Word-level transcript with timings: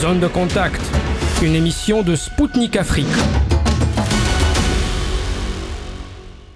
Zone 0.00 0.20
de 0.20 0.28
contact, 0.28 0.80
une 1.42 1.56
émission 1.56 2.04
de 2.04 2.14
Spoutnik 2.14 2.76
Afrique. 2.76 3.08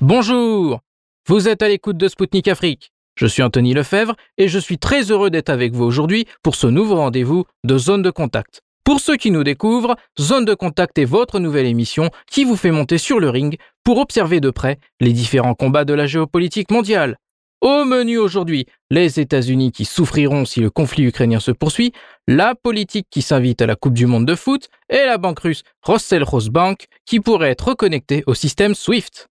Bonjour, 0.01 0.79
vous 1.27 1.49
êtes 1.49 1.61
à 1.63 1.69
l'écoute 1.69 1.97
de 1.97 2.07
Spoutnik 2.07 2.47
Afrique. 2.47 2.93
Je 3.17 3.27
suis 3.27 3.43
Anthony 3.43 3.75
Lefebvre 3.75 4.15
et 4.39 4.47
je 4.47 4.61
suis 4.61 4.79
très 4.79 5.11
heureux 5.11 5.29
d'être 5.29 5.49
avec 5.49 5.73
vous 5.73 5.83
aujourd'hui 5.83 6.27
pour 6.45 6.55
ce 6.55 6.69
nouveau 6.69 6.95
rendez-vous 6.95 7.45
de 7.65 7.79
Zone 7.79 8.03
de 8.03 8.11
contact. 8.11 8.61
Pour 8.85 9.01
ceux 9.01 9.17
qui 9.17 9.33
nous 9.33 9.43
découvrent, 9.43 9.97
Zone 10.21 10.45
de 10.45 10.55
contact 10.55 10.97
est 10.99 11.05
votre 11.05 11.41
nouvelle 11.41 11.67
émission 11.67 12.11
qui 12.31 12.45
vous 12.45 12.57
fait 12.57 12.71
monter 12.71 12.97
sur 12.97 13.19
le 13.19 13.29
ring 13.29 13.59
pour 13.83 13.99
observer 13.99 14.39
de 14.39 14.51
près 14.51 14.79
les 15.01 15.13
différents 15.13 15.55
combats 15.55 15.85
de 15.85 15.95
la 15.95 16.07
géopolitique 16.07 16.71
mondiale. 16.71 17.17
Au 17.63 17.85
menu 17.85 18.19
aujourd'hui, 18.19 18.67
les 18.91 19.21
États-Unis 19.21 19.71
qui 19.71 19.85
souffriront 19.85 20.45
si 20.45 20.59
le 20.59 20.69
conflit 20.69 21.05
ukrainien 21.05 21.39
se 21.39 21.53
poursuit, 21.53 21.93
la 22.27 22.57
politique 22.57 23.07
qui 23.09 23.23
s'invite 23.23 23.63
à 23.63 23.67
la 23.67 23.77
Coupe 23.77 23.95
du 23.95 24.07
Monde 24.07 24.27
de 24.27 24.35
foot 24.35 24.69
et 24.91 25.05
la 25.07 25.17
banque 25.17 25.39
russe 25.39 25.63
Rossel 25.81 26.25
Bank 26.51 26.87
qui 27.07 27.21
pourrait 27.21 27.51
être 27.51 27.69
reconnectée 27.69 28.25
au 28.27 28.35
système 28.35 28.75
SWIFT. 28.75 29.29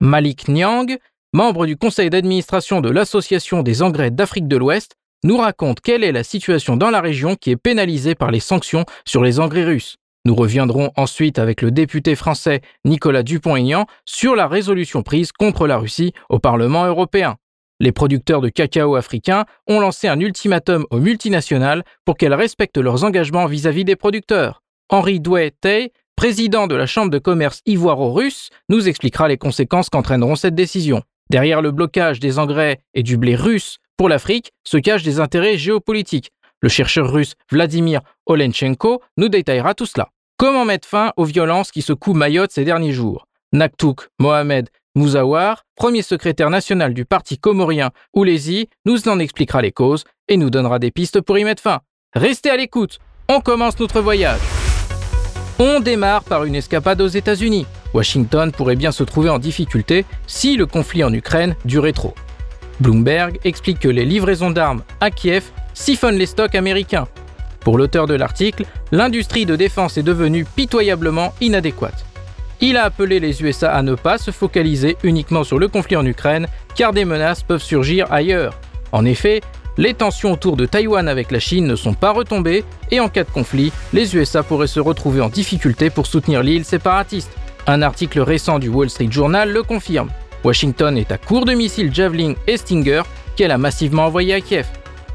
Malik 0.00 0.48
Nyang, 0.48 0.98
membre 1.32 1.66
du 1.66 1.76
conseil 1.76 2.10
d'administration 2.10 2.80
de 2.80 2.90
l'Association 2.90 3.62
des 3.62 3.80
engrais 3.80 4.10
d'Afrique 4.10 4.48
de 4.48 4.56
l'Ouest, 4.56 4.96
nous 5.22 5.36
raconte 5.36 5.80
quelle 5.80 6.02
est 6.02 6.10
la 6.10 6.24
situation 6.24 6.76
dans 6.76 6.90
la 6.90 7.00
région 7.00 7.36
qui 7.36 7.52
est 7.52 7.56
pénalisée 7.56 8.16
par 8.16 8.32
les 8.32 8.40
sanctions 8.40 8.86
sur 9.06 9.22
les 9.22 9.38
engrais 9.38 9.64
russes. 9.64 9.98
Nous 10.24 10.34
reviendrons 10.34 10.90
ensuite 10.96 11.38
avec 11.38 11.62
le 11.62 11.70
député 11.70 12.16
français 12.16 12.60
Nicolas 12.84 13.22
Dupont-Aignan 13.22 13.86
sur 14.04 14.34
la 14.34 14.48
résolution 14.48 15.04
prise 15.04 15.30
contre 15.30 15.68
la 15.68 15.78
Russie 15.78 16.12
au 16.28 16.40
Parlement 16.40 16.84
européen. 16.84 17.36
Les 17.80 17.92
producteurs 17.92 18.40
de 18.40 18.48
cacao 18.48 18.96
africains 18.96 19.44
ont 19.68 19.78
lancé 19.78 20.08
un 20.08 20.18
ultimatum 20.18 20.84
aux 20.90 20.98
multinationales 20.98 21.84
pour 22.04 22.16
qu'elles 22.16 22.34
respectent 22.34 22.78
leurs 22.78 23.04
engagements 23.04 23.46
vis-à-vis 23.46 23.84
des 23.84 23.94
producteurs. 23.94 24.62
Henri 24.88 25.20
Douai 25.20 25.52
Tay, 25.52 25.92
président 26.16 26.66
de 26.66 26.74
la 26.74 26.86
Chambre 26.86 27.10
de 27.10 27.18
commerce 27.18 27.60
ivoiro-russe, 27.66 28.50
nous 28.68 28.88
expliquera 28.88 29.28
les 29.28 29.36
conséquences 29.36 29.90
qu'entraîneront 29.90 30.34
cette 30.34 30.56
décision. 30.56 31.02
Derrière 31.30 31.62
le 31.62 31.70
blocage 31.70 32.18
des 32.18 32.40
engrais 32.40 32.80
et 32.94 33.04
du 33.04 33.16
blé 33.16 33.36
russe 33.36 33.78
pour 33.96 34.08
l'Afrique 34.08 34.52
se 34.64 34.78
cachent 34.78 35.04
des 35.04 35.20
intérêts 35.20 35.56
géopolitiques. 35.56 36.32
Le 36.60 36.68
chercheur 36.68 37.12
russe 37.12 37.34
Vladimir 37.52 38.00
Olenchenko 38.26 39.02
nous 39.16 39.28
détaillera 39.28 39.74
tout 39.74 39.86
cela. 39.86 40.08
Comment 40.36 40.64
mettre 40.64 40.88
fin 40.88 41.12
aux 41.16 41.24
violences 41.24 41.70
qui 41.70 41.82
secouent 41.82 42.14
Mayotte 42.14 42.50
ces 42.50 42.64
derniers 42.64 42.92
jours? 42.92 43.26
Naktouk 43.52 44.08
Mohamed 44.18 44.68
Mouzawar, 44.98 45.62
premier 45.76 46.02
secrétaire 46.02 46.50
national 46.50 46.92
du 46.92 47.04
parti 47.04 47.38
comorien 47.38 47.90
Oulezi, 48.14 48.68
nous 48.84 49.08
en 49.08 49.20
expliquera 49.20 49.62
les 49.62 49.70
causes 49.70 50.02
et 50.26 50.36
nous 50.36 50.50
donnera 50.50 50.80
des 50.80 50.90
pistes 50.90 51.20
pour 51.20 51.38
y 51.38 51.44
mettre 51.44 51.62
fin. 51.62 51.78
Restez 52.14 52.50
à 52.50 52.56
l'écoute, 52.56 52.98
on 53.28 53.40
commence 53.40 53.78
notre 53.78 54.00
voyage. 54.00 54.40
On 55.60 55.78
démarre 55.78 56.24
par 56.24 56.42
une 56.42 56.56
escapade 56.56 57.00
aux 57.00 57.06
États-Unis. 57.06 57.64
Washington 57.94 58.50
pourrait 58.50 58.74
bien 58.74 58.90
se 58.90 59.04
trouver 59.04 59.30
en 59.30 59.38
difficulté 59.38 60.04
si 60.26 60.56
le 60.56 60.66
conflit 60.66 61.04
en 61.04 61.12
Ukraine 61.12 61.54
durait 61.64 61.92
trop. 61.92 62.14
Bloomberg 62.80 63.38
explique 63.44 63.78
que 63.78 63.88
les 63.88 64.04
livraisons 64.04 64.50
d'armes 64.50 64.82
à 65.00 65.12
Kiev 65.12 65.44
siphonnent 65.74 66.18
les 66.18 66.26
stocks 66.26 66.56
américains. 66.56 67.06
Pour 67.60 67.78
l'auteur 67.78 68.08
de 68.08 68.14
l'article, 68.14 68.64
l'industrie 68.90 69.46
de 69.46 69.54
défense 69.54 69.96
est 69.96 70.02
devenue 70.02 70.44
pitoyablement 70.44 71.34
inadéquate. 71.40 72.07
Il 72.60 72.76
a 72.76 72.84
appelé 72.84 73.20
les 73.20 73.42
USA 73.42 73.72
à 73.72 73.82
ne 73.82 73.94
pas 73.94 74.18
se 74.18 74.30
focaliser 74.30 74.96
uniquement 75.04 75.44
sur 75.44 75.58
le 75.58 75.68
conflit 75.68 75.96
en 75.96 76.04
Ukraine, 76.04 76.48
car 76.74 76.92
des 76.92 77.04
menaces 77.04 77.42
peuvent 77.42 77.62
surgir 77.62 78.10
ailleurs. 78.10 78.58
En 78.90 79.04
effet, 79.04 79.40
les 79.76 79.94
tensions 79.94 80.32
autour 80.32 80.56
de 80.56 80.66
Taïwan 80.66 81.08
avec 81.08 81.30
la 81.30 81.38
Chine 81.38 81.66
ne 81.66 81.76
sont 81.76 81.94
pas 81.94 82.10
retombées, 82.10 82.64
et 82.90 82.98
en 82.98 83.08
cas 83.08 83.22
de 83.22 83.30
conflit, 83.30 83.72
les 83.92 84.16
USA 84.16 84.42
pourraient 84.42 84.66
se 84.66 84.80
retrouver 84.80 85.20
en 85.20 85.28
difficulté 85.28 85.88
pour 85.88 86.06
soutenir 86.06 86.42
l'île 86.42 86.64
séparatiste. 86.64 87.30
Un 87.68 87.82
article 87.82 88.20
récent 88.20 88.58
du 88.58 88.68
Wall 88.68 88.90
Street 88.90 89.08
Journal 89.08 89.52
le 89.52 89.62
confirme. 89.62 90.10
Washington 90.42 90.96
est 90.98 91.12
à 91.12 91.18
court 91.18 91.44
de 91.44 91.52
missiles 91.52 91.94
Javelin 91.94 92.34
et 92.48 92.56
Stinger 92.56 93.02
qu'elle 93.36 93.52
a 93.52 93.58
massivement 93.58 94.06
envoyés 94.06 94.34
à 94.34 94.40
Kiev. 94.40 94.66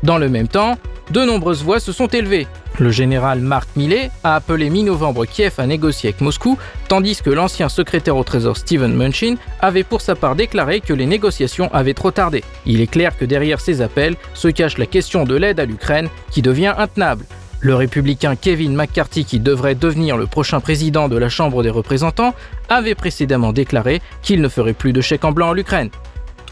Dans 0.02 0.18
le 0.18 0.30
même 0.30 0.48
temps, 0.48 0.78
de 1.12 1.26
nombreuses 1.26 1.64
voix 1.64 1.80
se 1.80 1.92
sont 1.92 2.08
élevées. 2.08 2.48
Le 2.80 2.90
général 2.90 3.40
Mark 3.40 3.70
Milley 3.76 4.10
a 4.24 4.36
appelé 4.36 4.70
mi-novembre 4.70 5.26
Kiev 5.26 5.54
à 5.58 5.68
négocier 5.68 6.10
avec 6.10 6.22
Moscou, 6.22 6.58
tandis 6.88 7.22
que 7.22 7.30
l'ancien 7.30 7.70
secrétaire 7.70 8.18
au 8.18 8.24
Trésor 8.24 8.58
Steven 8.58 8.96
Munchin 8.96 9.36
avait 9.62 9.84
pour 9.84 10.02
sa 10.02 10.16
part 10.16 10.36
déclaré 10.36 10.82
que 10.82 10.94
les 10.94 11.06
négociations 11.06 11.72
avaient 11.74 11.94
trop 11.94 12.12
tardé. 12.12 12.44
Il 12.66 12.82
est 12.82 12.88
clair 12.88 13.16
que 13.18 13.26
derrière 13.26 13.60
ces 13.60 13.82
appels 13.82 14.16
se 14.34 14.48
cache 14.48 14.78
la 14.78 14.88
question 14.88 15.24
de 15.24 15.36
l'aide 15.36 15.60
à 15.60 15.66
l'Ukraine 15.66 16.10
qui 16.32 16.42
devient 16.42 16.74
intenable. 16.78 17.26
Le 17.60 17.76
républicain 17.76 18.36
Kevin 18.36 18.76
McCarthy, 18.76 19.24
qui 19.24 19.40
devrait 19.40 19.76
devenir 19.76 20.18
le 20.18 20.28
prochain 20.28 20.60
président 20.60 21.08
de 21.08 21.16
la 21.16 21.30
Chambre 21.30 21.64
des 21.64 21.70
représentants, 21.70 22.36
avait 22.68 22.94
précédemment 22.94 23.54
déclaré 23.54 24.02
qu'il 24.22 24.42
ne 24.42 24.50
ferait 24.50 24.74
plus 24.74 24.92
de 24.92 25.00
chèque 25.00 25.24
en 25.24 25.32
blanc 25.32 25.52
à 25.52 25.54
l'Ukraine. 25.54 25.90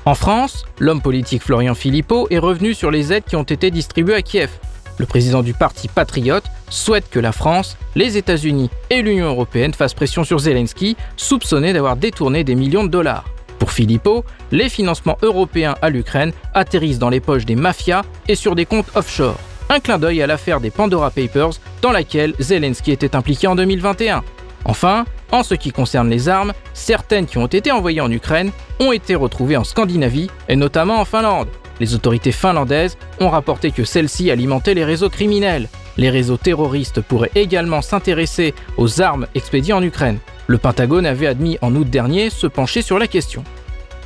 En 0.03 0.15
France, 0.15 0.65
l'homme 0.79 0.99
politique 0.99 1.43
Florian 1.43 1.75
Philippot 1.75 2.25
est 2.31 2.39
revenu 2.39 2.73
sur 2.73 2.89
les 2.89 3.13
aides 3.13 3.25
qui 3.25 3.35
ont 3.35 3.43
été 3.43 3.69
distribuées 3.69 4.15
à 4.15 4.21
Kiev. 4.23 4.49
Le 4.97 5.05
président 5.05 5.43
du 5.43 5.53
parti 5.53 5.87
Patriote 5.87 6.45
souhaite 6.71 7.07
que 7.11 7.19
la 7.19 7.31
France, 7.31 7.77
les 7.93 8.17
États-Unis 8.17 8.71
et 8.89 9.03
l'Union 9.03 9.27
européenne 9.27 9.75
fassent 9.75 9.93
pression 9.93 10.23
sur 10.23 10.39
Zelensky, 10.39 10.97
soupçonné 11.17 11.71
d'avoir 11.71 11.97
détourné 11.97 12.43
des 12.43 12.55
millions 12.55 12.83
de 12.83 12.89
dollars. 12.89 13.25
Pour 13.59 13.71
Philippot, 13.71 14.25
les 14.51 14.69
financements 14.69 15.19
européens 15.21 15.75
à 15.83 15.91
l'Ukraine 15.91 16.33
atterrissent 16.55 16.97
dans 16.97 17.09
les 17.09 17.19
poches 17.19 17.45
des 17.45 17.55
mafias 17.55 18.01
et 18.27 18.33
sur 18.33 18.55
des 18.55 18.65
comptes 18.65 18.89
offshore. 18.95 19.37
Un 19.69 19.79
clin 19.79 19.99
d'œil 19.99 20.23
à 20.23 20.27
l'affaire 20.27 20.61
des 20.61 20.71
Pandora 20.71 21.11
Papers 21.11 21.59
dans 21.83 21.91
laquelle 21.91 22.33
Zelensky 22.39 22.91
était 22.91 23.15
impliqué 23.15 23.45
en 23.45 23.55
2021. 23.55 24.23
Enfin, 24.65 25.05
en 25.31 25.43
ce 25.43 25.55
qui 25.55 25.71
concerne 25.71 26.09
les 26.09 26.29
armes, 26.29 26.53
certaines 26.73 27.25
qui 27.25 27.37
ont 27.37 27.47
été 27.47 27.71
envoyées 27.71 28.01
en 28.01 28.11
Ukraine 28.11 28.51
ont 28.79 28.91
été 28.91 29.15
retrouvées 29.15 29.57
en 29.57 29.63
Scandinavie 29.63 30.29
et 30.49 30.55
notamment 30.55 30.99
en 30.99 31.05
Finlande. 31.05 31.47
Les 31.79 31.95
autorités 31.95 32.31
finlandaises 32.31 32.97
ont 33.19 33.29
rapporté 33.29 33.71
que 33.71 33.83
celles-ci 33.83 34.29
alimentaient 34.29 34.73
les 34.73 34.85
réseaux 34.85 35.09
criminels. 35.09 35.67
Les 35.97 36.09
réseaux 36.09 36.37
terroristes 36.37 37.01
pourraient 37.01 37.31
également 37.35 37.81
s'intéresser 37.81 38.53
aux 38.77 39.01
armes 39.01 39.27
expédiées 39.35 39.73
en 39.73 39.83
Ukraine. 39.83 40.19
Le 40.47 40.57
Pentagone 40.57 41.05
avait 41.05 41.27
admis 41.27 41.57
en 41.61 41.75
août 41.75 41.89
dernier 41.89 42.29
se 42.29 42.47
pencher 42.47 42.81
sur 42.81 42.99
la 42.99 43.07
question. 43.07 43.43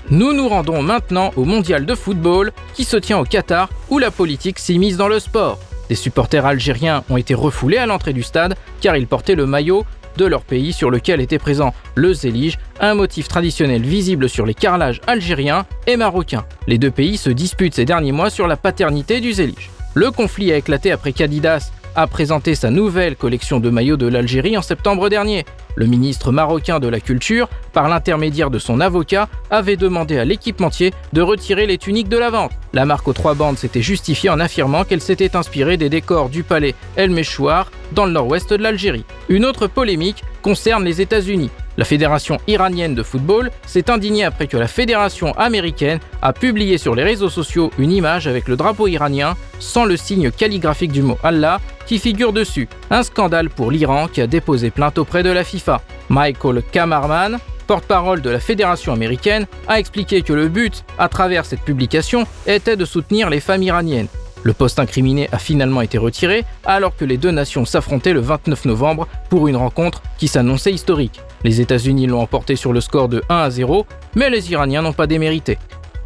Nous 0.10 0.34
nous 0.34 0.48
rendons 0.48 0.84
maintenant 0.84 1.32
au 1.36 1.46
mondial 1.46 1.86
de 1.86 1.96
football 1.96 2.52
qui 2.74 2.84
se 2.84 2.98
tient 2.98 3.18
au 3.18 3.24
Qatar 3.24 3.70
où 3.90 3.98
la 3.98 4.12
politique 4.12 4.60
s'immisce 4.60 4.98
dans 4.98 5.08
le 5.08 5.20
sport. 5.20 5.60
Des 5.90 5.96
supporters 5.96 6.46
algériens 6.46 7.04
ont 7.10 7.18
été 7.18 7.34
refoulés 7.34 7.78
à 7.78 7.86
l'entrée 7.86 8.14
du 8.14 8.24
stade 8.24 8.56
car 8.82 8.96
ils 8.96 9.08
portaient 9.08 9.36
le 9.36 9.46
maillot 9.46 9.84
de 10.18 10.26
leur 10.26 10.44
pays 10.44 10.74
sur 10.74 10.90
lequel 10.90 11.22
était 11.22 11.40
présent 11.40 11.74
le 11.96 12.14
zélige, 12.14 12.58
un 12.80 12.94
motif 12.94 13.28
traditionnel 13.28 13.82
visible 13.82 14.30
sur 14.30 14.46
les 14.46 14.54
carrelages 14.54 15.02
algériens 15.08 15.66
et 15.88 15.98
marocains. 15.98 16.46
Les 16.68 16.78
deux 16.78 16.92
pays 16.92 17.18
se 17.18 17.30
disputent 17.30 17.76
ces 17.76 17.86
derniers 17.86 18.12
mois 18.12 18.30
sur 18.30 18.48
la 18.48 18.58
paternité 18.58 19.20
du 19.20 19.34
zélige. 19.34 19.70
Le 19.94 20.12
conflit 20.12 20.52
a 20.52 20.58
éclaté 20.58 20.92
après 20.92 21.14
qu'Adidas 21.14 21.72
a 21.96 22.08
présenté 22.08 22.56
sa 22.56 22.70
nouvelle 22.70 23.16
collection 23.16 23.60
de 23.60 23.70
maillots 23.70 23.98
de 23.98 24.08
l'Algérie 24.08 24.58
en 24.58 24.62
septembre 24.62 25.10
dernier. 25.10 25.46
Le 25.76 25.86
ministre 25.86 26.32
marocain 26.32 26.80
de 26.80 26.88
la 26.88 27.00
Culture, 27.00 27.50
par 27.74 27.90
l'intermédiaire 27.90 28.50
de 28.50 28.60
son 28.60 28.80
avocat, 28.80 29.28
avait 29.50 29.76
demandé 29.76 30.18
à 30.18 30.26
l'équipementier 30.26 30.94
de 31.14 31.22
retirer 31.22 31.68
les 31.68 31.78
tuniques 31.78 32.10
de 32.10 32.18
la 32.18 32.30
vente. 32.30 32.52
La 32.74 32.86
marque 32.86 33.08
aux 33.08 33.14
trois 33.14 33.34
bandes 33.34 33.58
s'était 33.58 33.82
justifiée 33.82 34.30
en 34.30 34.40
affirmant 34.40 34.86
qu'elle 34.86 35.02
s'était 35.02 35.36
inspirée 35.36 35.78
des 35.78 35.90
décors 35.90 36.30
du 36.30 36.44
palais 36.44 36.76
El 36.96 37.10
Meshouar 37.12 37.72
dans 37.92 38.06
le 38.06 38.12
nord-ouest 38.12 38.52
de 38.52 38.64
l'Algérie. 38.64 39.06
Une 39.30 39.46
autre 39.46 39.68
polémique 39.68 40.24
concerne 40.46 40.84
les 40.86 41.02
États-Unis. 41.02 41.50
La 41.76 41.86
Fédération 41.86 42.38
iranienne 42.46 42.94
de 42.94 43.02
football 43.02 43.50
s'est 43.66 43.90
indignée 43.90 44.26
après 44.26 44.46
que 44.46 44.58
la 44.58 44.68
Fédération 44.68 45.34
américaine 45.40 46.00
a 46.22 46.34
publié 46.34 46.78
sur 46.78 46.94
les 46.94 47.02
réseaux 47.02 47.32
sociaux 47.32 47.72
une 47.80 47.92
image 47.92 48.28
avec 48.28 48.48
le 48.48 48.56
drapeau 48.56 48.88
iranien 48.88 49.36
sans 49.58 49.86
le 49.86 49.98
signe 49.98 50.30
calligraphique 50.30 50.92
du 50.92 51.02
mot 51.02 51.18
Allah 51.24 51.60
qui 51.88 51.98
figure 51.98 52.32
dessus. 52.32 52.70
Un 52.92 53.02
scandale 53.02 53.50
pour 53.50 53.72
l'Iran 53.72 54.08
qui 54.08 54.22
a 54.22 54.28
déposé 54.28 54.70
plainte 54.70 55.00
auprès 55.00 55.24
de 55.24 55.32
la 55.32 55.44
FIFA. 55.44 55.82
Michael 56.10 56.62
Kamarman, 56.72 57.40
porte-parole 57.66 58.22
de 58.22 58.30
la 58.30 58.40
Fédération 58.40 58.94
américaine, 58.94 59.48
a 59.68 59.80
expliqué 59.80 60.22
que 60.22 60.34
le 60.34 60.48
but, 60.48 60.86
à 61.00 61.10
travers 61.10 61.46
cette 61.46 61.62
publication, 61.62 62.28
était 62.46 62.78
de 62.78 62.86
soutenir 62.86 63.32
les 63.32 63.40
femmes 63.40 63.64
iraniennes. 63.64 64.10
Le 64.46 64.54
poste 64.54 64.78
incriminé 64.78 65.28
a 65.32 65.40
finalement 65.40 65.82
été 65.82 65.98
retiré 65.98 66.46
alors 66.66 66.96
que 66.96 67.04
les 67.04 67.18
deux 67.18 67.32
nations 67.32 67.66
s'affrontaient 67.66 68.14
le 68.14 68.20
29 68.20 68.66
novembre 68.66 69.08
pour 69.32 69.48
une 69.48 69.56
rencontre 69.56 70.04
qui 70.20 70.28
s'annonçait 70.28 70.72
historique. 70.72 71.20
Les 71.44 71.62
États-Unis 71.62 72.06
l'ont 72.06 72.22
emporté 72.22 72.56
sur 72.56 72.72
le 72.72 72.80
score 72.80 73.10
de 73.10 73.24
1 73.28 73.36
à 73.38 73.50
0, 73.50 73.88
mais 74.16 74.30
les 74.30 74.52
Iraniens 74.52 74.84
n'ont 74.84 74.94
pas 74.94 75.08
démérité. 75.08 75.58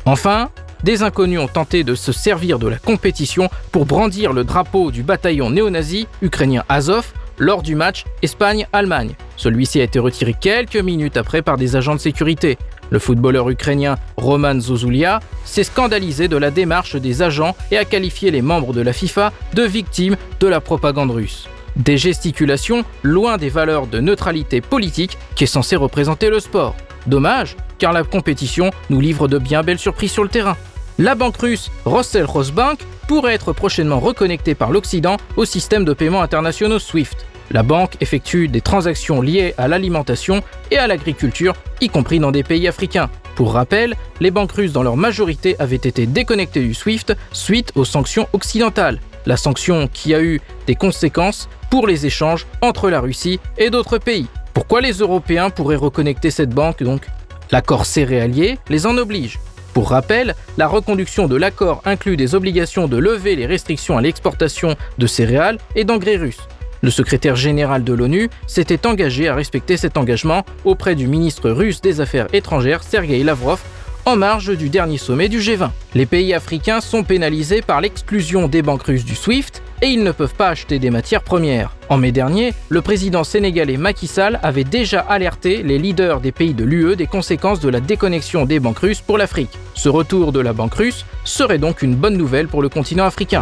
Enfin, 0.06 0.51
des 0.86 1.03
inconnus 1.03 1.41
ont 1.41 1.50
tenté 1.50 1.83
de 1.83 1.95
se 1.95 2.13
servir 2.13 2.59
de 2.59 2.69
la 2.69 2.77
compétition 2.77 3.50
pour 3.74 3.86
brandir 3.86 4.31
le 4.31 4.45
drapeau 4.45 4.89
du 4.89 5.03
bataillon 5.03 5.50
néo-nazi 5.50 6.07
ukrainien 6.21 6.63
Azov 6.69 7.12
lors 7.39 7.63
du 7.63 7.75
match 7.75 8.06
Espagne-Allemagne. 8.21 9.15
Celui-ci 9.38 9.80
a 9.81 9.83
été 9.83 9.97
retiré 9.97 10.36
quelques 10.39 10.75
minutes 10.75 11.18
après 11.18 11.41
par 11.41 11.57
des 11.57 11.75
agents 11.75 11.95
de 11.95 12.00
sécurité. 12.00 12.57
Le 12.91 13.00
footballeur 13.00 13.50
ukrainien 13.50 13.97
Roman 14.18 14.59
Zozulia 14.59 15.19
s'est 15.45 15.63
scandalisé 15.63 16.27
de 16.27 16.38
la 16.38 16.51
démarche 16.51 16.95
des 16.95 17.21
agents 17.21 17.56
et 17.71 17.77
a 17.77 17.86
qualifié 17.86 18.31
les 18.31 18.41
membres 18.41 18.74
de 18.74 18.81
la 18.81 18.94
FIFA 18.94 19.31
de 19.53 19.63
victimes 19.63 20.18
de 20.39 20.47
la 20.47 20.59
propagande 20.59 21.12
russe. 21.12 21.47
Des 21.75 21.97
gesticulations 21.97 22.83
loin 23.03 23.38
des 23.38 23.50
valeurs 23.50 23.88
de 23.88 24.00
neutralité 24.00 24.59
politique 24.59 25.18
qui 25.35 25.45
est 25.45 25.47
censée 25.47 25.75
représenter 25.75 26.30
le 26.30 26.39
sport. 26.39 26.75
Dommage, 27.07 27.56
car 27.77 27.94
la 27.94 28.03
compétition 28.03 28.71
nous 28.89 29.00
livre 29.00 29.27
de 29.27 29.38
bien 29.38 29.63
belles 29.63 29.80
surprises 29.80 30.12
sur 30.12 30.24
le 30.24 30.30
terrain. 30.30 30.57
La 30.97 31.15
banque 31.15 31.38
russe 31.38 31.71
Rossel 31.85 32.25
Rosbank 32.25 32.80
pourrait 33.07 33.33
être 33.33 33.53
prochainement 33.53 34.00
reconnectée 34.00 34.53
par 34.53 34.71
l'Occident 34.71 35.15
au 35.38 35.45
système 35.45 35.85
de 35.85 35.94
paiement 35.94 36.21
internationaux 36.21 36.80
SWIFT. 36.80 37.29
La 37.51 37.63
banque 37.63 37.98
effectue 38.00 38.48
des 38.48 38.62
transactions 38.62 39.22
liées 39.22 39.56
à 39.57 39.68
l'alimentation 39.68 40.44
et 40.69 40.78
à 40.78 40.86
l'agriculture, 40.86 41.56
y 41.81 41.90
compris 41.90 42.19
dans 42.19 42.31
des 42.31 42.44
pays 42.44 42.68
africains. 42.68 43.10
Pour 43.36 43.54
rappel, 43.54 43.96
les 44.19 44.31
banques 44.31 44.51
russes 44.51 44.74
dans 44.74 44.84
leur 44.84 44.98
majorité 44.98 45.56
avaient 45.60 45.75
été 45.78 46.06
déconnectées 46.06 46.62
du 46.62 46.74
SWIFT 46.74 47.16
suite 47.31 47.72
aux 47.75 47.86
sanctions 47.86 48.28
occidentales. 48.34 49.00
La 49.25 49.38
sanction 49.38 49.90
qui 49.92 50.13
a 50.13 50.22
eu 50.22 50.42
des 50.68 50.75
conséquences 50.75 51.50
pour 51.69 51.88
les 51.88 52.06
échanges 52.06 52.46
entre 52.62 52.90
la 52.90 53.00
Russie 53.00 53.40
et 53.57 53.69
d'autres 53.69 53.98
pays. 53.98 54.28
Pourquoi 54.54 54.81
les 54.81 54.94
Européens 54.94 55.50
pourraient 55.50 55.75
reconnecter 55.75 56.31
cette 56.31 56.50
banque 56.50 56.84
donc? 56.84 57.07
L'accord 57.52 57.86
céréalier 57.86 58.60
les 58.69 58.86
en 58.86 58.98
oblige. 58.98 59.40
Pour 59.74 59.90
rappel, 59.90 60.36
la 60.57 60.68
reconduction 60.68 61.28
de 61.28 61.36
l'accord 61.36 61.81
inclut 61.86 62.18
des 62.18 62.36
obligations 62.36 62.88
de 62.88 62.98
lever 62.98 63.36
les 63.36 63.45
restrictions 63.45 63.98
à 63.98 64.02
l'exportation 64.02 64.75
de 64.98 65.07
céréales 65.07 65.57
et 65.75 65.84
d'engrais 65.84 66.18
russes. 66.18 66.48
Le 66.81 66.92
secrétaire 66.92 67.36
général 67.36 67.84
de 67.84 67.94
l'ONU 67.94 68.30
s'était 68.48 68.88
engagé 68.88 69.28
à 69.28 69.36
respecter 69.36 69.78
cet 69.78 69.98
engagement 69.98 70.46
auprès 70.66 70.96
du 70.96 71.08
ministre 71.08 71.50
russe 71.50 71.81
des 71.81 72.02
Affaires 72.02 72.28
étrangères 72.34 72.84
Sergei 72.84 73.24
Lavrov 73.24 73.62
en 74.06 74.16
marge 74.16 74.58
du 74.58 74.70
dernier 74.70 74.98
sommet 74.98 75.30
du 75.30 75.40
G20. 75.40 75.70
Les 75.94 76.06
pays 76.06 76.34
africains 76.34 76.81
sont 76.81 77.04
pénalisés 77.04 77.62
par 77.62 77.81
l'exclusion 77.81 78.48
des 78.48 78.62
banques 78.62 78.84
russes 78.84 79.06
du 79.06 79.16
SWIFT 79.16 79.62
et 79.81 79.88
ils 79.88 80.04
ne 80.04 80.12
peuvent 80.12 80.34
pas 80.34 80.50
acheter 80.50 80.80
des 80.80 80.90
matières 80.90 81.24
premières. 81.24 81.76
En 81.90 81.98
mai 81.98 82.12
dernier, 82.12 82.54
le 82.70 82.81
président 82.81 83.24
sénégalais 83.24 83.78
Macky 83.78 84.08
Sall 84.08 84.40
avait 84.44 84.64
déjà 84.64 85.02
alerté 85.02 85.64
les 85.64 85.78
leaders 85.78 86.22
des 86.22 86.31
pays 86.31 86.54
de 86.54 86.64
l'UE 86.64 86.96
des 86.96 87.08
conséquences 87.08 87.60
de 87.60 87.70
la 87.70 87.80
déconnexion 87.80 88.46
des 88.46 88.60
banques 88.60 88.80
russes 88.80 89.02
pour 89.02 89.18
l'Afrique. 89.18 89.58
Ce 89.76 89.90
retour 89.90 90.31
de 90.31 90.40
la 90.40 90.54
banque 90.54 90.76
russe 90.76 91.06
serait 91.24 91.60
donc 91.60 91.81
une 91.81 91.96
bonne 91.96 92.18
nouvelle 92.18 92.48
pour 92.48 92.62
le 92.62 92.70
continent 92.70 93.06
africain. 93.06 93.42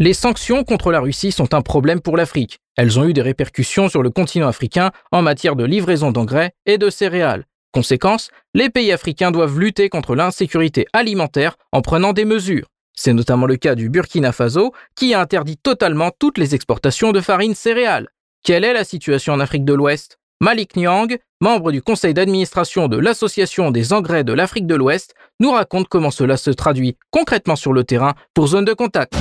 Les 0.00 0.12
sanctions 0.12 0.62
contre 0.62 0.92
la 0.92 1.00
Russie 1.00 1.32
sont 1.32 1.54
un 1.54 1.60
problème 1.60 2.00
pour 2.00 2.16
l'Afrique. 2.16 2.60
Elles 2.76 3.00
ont 3.00 3.04
eu 3.04 3.12
des 3.12 3.22
répercussions 3.22 3.88
sur 3.88 4.00
le 4.00 4.10
continent 4.10 4.46
africain 4.46 4.92
en 5.10 5.22
matière 5.22 5.56
de 5.56 5.64
livraison 5.64 6.12
d'engrais 6.12 6.52
et 6.66 6.78
de 6.78 6.88
céréales. 6.88 7.46
Conséquence, 7.72 8.30
les 8.54 8.70
pays 8.70 8.92
africains 8.92 9.32
doivent 9.32 9.58
lutter 9.58 9.88
contre 9.88 10.14
l'insécurité 10.14 10.86
alimentaire 10.92 11.56
en 11.72 11.82
prenant 11.82 12.12
des 12.12 12.24
mesures. 12.24 12.68
C'est 12.94 13.12
notamment 13.12 13.46
le 13.46 13.56
cas 13.56 13.74
du 13.74 13.90
Burkina 13.90 14.30
Faso, 14.30 14.72
qui 14.94 15.14
a 15.14 15.20
interdit 15.20 15.56
totalement 15.56 16.12
toutes 16.16 16.38
les 16.38 16.54
exportations 16.54 17.10
de 17.10 17.20
farine 17.20 17.56
céréales. 17.56 18.08
Quelle 18.44 18.62
est 18.62 18.74
la 18.74 18.84
situation 18.84 19.32
en 19.32 19.40
Afrique 19.40 19.64
de 19.64 19.74
l'Ouest? 19.74 20.18
Malik 20.40 20.76
Nyang, 20.76 21.18
membre 21.40 21.72
du 21.72 21.82
conseil 21.82 22.14
d'administration 22.14 22.86
de 22.86 22.98
l'Association 22.98 23.72
des 23.72 23.92
engrais 23.92 24.22
de 24.22 24.32
l'Afrique 24.32 24.68
de 24.68 24.76
l'Ouest, 24.76 25.14
nous 25.40 25.50
raconte 25.50 25.88
comment 25.88 26.12
cela 26.12 26.36
se 26.36 26.50
traduit 26.50 26.96
concrètement 27.10 27.56
sur 27.56 27.72
le 27.72 27.82
terrain 27.82 28.14
pour 28.32 28.46
zone 28.46 28.64
de 28.64 28.74
contact. 28.74 29.16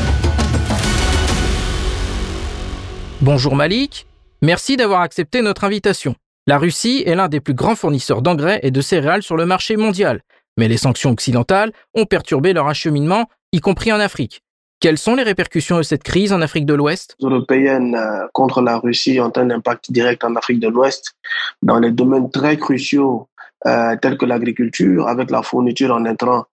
Bonjour 3.22 3.56
Malik, 3.56 4.06
merci 4.44 4.78
d'avoir 4.78 5.02
accepté 5.02 5.42
notre 5.42 5.64
invitation. 5.64 6.14
La 6.46 6.60
Russie 6.60 7.02
est 7.04 7.16
l'un 7.16 7.30
des 7.30 7.40
plus 7.40 7.56
grands 7.56 7.76
fournisseurs 7.76 8.22
d'engrais 8.22 8.60
et 8.62 8.70
de 8.70 8.80
céréales 8.80 9.24
sur 9.24 9.36
le 9.36 9.48
marché 9.48 9.76
mondial, 9.76 10.22
mais 10.56 10.68
les 10.68 10.78
sanctions 10.78 11.10
occidentales 11.10 11.72
ont 11.96 12.06
perturbé 12.06 12.54
leur 12.54 12.68
acheminement, 12.68 13.26
y 13.54 13.60
compris 13.60 13.92
en 13.92 14.00
Afrique. 14.00 14.44
Quelles 14.80 15.00
sont 15.00 15.16
les 15.16 15.24
répercussions 15.24 15.78
de 15.78 15.82
cette 15.82 16.04
crise 16.04 16.32
en 16.32 16.44
Afrique 16.44 16.68
de 16.68 16.76
l'Ouest? 16.76 17.16
Les 17.20 17.28
européennes 17.28 17.96
euh, 17.96 18.28
contre 18.34 18.62
la 18.62 18.78
Russie 18.78 19.20
ont 19.20 19.34
un 19.36 19.50
impact 19.50 19.92
direct 19.92 20.24
en 20.24 20.36
Afrique 20.36 20.60
de 20.60 20.68
l'Ouest 20.68 21.16
dans 21.64 21.80
les 21.80 21.90
domaines 21.90 22.30
très 22.30 22.58
cruciaux 22.58 23.28
euh, 23.66 23.96
tels 24.00 24.20
que 24.20 24.26
l'agriculture, 24.26 25.08
avec 25.08 25.32
la 25.32 25.42
fourniture 25.42 25.92
en 25.92 26.06
intrants 26.06 26.46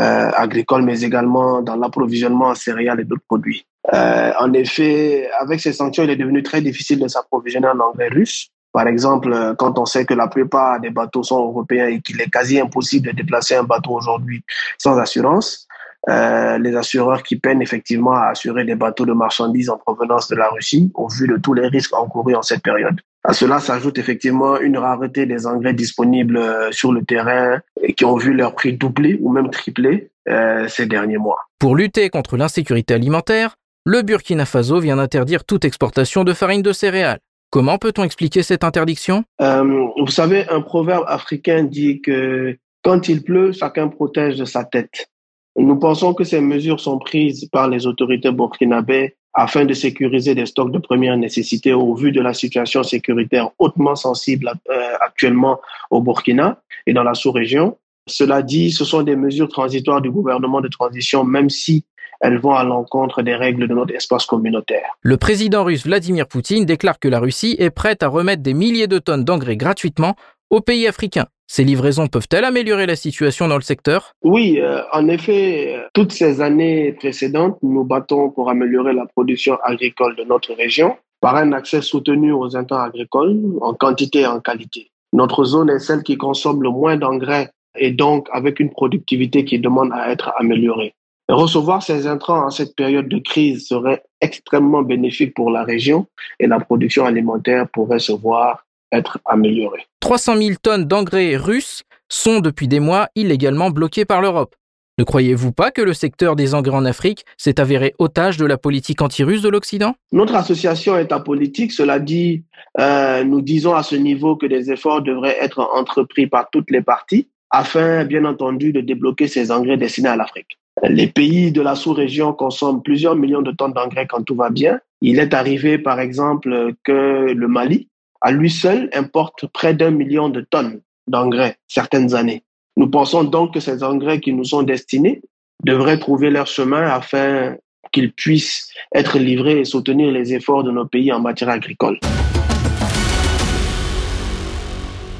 euh, 0.00 0.30
agricoles, 0.36 0.82
mais 0.82 1.00
également 1.02 1.62
dans 1.62 1.76
l'approvisionnement 1.76 2.48
en 2.48 2.54
céréales 2.54 3.00
et 3.00 3.04
d'autres 3.04 3.24
produits. 3.26 3.66
Euh, 3.92 4.32
en 4.38 4.52
effet, 4.52 5.28
avec 5.40 5.60
ces 5.60 5.72
sanctions, 5.72 6.04
il 6.04 6.10
est 6.10 6.16
devenu 6.16 6.42
très 6.42 6.60
difficile 6.60 7.00
de 7.00 7.08
s'approvisionner 7.08 7.68
en 7.68 7.80
engrais 7.80 8.08
russe. 8.08 8.50
Par 8.72 8.86
exemple, 8.86 9.32
euh, 9.32 9.54
quand 9.54 9.78
on 9.78 9.86
sait 9.86 10.04
que 10.04 10.14
la 10.14 10.28
plupart 10.28 10.80
des 10.80 10.90
bateaux 10.90 11.24
sont 11.24 11.40
européens 11.40 11.88
et 11.88 12.00
qu'il 12.00 12.20
est 12.20 12.30
quasi 12.30 12.60
impossible 12.60 13.08
de 13.08 13.12
déplacer 13.12 13.56
un 13.56 13.64
bateau 13.64 13.92
aujourd'hui 13.92 14.44
sans 14.78 14.96
assurance, 14.98 15.66
euh, 16.08 16.56
les 16.58 16.76
assureurs 16.76 17.22
qui 17.22 17.36
peinent 17.36 17.62
effectivement 17.62 18.12
à 18.12 18.28
assurer 18.28 18.64
des 18.64 18.76
bateaux 18.76 19.04
de 19.04 19.12
marchandises 19.12 19.70
en 19.70 19.76
provenance 19.76 20.28
de 20.28 20.36
la 20.36 20.48
Russie 20.48 20.90
au 20.94 21.08
vu 21.08 21.26
de 21.26 21.36
tous 21.36 21.52
les 21.52 21.66
risques 21.66 21.94
encourus 21.94 22.36
en 22.36 22.42
cette 22.42 22.62
période. 22.62 23.00
À 23.22 23.34
cela 23.34 23.60
s'ajoute 23.60 23.98
effectivement 23.98 24.58
une 24.58 24.78
rareté 24.78 25.26
des 25.26 25.46
engrais 25.46 25.74
disponibles 25.74 26.38
euh, 26.38 26.72
sur 26.72 26.92
le 26.92 27.04
terrain 27.04 27.60
et 27.82 27.92
qui 27.92 28.04
ont 28.04 28.16
vu 28.16 28.32
leur 28.32 28.54
prix 28.54 28.72
doubler 28.72 29.18
ou 29.20 29.30
même 29.30 29.50
tripler 29.50 30.10
euh, 30.28 30.66
ces 30.68 30.86
derniers 30.86 31.18
mois. 31.18 31.38
Pour 31.58 31.76
lutter 31.76 32.08
contre 32.08 32.38
l'insécurité 32.38 32.94
alimentaire, 32.94 33.56
le 33.84 34.02
Burkina 34.02 34.46
Faso 34.46 34.80
vient 34.80 34.96
d'interdire 34.96 35.44
toute 35.44 35.64
exportation 35.64 36.24
de 36.24 36.32
farine 36.32 36.62
de 36.62 36.72
céréales. 36.72 37.18
Comment 37.50 37.78
peut-on 37.78 38.04
expliquer 38.04 38.42
cette 38.42 38.64
interdiction? 38.64 39.24
Euh, 39.42 39.86
Vous 39.98 40.10
savez, 40.10 40.48
un 40.48 40.60
proverbe 40.60 41.04
africain 41.06 41.64
dit 41.64 42.00
que 42.00 42.56
quand 42.82 43.08
il 43.08 43.22
pleut, 43.22 43.52
chacun 43.52 43.88
protège 43.88 44.42
sa 44.44 44.64
tête. 44.64 45.10
Nous 45.56 45.76
pensons 45.78 46.14
que 46.14 46.24
ces 46.24 46.40
mesures 46.40 46.80
sont 46.80 46.98
prises 46.98 47.48
par 47.50 47.68
les 47.68 47.86
autorités 47.86 48.30
burkinabées 48.30 49.16
afin 49.34 49.64
de 49.64 49.74
sécuriser 49.74 50.34
des 50.34 50.46
stocks 50.46 50.72
de 50.72 50.78
première 50.78 51.16
nécessité 51.16 51.72
au 51.72 51.94
vu 51.94 52.12
de 52.12 52.20
la 52.20 52.34
situation 52.34 52.82
sécuritaire 52.82 53.50
hautement 53.58 53.94
sensible 53.94 54.52
euh, 54.70 54.92
actuellement 55.00 55.60
au 55.90 56.00
Burkina 56.00 56.60
et 56.86 56.92
dans 56.92 57.04
la 57.04 57.14
sous-région. 57.14 57.78
Cela 58.06 58.42
dit, 58.42 58.72
ce 58.72 58.84
sont 58.84 59.02
des 59.02 59.16
mesures 59.16 59.48
transitoires 59.48 60.00
du 60.00 60.10
gouvernement 60.10 60.60
de 60.60 60.68
transition, 60.68 61.24
même 61.24 61.48
si 61.48 61.84
elles 62.20 62.38
vont 62.38 62.54
à 62.54 62.64
l'encontre 62.64 63.22
des 63.22 63.34
règles 63.34 63.66
de 63.66 63.74
notre 63.74 63.94
espace 63.94 64.26
communautaire. 64.26 64.84
Le 65.00 65.16
président 65.16 65.64
russe 65.64 65.84
Vladimir 65.84 66.26
Poutine 66.26 66.66
déclare 66.66 66.98
que 66.98 67.08
la 67.08 67.18
Russie 67.18 67.56
est 67.58 67.70
prête 67.70 68.02
à 68.02 68.08
remettre 68.08 68.42
des 68.42 68.52
milliers 68.52 68.88
de 68.88 68.98
tonnes 68.98 69.24
d'engrais 69.24 69.56
gratuitement 69.56 70.16
aux 70.50 70.60
pays 70.60 70.86
africains. 70.86 71.26
Ces 71.46 71.64
livraisons 71.64 72.06
peuvent-elles 72.06 72.44
améliorer 72.44 72.86
la 72.86 72.94
situation 72.94 73.48
dans 73.48 73.56
le 73.56 73.62
secteur? 73.62 74.12
Oui, 74.22 74.60
euh, 74.60 74.82
en 74.92 75.08
effet, 75.08 75.76
toutes 75.94 76.12
ces 76.12 76.40
années 76.40 76.92
précédentes, 76.92 77.58
nous 77.62 77.72
nous 77.72 77.84
battons 77.84 78.30
pour 78.30 78.50
améliorer 78.50 78.92
la 78.92 79.06
production 79.06 79.58
agricole 79.64 80.14
de 80.14 80.22
notre 80.22 80.54
région 80.54 80.96
par 81.20 81.36
un 81.36 81.52
accès 81.52 81.82
soutenu 81.82 82.32
aux 82.32 82.56
intrants 82.56 82.82
agricoles 82.82 83.36
en 83.60 83.74
quantité 83.74 84.20
et 84.20 84.26
en 84.26 84.40
qualité. 84.40 84.90
Notre 85.12 85.44
zone 85.44 85.70
est 85.70 85.80
celle 85.80 86.02
qui 86.02 86.16
consomme 86.16 86.62
le 86.62 86.70
moins 86.70 86.96
d'engrais 86.96 87.50
et 87.76 87.90
donc 87.90 88.28
avec 88.32 88.60
une 88.60 88.70
productivité 88.70 89.44
qui 89.44 89.58
demande 89.58 89.90
à 89.92 90.10
être 90.10 90.32
améliorée. 90.38 90.94
Recevoir 91.28 91.82
ces 91.82 92.06
intrants 92.06 92.46
en 92.46 92.50
cette 92.50 92.74
période 92.74 93.08
de 93.08 93.18
crise 93.18 93.66
serait 93.66 94.02
extrêmement 94.20 94.82
bénéfique 94.82 95.34
pour 95.34 95.50
la 95.50 95.62
région 95.62 96.06
et 96.40 96.46
la 96.46 96.58
production 96.58 97.04
alimentaire 97.04 97.68
pourrait 97.68 98.00
se 98.00 98.12
voir 98.12 98.64
être 98.92 99.18
améliorée. 99.24 99.86
300 100.00 100.36
000 100.36 100.50
tonnes 100.62 100.84
d'engrais 100.84 101.36
russes 101.36 101.82
sont 102.08 102.40
depuis 102.40 102.68
des 102.68 102.80
mois 102.80 103.08
illégalement 103.14 103.70
bloquées 103.70 104.04
par 104.04 104.20
l'Europe. 104.20 104.54
Ne 104.98 105.04
croyez-vous 105.04 105.52
pas 105.52 105.70
que 105.70 105.80
le 105.80 105.94
secteur 105.94 106.36
des 106.36 106.54
engrais 106.54 106.76
en 106.76 106.84
Afrique 106.84 107.24
s'est 107.38 107.58
avéré 107.58 107.94
otage 107.98 108.36
de 108.36 108.44
la 108.44 108.58
politique 108.58 109.00
anti-russe 109.00 109.40
de 109.40 109.48
l'Occident? 109.48 109.94
Notre 110.12 110.34
association 110.34 110.98
est 110.98 111.10
apolitique. 111.10 111.72
Cela 111.72 111.98
dit, 111.98 112.44
euh, 112.78 113.24
nous 113.24 113.40
disons 113.40 113.74
à 113.74 113.82
ce 113.82 113.96
niveau 113.96 114.36
que 114.36 114.44
des 114.44 114.70
efforts 114.70 115.00
devraient 115.00 115.38
être 115.40 115.60
entrepris 115.72 116.26
par 116.26 116.50
toutes 116.50 116.70
les 116.70 116.82
parties 116.82 117.28
afin, 117.50 118.04
bien 118.04 118.24
entendu, 118.24 118.72
de 118.72 118.80
débloquer 118.80 119.26
ces 119.26 119.50
engrais 119.50 119.76
destinés 119.76 120.08
à 120.08 120.16
l'Afrique. 120.16 120.58
Les 120.82 121.08
pays 121.08 121.52
de 121.52 121.60
la 121.60 121.74
sous-région 121.74 122.32
consomment 122.32 122.82
plusieurs 122.82 123.16
millions 123.16 123.42
de 123.42 123.50
tonnes 123.50 123.72
d'engrais 123.72 124.06
quand 124.06 124.22
tout 124.22 124.36
va 124.36 124.50
bien. 124.50 124.80
Il 125.02 125.18
est 125.18 125.34
arrivé, 125.34 125.78
par 125.78 126.00
exemple, 126.00 126.74
que 126.84 127.32
le 127.32 127.48
Mali, 127.48 127.88
à 128.20 128.32
lui 128.32 128.50
seul, 128.50 128.90
importe 128.92 129.46
près 129.46 129.74
d'un 129.74 129.90
million 129.90 130.28
de 130.28 130.40
tonnes 130.42 130.80
d'engrais 131.06 131.56
certaines 131.68 132.14
années. 132.14 132.42
Nous 132.76 132.88
pensons 132.88 133.24
donc 133.24 133.54
que 133.54 133.60
ces 133.60 133.82
engrais 133.82 134.20
qui 134.20 134.32
nous 134.32 134.44
sont 134.44 134.62
destinés 134.62 135.22
devraient 135.64 135.98
trouver 135.98 136.30
leur 136.30 136.46
chemin 136.46 136.82
afin 136.82 137.56
qu'ils 137.92 138.12
puissent 138.12 138.70
être 138.94 139.18
livrés 139.18 139.60
et 139.60 139.64
soutenir 139.64 140.12
les 140.12 140.32
efforts 140.34 140.62
de 140.62 140.70
nos 140.70 140.86
pays 140.86 141.12
en 141.12 141.20
matière 141.20 141.48
agricole. 141.48 141.98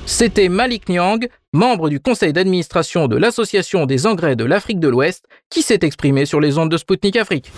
C'était 0.07 0.49
Malik 0.49 0.89
Nyang, 0.89 1.29
membre 1.53 1.89
du 1.89 2.01
conseil 2.01 2.33
d'administration 2.33 3.09
de 3.09 3.17
l'Association 3.17 3.87
des 3.87 4.07
engrais 4.07 4.37
de 4.37 4.45
l'Afrique 4.45 4.81
de 4.81 4.89
l'Ouest, 4.89 5.25
qui 5.51 5.63
s'est 5.63 5.81
exprimé 5.83 6.27
sur 6.27 6.41
les 6.41 6.59
ondes 6.59 6.71
de 6.71 6.77
Spoutnik 6.77 7.17
Afrique. 7.17 7.51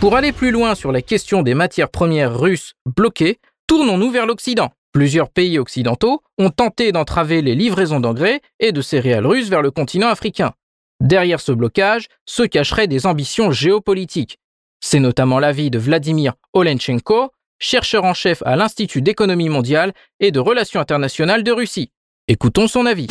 Pour 0.00 0.14
aller 0.14 0.30
plus 0.30 0.52
loin 0.52 0.76
sur 0.76 0.92
la 0.92 1.02
question 1.02 1.42
des 1.42 1.54
matières 1.54 1.88
premières 1.88 2.38
russes 2.38 2.74
bloquées, 2.86 3.40
tournons-nous 3.66 4.12
vers 4.12 4.26
l'Occident. 4.26 4.70
Plusieurs 4.92 5.28
pays 5.28 5.58
occidentaux 5.58 6.22
ont 6.38 6.50
tenté 6.50 6.92
d'entraver 6.92 7.42
les 7.42 7.56
livraisons 7.56 7.98
d'engrais 7.98 8.40
et 8.60 8.70
de 8.70 8.80
céréales 8.80 9.26
russes 9.26 9.48
vers 9.48 9.60
le 9.60 9.72
continent 9.72 10.06
africain. 10.06 10.52
Derrière 11.00 11.40
ce 11.40 11.50
blocage 11.50 12.06
se 12.26 12.44
cacheraient 12.44 12.86
des 12.86 13.06
ambitions 13.06 13.50
géopolitiques. 13.50 14.38
C'est 14.80 15.00
notamment 15.00 15.40
l'avis 15.40 15.68
de 15.68 15.80
Vladimir 15.80 16.34
Olenchenko, 16.52 17.32
chercheur 17.58 18.04
en 18.04 18.14
chef 18.14 18.40
à 18.46 18.54
l'Institut 18.54 19.02
d'économie 19.02 19.48
mondiale 19.48 19.92
et 20.20 20.30
de 20.30 20.38
relations 20.38 20.78
internationales 20.78 21.42
de 21.42 21.50
Russie. 21.50 21.90
Écoutons 22.28 22.68
son 22.68 22.86
avis. 22.86 23.08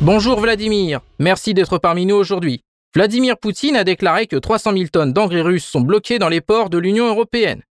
Bonjour 0.00 0.40
Vladimir, 0.40 1.00
merci 1.20 1.54
d'être 1.54 1.78
parmi 1.78 2.06
nous 2.06 2.16
aujourd'hui. 2.16 2.64
Vladimir 2.94 3.36
Poutine 3.36 3.76
a 3.76 3.84
déclaré 3.84 4.26
que 4.26 4.36
300 4.36 4.72
000 4.72 4.84
tonnes 4.90 5.12
d'engrais 5.12 5.42
russes 5.42 5.66
sont 5.66 5.82
bloquées 5.82 6.18
dans 6.18 6.30
les 6.30 6.40
ports 6.40 6.70
de 6.70 6.78
l'Union 6.78 7.06
européenne. 7.06 7.62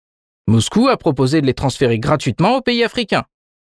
Moscou 0.48 0.90
a 0.90 0.98
proposé 0.98 1.42
de 1.42 1.48
les 1.48 1.56
transférer 1.56 1.98
gratuitement 1.98 2.58
aux 2.58 2.62
pays 2.62 2.84
africains. 2.84 3.24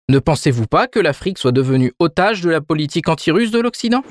Ne 0.08 0.20
pensez-vous 0.20 0.66
pas 0.66 0.86
que 0.86 1.00
l'Afrique 1.00 1.38
soit 1.38 1.52
devenue 1.52 1.92
otage 1.98 2.40
de 2.40 2.50
la 2.50 2.60
politique 2.60 3.08
anti-russe 3.08 3.50
de 3.50 3.60
l'Occident? 3.60 4.02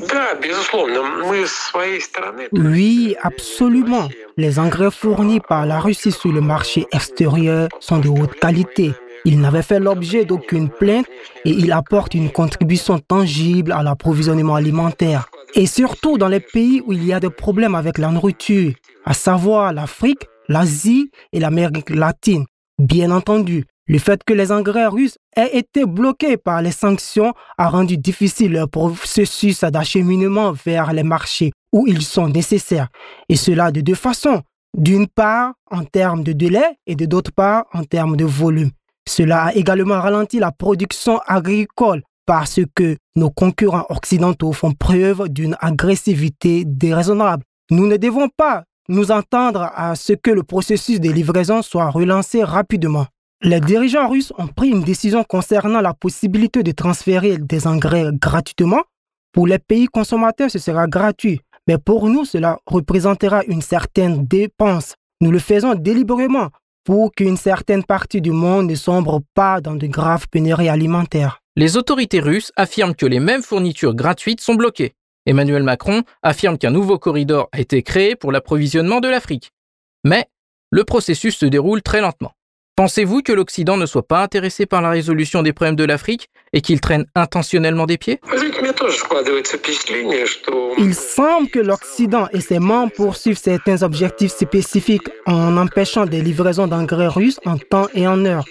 Oui, 2.54 3.16
absolument. 3.22 4.10
Les 4.38 4.60
engrais 4.60 4.92
fournis 4.92 5.40
par 5.40 5.66
la 5.66 5.80
Russie 5.80 6.12
sur 6.12 6.32
le 6.32 6.42
marché 6.42 6.88
extérieur 6.92 7.70
sont 7.80 8.00
de 8.00 8.10
haute 8.10 8.36
qualité. 8.36 8.92
Ils 9.26 9.40
n'avaient 9.40 9.64
fait 9.64 9.80
l'objet 9.80 10.26
d'aucune 10.26 10.70
plainte 10.70 11.06
et 11.46 11.52
ils 11.52 11.72
apportent 11.72 12.14
une 12.14 12.32
contribution 12.32 13.00
tangible 13.00 13.72
à 13.72 13.84
l'approvisionnement 13.84 14.56
alimentaire. 14.56 15.29
Et 15.56 15.66
surtout 15.66 16.18
dans 16.18 16.28
les 16.28 16.40
pays 16.40 16.82
où 16.86 16.94
il 16.94 17.04
y 17.06 17.14
a 17.14 17.20
des 17.20 17.30
problèmes 17.30 17.76
avec 17.76 17.98
la 17.98 18.10
nourriture, 18.10 18.74
à 19.06 19.14
savoir 19.14 19.74
l'Afrique, 19.74 20.28
l'Asie 20.48 21.10
et 21.34 21.40
l'Amérique 21.40 21.90
latine. 21.90 22.46
Bien 22.78 23.12
entendu, 23.12 23.66
le 23.88 23.98
fait 23.98 24.24
que 24.24 24.34
les 24.34 24.52
engrais 24.52 24.86
russes 24.86 25.18
aient 25.36 25.58
été 25.58 25.86
bloqués 25.86 26.38
par 26.38 26.62
les 26.62 26.72
sanctions 26.72 27.34
a 27.58 27.70
rendu 27.70 27.98
difficile 27.98 28.52
leur 28.54 28.70
processus 28.70 29.62
d'acheminement 29.62 30.52
vers 30.52 30.94
les 30.94 31.04
marchés 31.04 31.52
où 31.74 31.88
ils 31.88 32.04
sont 32.04 32.30
nécessaires. 32.30 32.90
Et 33.30 33.36
cela 33.36 33.72
de 33.72 33.82
deux 33.82 33.96
façons. 33.96 34.44
D'une 34.78 35.08
part, 35.08 35.54
en 35.72 35.84
termes 35.84 36.24
de 36.24 36.32
délai 36.32 36.78
et 36.86 36.96
de 36.96 37.06
d'autre 37.06 37.32
part, 37.32 37.66
en 37.74 37.84
termes 37.84 38.16
de 38.16 38.26
volume. 38.26 38.70
Cela 39.08 39.46
a 39.46 39.54
également 39.54 40.00
ralenti 40.00 40.38
la 40.38 40.52
production 40.52 41.20
agricole 41.26 42.04
parce 42.30 42.60
que 42.76 42.96
nos 43.16 43.32
concurrents 43.32 43.88
occidentaux 43.90 44.54
font 44.54 44.74
preuve 44.74 45.30
d'une 45.30 45.58
agressivité 45.62 46.64
déraisonnable. 46.64 47.44
Nous 47.72 47.88
ne 47.88 47.98
devons 47.98 48.30
pas 48.30 48.66
nous 48.88 49.10
entendre 49.10 49.72
à 49.74 49.96
ce 49.96 50.14
que 50.14 50.30
le 50.30 50.44
processus 50.44 51.00
de 51.00 51.10
livraison 51.10 51.64
soit 51.64 51.90
relancé 51.90 52.44
rapidement. 52.44 53.08
Les 53.42 53.60
dirigeants 53.60 54.08
russes 54.08 54.32
ont 54.38 54.46
pris 54.46 54.70
une 54.70 54.84
décision 54.84 55.24
concernant 55.24 55.82
la 55.82 55.96
possibilité 55.96 56.62
de 56.62 56.72
transférer 56.72 57.40
des 57.40 57.66
engrais 57.66 58.12
gratuitement. 58.14 58.84
Pour 59.34 59.48
les 59.48 59.58
pays 59.58 59.88
consommateurs, 59.88 60.52
ce 60.52 60.60
sera 60.60 60.86
gratuit, 60.86 61.42
mais 61.68 61.80
pour 61.80 62.10
nous, 62.10 62.26
cela 62.26 62.60
représentera 62.68 63.42
une 63.48 63.64
certaine 63.64 64.28
dépense. 64.28 64.94
Nous 65.20 65.32
le 65.32 65.40
faisons 65.40 65.74
délibérément 65.74 66.50
pour 66.84 67.12
qu'une 67.12 67.38
certaine 67.38 67.84
partie 67.84 68.22
du 68.22 68.32
monde 68.32 68.70
ne 68.70 68.76
sombre 68.76 69.20
pas 69.34 69.62
dans 69.62 69.74
de 69.74 69.88
graves 69.88 70.28
pénuries 70.30 70.70
alimentaires. 70.70 71.39
Les 71.56 71.78
autorités 71.78 72.20
russes 72.20 72.52
affirment 72.56 72.96
que 72.96 73.06
les 73.06 73.20
mêmes 73.20 73.42
fournitures 73.42 73.96
gratuites 73.96 74.42
sont 74.42 74.56
bloquées. 74.56 74.94
Emmanuel 75.26 75.64
Macron 75.64 76.04
affirme 76.24 76.58
qu'un 76.58 76.72
nouveau 76.72 76.98
corridor 76.98 77.50
a 77.52 77.60
été 77.60 77.84
créé 77.84 78.16
pour 78.16 78.32
l'approvisionnement 78.32 79.00
de 79.00 79.10
l'Afrique. 79.10 79.52
Mais 80.04 80.26
le 80.72 80.84
processus 80.84 81.38
se 81.38 81.46
déroule 81.46 81.82
très 81.82 82.02
lentement. 82.02 82.32
Pensez-vous 82.76 83.24
que 83.24 83.34
l'Occident 83.34 83.76
ne 83.76 83.86
soit 83.86 84.08
pas 84.08 84.24
intéressé 84.24 84.66
par 84.66 84.82
la 84.82 84.90
résolution 84.90 85.44
des 85.44 85.52
problèmes 85.52 85.76
de 85.76 85.84
l'Afrique 85.84 86.30
et 86.54 86.62
qu'il 86.62 86.80
traîne 86.80 87.06
intentionnellement 87.14 87.86
des 87.86 87.98
pieds? 87.98 88.22
Il 90.78 90.96
semble 90.96 91.50
que 91.50 91.60
l'Occident 91.60 92.30
et 92.32 92.40
ses 92.40 92.60
membres 92.60 92.94
poursuivent 92.94 93.38
certains 93.38 93.84
objectifs 93.84 94.32
spécifiques 94.32 95.10
en 95.26 95.58
empêchant 95.58 96.06
des 96.06 96.22
livraisons 96.22 96.68
d'engrais 96.68 97.08
russes 97.08 97.42
en 97.46 97.58
temps 97.58 97.88
et 97.94 98.08
en 98.08 98.24
heure. 98.24 98.46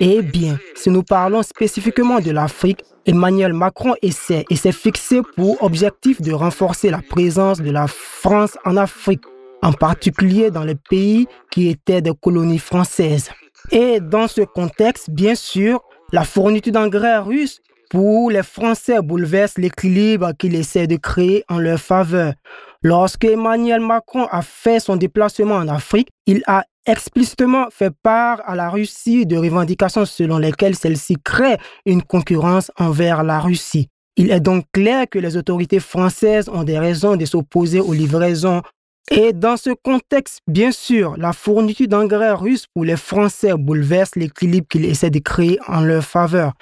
Eh 0.00 0.22
bien, 0.22 0.58
si 0.76 0.90
nous 0.90 1.02
parlons 1.02 1.42
spécifiquement 1.42 2.20
de 2.20 2.30
l'Afrique, 2.30 2.84
Emmanuel 3.04 3.52
Macron 3.52 3.94
essaie 4.00 4.44
et 4.48 4.54
s'est 4.54 4.70
fixé 4.70 5.22
pour 5.34 5.60
objectif 5.60 6.20
de 6.20 6.32
renforcer 6.32 6.90
la 6.90 7.00
présence 7.00 7.60
de 7.60 7.70
la 7.72 7.88
France 7.88 8.56
en 8.64 8.76
Afrique, 8.76 9.24
en 9.60 9.72
particulier 9.72 10.52
dans 10.52 10.62
les 10.62 10.76
pays 10.76 11.26
qui 11.50 11.68
étaient 11.68 12.00
des 12.00 12.12
colonies 12.20 12.60
françaises. 12.60 13.30
Et 13.72 13.98
dans 13.98 14.28
ce 14.28 14.42
contexte, 14.42 15.10
bien 15.10 15.34
sûr, 15.34 15.80
la 16.12 16.22
fourniture 16.22 16.72
d'engrais 16.72 17.18
russes 17.18 17.60
pour 17.90 18.30
les 18.30 18.44
Français 18.44 19.00
bouleverse 19.02 19.58
l'équilibre 19.58 20.32
qu'il 20.38 20.54
essaie 20.54 20.86
de 20.86 20.96
créer 20.96 21.44
en 21.48 21.58
leur 21.58 21.80
faveur. 21.80 22.34
Lorsque 22.82 23.24
Emmanuel 23.24 23.80
Macron 23.80 24.26
a 24.30 24.42
fait 24.42 24.78
son 24.78 24.96
déplacement 24.96 25.56
en 25.56 25.66
Afrique, 25.68 26.08
il 26.26 26.42
a 26.46 26.64
explicitement 26.86 27.66
fait 27.70 27.92
part 28.02 28.40
à 28.46 28.54
la 28.54 28.70
Russie 28.70 29.26
de 29.26 29.36
revendications 29.36 30.04
selon 30.06 30.38
lesquelles 30.38 30.76
celle-ci 30.76 31.16
crée 31.22 31.56
une 31.86 32.02
concurrence 32.02 32.70
envers 32.78 33.24
la 33.24 33.40
Russie. 33.40 33.88
Il 34.16 34.30
est 34.30 34.40
donc 34.40 34.64
clair 34.72 35.06
que 35.10 35.18
les 35.18 35.36
autorités 35.36 35.80
françaises 35.80 36.48
ont 36.48 36.62
des 36.62 36.78
raisons 36.78 37.16
de 37.16 37.24
s'opposer 37.24 37.80
aux 37.80 37.92
livraisons 37.92 38.62
et 39.10 39.32
dans 39.32 39.56
ce 39.56 39.70
contexte, 39.70 40.40
bien 40.46 40.70
sûr, 40.70 41.16
la 41.16 41.32
fourniture 41.32 41.88
d'engrais 41.88 42.32
russes 42.32 42.66
pour 42.74 42.84
les 42.84 42.96
Français 42.96 43.54
bouleverse 43.56 44.16
l'équilibre 44.16 44.66
qu'il 44.68 44.84
essaie 44.84 45.10
de 45.10 45.18
créer 45.18 45.58
en 45.66 45.80
leur 45.80 46.04
faveur. 46.04 46.52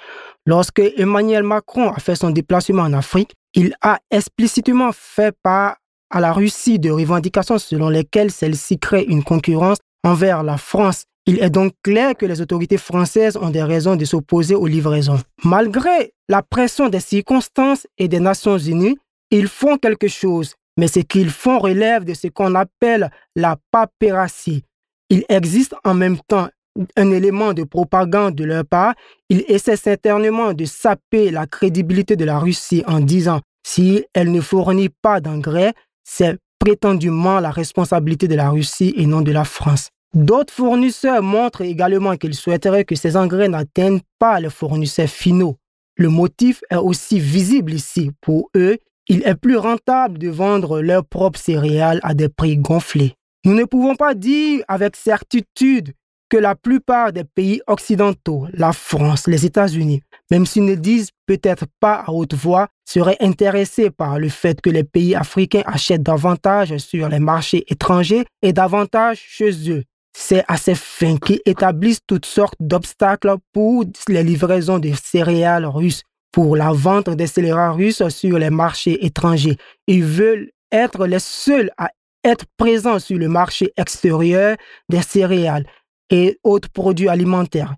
Lorsque 0.45 0.79
Emmanuel 0.79 1.43
Macron 1.43 1.91
a 1.91 1.99
fait 1.99 2.15
son 2.15 2.29
déplacement 2.29 2.83
en 2.83 2.93
Afrique, 2.93 3.33
il 3.53 3.75
a 3.81 3.99
explicitement 4.11 4.91
fait 4.93 5.35
part 5.43 5.75
à 6.09 6.19
la 6.19 6.33
Russie 6.33 6.79
de 6.79 6.89
revendications 6.89 7.57
selon 7.57 7.89
lesquelles 7.89 8.31
celle-ci 8.31 8.79
crée 8.79 9.03
une 9.03 9.23
concurrence 9.23 9.77
envers 10.03 10.43
la 10.43 10.57
France. 10.57 11.05
Il 11.25 11.43
est 11.43 11.49
donc 11.49 11.73
clair 11.83 12.15
que 12.15 12.25
les 12.25 12.39
autorités 12.41 12.77
françaises 12.77 13.37
ont 13.37 13.49
des 13.49 13.63
raisons 13.63 13.95
de 13.95 14.05
s'opposer 14.05 14.55
aux 14.55 14.67
livraisons. 14.67 15.19
Malgré 15.43 16.13
la 16.29 16.41
pression 16.41 16.87
des 16.87 17.01
circonstances 17.01 17.85
et 17.97 18.07
des 18.07 18.21
Nations 18.21 18.57
Unies, 18.57 18.97
ils 19.31 19.49
font 19.49 19.77
quelque 19.77 20.07
chose 20.07 20.53
mais 20.77 20.87
ce 20.87 20.99
qu'ils 20.99 21.31
font 21.31 21.59
relève 21.59 22.05
de 22.05 22.13
ce 22.13 22.27
qu'on 22.27 22.55
appelle 22.55 23.09
la 23.35 23.57
papérassie. 23.71 24.63
Il 25.09 25.25
existe 25.27 25.75
en 25.83 25.95
même 25.95 26.19
temps 26.27 26.47
un 26.95 27.11
élément 27.11 27.53
de 27.53 27.63
propagande 27.63 28.35
de 28.35 28.43
leur 28.43 28.63
part. 28.63 28.93
Ils 29.29 29.43
essaient 29.47 29.75
certainement 29.75 30.53
de 30.53 30.65
saper 30.65 31.31
la 31.31 31.47
crédibilité 31.47 32.15
de 32.15 32.25
la 32.25 32.37
Russie 32.37 32.83
en 32.85 32.99
disant 32.99 33.41
si 33.65 34.05
elle 34.13 34.31
ne 34.31 34.39
fournit 34.39 34.89
pas 34.89 35.19
d'engrais, 35.19 35.73
c'est 36.07 36.37
prétendument 36.59 37.39
la 37.39 37.51
responsabilité 37.51 38.27
de 38.27 38.35
la 38.35 38.49
Russie 38.49 38.93
et 38.95 39.05
non 39.05 39.21
de 39.21 39.31
la 39.31 39.43
France. 39.43 39.89
D'autres 40.13 40.53
fournisseurs 40.53 41.21
montrent 41.21 41.61
également 41.61 42.15
qu'ils 42.15 42.33
souhaiteraient 42.33 42.85
que 42.85 42.95
ces 42.95 43.17
engrais 43.17 43.49
n'atteignent 43.49 43.99
pas 44.17 44.39
les 44.39 44.49
fournisseurs 44.49 45.09
finaux. 45.09 45.57
Le 45.97 46.09
motif 46.09 46.63
est 46.71 46.77
aussi 46.77 47.19
visible 47.19 47.73
ici. 47.73 48.11
Pour 48.21 48.49
eux, 48.55 48.77
il 49.07 49.23
est 49.27 49.35
plus 49.35 49.57
rentable 49.57 50.17
de 50.17 50.29
vendre 50.29 50.81
leurs 50.81 51.05
propres 51.05 51.39
céréales 51.39 51.99
à 52.03 52.13
des 52.13 52.29
prix 52.29 52.57
gonflés. 52.57 53.13
Nous 53.45 53.53
ne 53.53 53.65
pouvons 53.65 53.95
pas 53.95 54.15
dire 54.15 54.63
avec 54.67 54.95
certitude 54.95 55.93
que 56.29 56.37
la 56.37 56.55
plupart 56.55 57.13
des 57.13 57.23
pays 57.23 57.61
occidentaux, 57.67 58.47
la 58.53 58.73
France, 58.73 59.27
les 59.27 59.45
États-Unis, 59.45 60.01
même 60.31 60.45
s'ils 60.45 60.65
ne 60.65 60.75
disent 60.75 61.09
peut-être 61.25 61.65
pas 61.79 62.03
à 62.05 62.11
haute 62.11 62.33
voix, 62.33 62.67
seraient 62.85 63.17
intéressés 63.19 63.89
par 63.89 64.19
le 64.19 64.29
fait 64.29 64.61
que 64.61 64.69
les 64.69 64.83
pays 64.83 65.15
africains 65.15 65.63
achètent 65.65 66.03
davantage 66.03 66.77
sur 66.77 67.09
les 67.09 67.19
marchés 67.19 67.63
étrangers 67.67 68.25
et 68.41 68.53
davantage 68.53 69.19
chez 69.19 69.69
eux. 69.69 69.83
C'est 70.17 70.43
à 70.47 70.57
ces 70.57 70.75
fins 70.75 71.17
qu'ils 71.17 71.41
établissent 71.45 72.01
toutes 72.07 72.25
sortes 72.25 72.55
d'obstacles 72.59 73.35
pour 73.53 73.85
les 74.07 74.23
livraisons 74.23 74.79
de 74.79 74.91
céréales 74.93 75.65
russes 75.65 76.03
pour 76.31 76.55
la 76.55 76.71
vente 76.71 77.09
des 77.09 77.27
scélérats 77.27 77.71
russes 77.71 78.07
sur 78.09 78.37
les 78.37 78.49
marchés 78.49 79.05
étrangers. 79.05 79.57
Ils 79.87 80.03
veulent 80.03 80.51
être 80.71 81.05
les 81.07 81.19
seuls 81.19 81.71
à 81.77 81.89
être 82.23 82.45
présents 82.57 82.99
sur 82.99 83.17
le 83.17 83.29
marché 83.29 83.71
extérieur 83.77 84.57
des 84.89 85.01
céréales 85.01 85.65
et 86.09 86.39
autres 86.43 86.69
produits 86.69 87.09
alimentaires. 87.09 87.75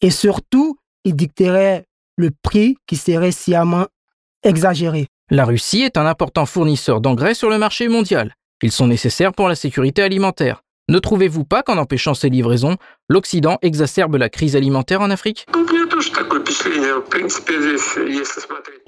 Et 0.00 0.10
surtout, 0.10 0.76
ils 1.04 1.14
dicteraient 1.14 1.84
le 2.16 2.30
prix 2.42 2.76
qui 2.86 2.96
serait 2.96 3.32
sciemment 3.32 3.86
exagéré. 4.42 5.06
La 5.30 5.44
Russie 5.44 5.82
est 5.82 5.96
un 5.96 6.06
important 6.06 6.46
fournisseur 6.46 7.00
d'engrais 7.00 7.34
sur 7.34 7.48
le 7.48 7.58
marché 7.58 7.88
mondial. 7.88 8.34
Ils 8.62 8.72
sont 8.72 8.86
nécessaires 8.86 9.32
pour 9.32 9.48
la 9.48 9.54
sécurité 9.54 10.02
alimentaire. 10.02 10.62
Ne 10.88 10.98
trouvez-vous 10.98 11.44
pas 11.44 11.62
qu'en 11.62 11.78
empêchant 11.78 12.12
ces 12.12 12.28
livraisons, 12.28 12.76
l'Occident 13.08 13.58
exacerbe 13.62 14.16
la 14.16 14.28
crise 14.28 14.56
alimentaire 14.56 15.00
en 15.00 15.10
Afrique? 15.10 15.46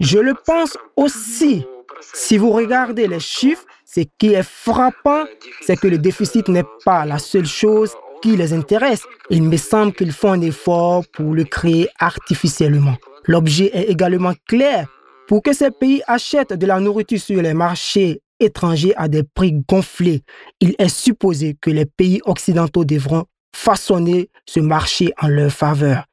Je 0.01 0.19
le 0.19 0.35
pense 0.45 0.77
aussi. 0.97 1.65
Si 2.13 2.37
vous 2.37 2.51
regardez 2.51 3.07
les 3.07 3.21
chiffres, 3.21 3.65
ce 3.87 4.01
qui 4.19 4.35
est 4.35 4.43
frappant, 4.43 5.25
c'est 5.63 5.77
que 5.77 5.87
le 5.87 5.99
déficit 5.99 6.49
n'est 6.49 6.67
pas 6.85 7.07
la 7.07 7.19
seule 7.19 7.47
chose 7.47 7.93
qui 8.23 8.37
les 8.37 8.53
intéresse. 8.53 9.05
Il 9.31 9.45
me 9.45 9.57
semble 9.57 9.93
qu'ils 9.93 10.13
font 10.13 10.33
un 10.33 10.41
effort 10.41 11.05
pour 11.13 11.33
le 11.35 11.45
créer 11.45 11.89
artificiellement. 11.99 12.97
L'objet 13.27 13.71
est 13.73 13.91
également 13.91 14.35
clair. 14.47 14.89
Pour 15.27 15.43
que 15.43 15.53
ces 15.53 15.71
pays 15.71 16.03
achètent 16.07 16.53
de 16.53 16.67
la 16.67 16.81
nourriture 16.81 17.21
sur 17.21 17.41
les 17.41 17.55
marchés 17.55 18.21
étrangers 18.41 18.95
à 18.97 19.09
des 19.09 19.23
prix 19.23 19.55
gonflés, 19.67 20.23
il 20.61 20.75
est 20.79 20.89
supposé 20.89 21.57
que 21.61 21.71
les 21.71 21.87
pays 21.87 22.21
occidentaux 22.25 22.85
devront 22.85 23.25
façonner 23.55 24.29
ce 24.47 24.61
marché 24.61 25.13
en 25.21 25.29
leur 25.29 25.51
faveur. 25.51 26.05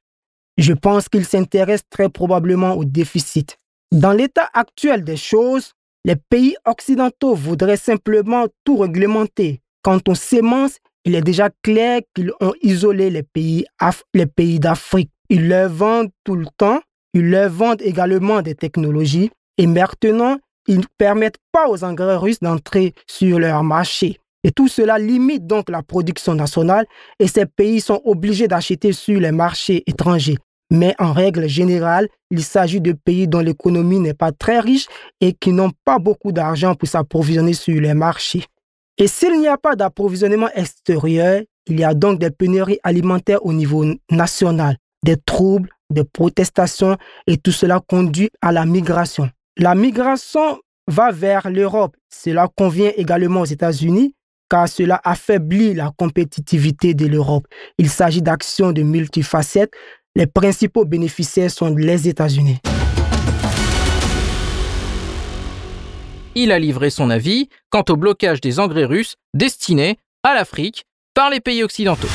Je 0.58 0.74
pense 0.74 1.10
qu'ils 1.10 1.26
s'intéressent 1.26 1.90
très 1.90 2.10
probablement 2.10 2.76
au 2.76 2.86
déficit. 2.86 3.58
Dans 3.92 4.14
l'état 4.14 4.50
actuel 4.54 5.04
des 5.04 5.18
choses, 5.18 5.74
les 6.06 6.16
pays 6.16 6.56
occidentaux 6.66 7.36
voudraient 7.36 7.78
simplement 7.78 8.46
tout 8.64 8.78
réglementer. 8.78 9.62
Quant 9.82 10.00
aux 10.08 10.16
semences, 10.16 10.78
il 11.04 11.16
est 11.16 11.22
déjà 11.22 11.50
clair 11.64 12.02
qu'ils 12.14 12.32
ont 12.40 12.54
isolé 12.62 13.10
les 13.10 13.24
pays, 13.24 13.66
les 14.14 14.28
pays 14.28 14.60
d'Afrique. 14.60 15.12
Ils 15.30 15.48
leur 15.48 15.70
vendent 15.70 16.12
tout 16.24 16.36
le 16.36 16.46
temps, 16.58 16.82
ils 17.14 17.30
leur 17.30 17.50
vendent 17.50 17.82
également 17.82 18.42
des 18.42 18.56
technologies 18.56 19.32
et 19.58 19.68
maintenant, 19.68 20.38
ils 20.68 20.80
ne 20.80 20.86
permettent 20.98 21.40
pas 21.52 21.68
aux 21.70 21.84
engrais 21.84 22.16
russes 22.16 22.40
d'entrer 22.40 22.94
sur 23.08 23.40
leur 23.40 23.64
marché. 23.64 24.20
Et 24.44 24.52
tout 24.52 24.68
cela 24.68 24.98
limite 24.98 25.46
donc 25.46 25.70
la 25.70 25.84
production 25.84 26.34
nationale 26.34 26.86
et 27.20 27.28
ces 27.28 27.46
pays 27.46 27.82
sont 27.82 28.02
obligés 28.06 28.48
d'acheter 28.48 28.92
sur 28.92 29.20
les 29.20 29.32
marchés 29.32 29.84
étrangers. 29.86 30.38
Mais 30.72 30.96
en 31.00 31.12
règle 31.12 31.48
générale, 31.48 32.08
il 32.32 32.44
s'agit 32.44 32.80
de 32.80 32.94
pays 32.94 33.28
dont 33.28 33.42
l'économie 33.42 34.00
n'est 34.00 34.14
pas 34.14 34.32
très 34.32 34.60
riche 34.60 34.88
et 35.20 35.34
qui 35.34 35.52
n'ont 35.52 35.72
pas 35.84 36.00
beaucoup 36.00 36.32
d'argent 36.32 36.76
pour 36.76 36.88
s'approvisionner 36.88 37.54
sur 37.54 37.80
les 37.80 37.94
marchés. 37.94 38.46
Et 38.98 39.08
s'il 39.08 39.40
n'y 39.40 39.48
a 39.48 39.58
pas 39.58 39.76
d'approvisionnement 39.76 40.50
extérieur, 40.56 41.42
il 41.68 41.80
y 41.80 41.84
a 41.84 41.94
donc 41.94 42.20
des 42.20 42.32
pénuries 42.32 42.80
alimentaires 42.84 43.46
au 43.46 43.52
niveau 43.52 43.86
national, 44.10 44.78
des 45.04 45.18
troubles, 45.18 45.70
des 45.92 46.04
protestations 46.04 46.98
et 47.28 47.38
tout 47.38 47.52
cela 47.52 47.80
conduit 47.86 48.30
à 48.42 48.52
la 48.52 48.66
migration. 48.66 49.30
La 49.58 49.76
migration 49.76 50.60
va 50.88 51.12
vers 51.12 51.50
l'Europe. 51.50 51.96
Cela 52.10 52.50
convient 52.56 52.92
également 52.96 53.42
aux 53.42 53.46
États-Unis 53.46 54.16
car 54.50 54.68
cela 54.68 55.00
affaiblit 55.04 55.74
la 55.74 55.92
compétitivité 55.96 56.94
de 56.94 57.06
l'Europe. 57.08 57.46
Il 57.78 57.90
s'agit 57.90 58.22
d'actions 58.22 58.74
de 58.74 58.82
multifacettes. 58.82 59.72
Les 60.16 60.28
principaux 60.28 60.84
bénéficiaires 60.84 61.50
sont 61.50 61.74
les 61.74 62.10
États-Unis. 62.10 62.58
Il 66.36 66.52
a 66.52 66.60
livré 66.60 66.90
son 66.90 67.10
avis 67.10 67.50
quant 67.70 67.84
au 67.90 67.96
blocage 67.96 68.42
des 68.42 68.60
engrais 68.60 68.86
russes 68.86 69.16
destinés 69.34 69.98
à 70.24 70.34
l'Afrique 70.34 70.86
par 71.14 71.30
les 71.30 71.40
pays 71.40 71.64
occidentaux. 71.64 72.08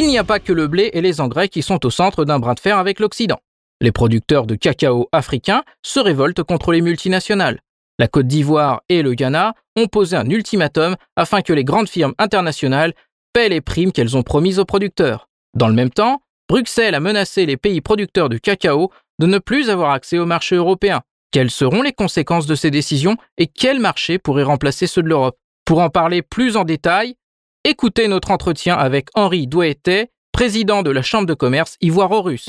Il 0.00 0.06
n'y 0.06 0.16
a 0.16 0.22
pas 0.22 0.38
que 0.38 0.52
le 0.52 0.68
blé 0.68 0.90
et 0.92 1.00
les 1.00 1.20
engrais 1.20 1.48
qui 1.48 1.60
sont 1.60 1.84
au 1.84 1.90
centre 1.90 2.24
d'un 2.24 2.38
bras 2.38 2.54
de 2.54 2.60
fer 2.60 2.78
avec 2.78 3.00
l'Occident. 3.00 3.40
Les 3.80 3.90
producteurs 3.90 4.46
de 4.46 4.54
cacao 4.54 5.08
africains 5.10 5.64
se 5.82 5.98
révoltent 5.98 6.44
contre 6.44 6.70
les 6.70 6.82
multinationales. 6.82 7.58
La 7.98 8.06
Côte 8.06 8.28
d'Ivoire 8.28 8.82
et 8.88 9.02
le 9.02 9.14
Ghana 9.14 9.54
ont 9.74 9.88
posé 9.88 10.14
un 10.14 10.30
ultimatum 10.30 10.94
afin 11.16 11.42
que 11.42 11.52
les 11.52 11.64
grandes 11.64 11.88
firmes 11.88 12.14
internationales 12.18 12.94
paient 13.32 13.48
les 13.48 13.60
primes 13.60 13.90
qu'elles 13.90 14.16
ont 14.16 14.22
promises 14.22 14.60
aux 14.60 14.64
producteurs. 14.64 15.28
Dans 15.54 15.66
le 15.66 15.74
même 15.74 15.90
temps, 15.90 16.22
Bruxelles 16.48 16.94
a 16.94 17.00
menacé 17.00 17.44
les 17.44 17.56
pays 17.56 17.80
producteurs 17.80 18.28
de 18.28 18.38
cacao 18.38 18.92
de 19.18 19.26
ne 19.26 19.38
plus 19.38 19.68
avoir 19.68 19.90
accès 19.90 20.18
au 20.18 20.26
marché 20.26 20.54
européen. 20.54 21.00
Quelles 21.32 21.50
seront 21.50 21.82
les 21.82 21.92
conséquences 21.92 22.46
de 22.46 22.54
ces 22.54 22.70
décisions 22.70 23.16
et 23.36 23.48
quel 23.48 23.80
marché 23.80 24.20
pourrait 24.20 24.44
remplacer 24.44 24.86
ceux 24.86 25.02
de 25.02 25.08
l'Europe? 25.08 25.36
Pour 25.64 25.80
en 25.80 25.90
parler 25.90 26.22
plus 26.22 26.56
en 26.56 26.62
détail, 26.62 27.16
écoutez 27.64 28.08
notre 28.08 28.30
entretien 28.30 28.74
avec 28.74 29.08
Henri 29.14 29.46
Doueté, 29.46 30.06
président 30.32 30.82
de 30.82 30.90
la 30.90 31.02
Chambre 31.02 31.26
de 31.26 31.34
commerce 31.34 31.76
ivoiro-russe. 31.80 32.48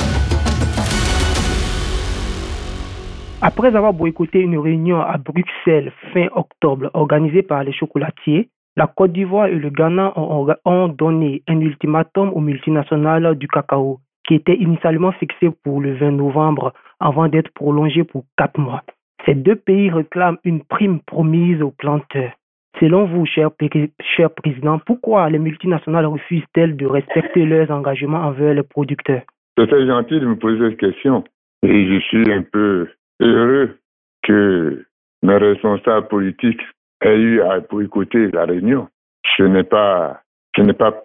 Après 3.41 3.75
avoir 3.75 3.93
boycotté 3.93 4.39
une 4.39 4.57
réunion 4.57 4.99
à 5.01 5.17
Bruxelles 5.17 5.91
fin 6.13 6.27
octobre 6.35 6.89
organisée 6.93 7.41
par 7.41 7.63
les 7.63 7.73
chocolatiers, 7.73 8.49
la 8.75 8.87
Côte 8.87 9.11
d'Ivoire 9.11 9.47
et 9.47 9.55
le 9.55 9.69
Ghana 9.69 10.13
ont, 10.17 10.87
donné 10.87 11.43
un 11.47 11.59
ultimatum 11.59 12.29
aux 12.33 12.41
multinationales 12.41 13.35
du 13.35 13.47
cacao 13.47 13.99
qui 14.27 14.35
était 14.35 14.55
initialement 14.55 15.11
fixé 15.13 15.49
pour 15.63 15.81
le 15.81 15.97
20 15.97 16.11
novembre 16.11 16.73
avant 16.99 17.27
d'être 17.27 17.51
prolongé 17.53 18.03
pour 18.03 18.23
quatre 18.37 18.59
mois. 18.59 18.83
Ces 19.25 19.35
deux 19.35 19.55
pays 19.55 19.89
réclament 19.89 20.37
une 20.43 20.63
prime 20.63 20.99
promise 21.01 21.61
aux 21.61 21.71
planteurs. 21.71 22.38
Selon 22.79 23.05
vous, 23.05 23.25
cher, 23.25 23.49
président, 23.51 24.79
pourquoi 24.79 25.29
les 25.29 25.39
multinationales 25.39 26.05
refusent-elles 26.05 26.77
de 26.77 26.85
respecter 26.85 27.45
leurs 27.45 27.69
engagements 27.71 28.19
envers 28.19 28.53
les 28.53 28.63
producteurs? 28.63 29.23
C'est 29.57 29.67
très 29.67 29.85
gentil 29.85 30.19
de 30.19 30.25
me 30.25 30.37
poser 30.37 30.69
cette 30.69 30.79
question. 30.79 31.23
Et 31.63 31.87
je 31.87 31.99
suis 32.05 32.31
un 32.31 32.41
peu 32.41 32.87
heureux 33.19 33.77
que 34.23 34.85
mes 35.23 35.35
responsables 35.35 36.07
politiques 36.07 36.61
aient 37.01 37.17
eu 37.17 37.41
à 37.41 37.59
boycotter 37.59 38.31
la 38.31 38.45
réunion. 38.45 38.87
Ce 39.35 39.43
n'est 39.43 39.65
pas, 39.65 40.21
ce 40.55 40.61
n'est 40.61 40.73
pas 40.73 41.03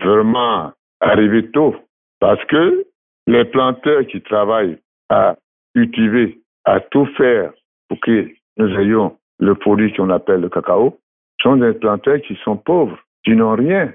vraiment 0.00 0.72
arrivé 1.00 1.50
tôt 1.50 1.76
parce 2.20 2.44
que 2.44 2.84
les 3.26 3.44
planteurs 3.46 4.06
qui 4.06 4.20
travaillent 4.20 4.78
à 5.08 5.36
cultiver, 5.74 6.40
à 6.66 6.80
tout 6.80 7.06
faire 7.16 7.52
pour 7.88 7.98
que 8.00 8.28
nous 8.58 8.78
ayons 8.78 9.16
le 9.38 9.54
produit 9.54 9.92
qu'on 9.94 10.10
appelle 10.10 10.40
le 10.40 10.48
cacao, 10.48 10.98
sont 11.46 11.56
des 11.56 11.74
planteurs 11.74 12.20
qui 12.22 12.36
sont 12.42 12.56
pauvres, 12.56 12.98
qui 13.24 13.36
n'ont 13.36 13.54
rien. 13.54 13.92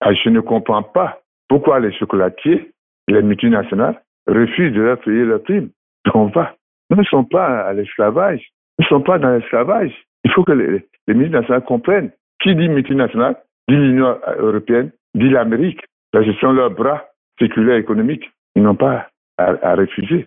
Ah, 0.00 0.12
je 0.12 0.28
ne 0.28 0.40
comprends 0.40 0.82
pas 0.82 1.20
pourquoi 1.48 1.80
les 1.80 1.92
chocolatiers, 1.92 2.72
les 3.08 3.22
multinationales, 3.22 4.02
refusent 4.26 4.74
de 4.74 4.82
leur 4.82 5.00
payer 5.00 5.24
leur 5.24 5.42
prime. 5.42 5.70
On 6.14 6.26
va. 6.26 6.54
Nous 6.90 6.98
ne 6.98 7.04
sommes 7.04 7.28
pas 7.28 7.62
à 7.62 7.72
l'esclavage. 7.72 8.42
Nous 8.78 8.84
ne 8.84 8.88
sommes 8.88 9.04
pas 9.04 9.18
dans 9.18 9.30
l'esclavage. 9.30 9.92
Il 10.24 10.30
faut 10.32 10.44
que 10.44 10.52
les, 10.52 10.86
les 11.08 11.14
multinationales 11.14 11.64
comprennent. 11.64 12.10
Qui 12.42 12.54
dit 12.54 12.68
multinationale 12.68 13.36
dit 13.68 13.76
l'Union 13.76 14.18
européenne, 14.38 14.90
dit 15.14 15.30
l'Amérique. 15.30 15.80
La 16.12 16.22
gestion 16.22 16.52
de 16.52 16.58
leurs 16.58 16.70
bras 16.70 17.06
séculaires 17.38 17.76
économiques. 17.78 18.30
Ils 18.56 18.62
n'ont 18.62 18.74
pas 18.74 19.08
à, 19.38 19.74
refuser. 19.74 20.26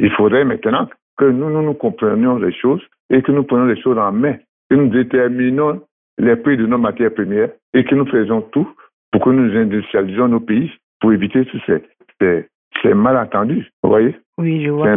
Il 0.00 0.10
faudrait 0.12 0.44
maintenant 0.44 0.88
que 1.16 1.26
nous, 1.26 1.48
nous, 1.48 1.62
nous 1.62 1.74
comprenions 1.74 2.38
les 2.38 2.52
choses 2.52 2.82
et 3.10 3.22
que 3.22 3.30
nous 3.30 3.44
prenions 3.44 3.66
les 3.66 3.80
choses 3.80 3.98
en 3.98 4.10
main, 4.10 4.36
que 4.68 4.74
nous 4.74 4.88
déterminons 4.88 5.82
les 6.18 6.36
prix 6.36 6.56
de 6.56 6.66
nos 6.66 6.78
matières 6.78 7.14
premières 7.14 7.50
et 7.74 7.84
que 7.84 7.94
nous 7.94 8.06
faisons 8.06 8.42
tout 8.42 8.68
pour 9.12 9.22
que 9.22 9.30
nous 9.30 9.56
industrialisions 9.56 10.28
nos 10.28 10.40
pays 10.40 10.70
pour 11.00 11.12
éviter 11.12 11.44
tous 11.46 11.60
ces, 11.66 11.82
ces, 12.20 12.48
ces 12.82 12.94
malentendus. 12.94 13.70
Vous 13.82 13.90
voyez? 13.90 14.14
Oui, 14.36 14.64
je 14.64 14.70
vois. 14.70 14.96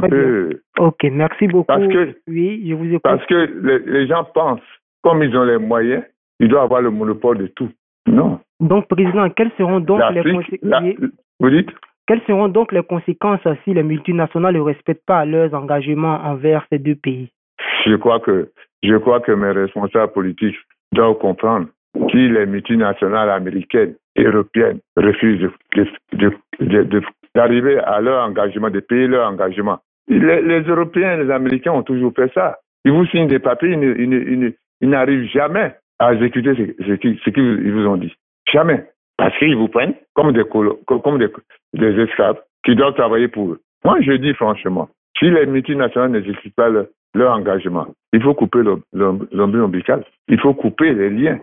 Ok, 0.80 1.04
merci 1.12 1.48
beaucoup. 1.48 1.66
Parce 1.66 1.88
que, 1.88 2.16
oui, 2.28 2.64
je 2.68 2.74
vous 2.74 2.86
écoute. 2.86 3.02
Parce 3.04 3.26
que 3.26 3.86
les, 3.88 4.08
gens 4.08 4.24
pensent, 4.34 4.60
comme 5.04 5.24
ils 5.24 5.36
ont 5.36 5.44
les 5.44 5.58
moyens, 5.58 6.04
ils 6.40 6.48
doivent 6.48 6.66
avoir 6.66 6.82
le 6.82 6.92
monopole 6.92 7.38
de 7.38 7.48
tout. 7.48 7.70
Non. 8.08 8.40
Donc, 8.60 8.88
Président, 8.88 9.30
quelles 9.30 9.52
seront 9.58 9.80
donc 9.80 10.02
les 10.14 10.24
conséquences 10.24 11.12
Vous 11.40 11.50
dites? 11.50 11.70
Quelles 12.08 12.22
seront 12.28 12.50
donc 12.50 12.72
les 12.72 12.84
conséquences 12.84 13.48
si 13.64 13.74
les 13.74 13.84
multinationales 13.84 14.56
ne 14.56 14.60
respectent 14.60 15.06
pas 15.06 15.24
leurs 15.24 15.54
engagements 15.54 16.20
envers 16.24 16.66
ces 16.72 16.80
deux 16.80 16.96
pays? 16.96 17.32
Je 17.86 17.96
crois 17.96 18.20
que, 18.20 18.50
je 18.84 18.96
crois 18.98 19.22
que 19.22 19.32
mes 19.32 19.52
responsables 19.52 20.12
politiques 20.12 20.58
doivent 20.93 21.17
comprendre 21.17 21.67
si 22.12 22.30
les 22.30 22.45
multinationales 22.45 23.30
américaines 23.30 23.95
et 24.15 24.23
européennes 24.23 24.80
refusent 24.97 25.49
d'arriver 27.36 27.80
à 27.80 28.01
leur 28.01 28.25
engagement, 28.25 28.69
de 28.69 28.80
payer 28.80 29.08
leur 29.08 29.30
engagement. 29.30 29.80
Les, 30.08 30.62
Européens 30.62 31.17
et 31.17 31.23
les 31.23 31.32
Américains 31.32 31.71
ont 31.71 31.84
toujours 31.84 32.13
fait 32.15 32.32
ça. 32.34 32.58
Ils 32.84 32.91
vous 32.91 33.06
signent 33.08 33.27
des 33.27 33.39
papiers, 33.39 33.71
ils, 33.71 34.56
n'arrivent 34.82 35.30
jamais 35.30 35.75
à 35.99 36.13
exécuter 36.13 36.56
ce, 36.56 36.95
qu'ils 36.95 37.71
vous 37.71 37.88
ont 37.88 37.97
dit. 37.97 38.13
Jamais. 38.51 38.86
Parce 39.17 39.38
qu'ils 39.38 39.56
vous 39.56 39.67
prennent 39.67 39.93
comme 40.15 40.34
des, 40.34 40.43
comme 40.43 41.19
des, 41.19 42.01
esclaves 42.01 42.41
qui 42.65 42.75
doivent 42.75 42.95
travailler 42.95 43.27
pour 43.27 43.51
eux. 43.51 43.62
Moi, 43.86 43.97
je 44.01 44.13
dis 44.13 44.34
franchement, 44.34 44.89
si 45.19 45.30
les 45.30 45.45
multinationales 45.45 46.12
n'exécutent 46.12 46.56
pas 46.56 46.69
leur, 47.13 47.34
engagement, 47.34 47.88
il 48.13 48.21
faut 48.21 48.34
couper 48.34 48.60
l'ombre 48.93 49.60
ombilical. 49.60 50.04
Il 50.28 50.39
faut 50.39 50.54
couper 50.54 50.93
les 50.93 51.10
liens. 51.10 51.39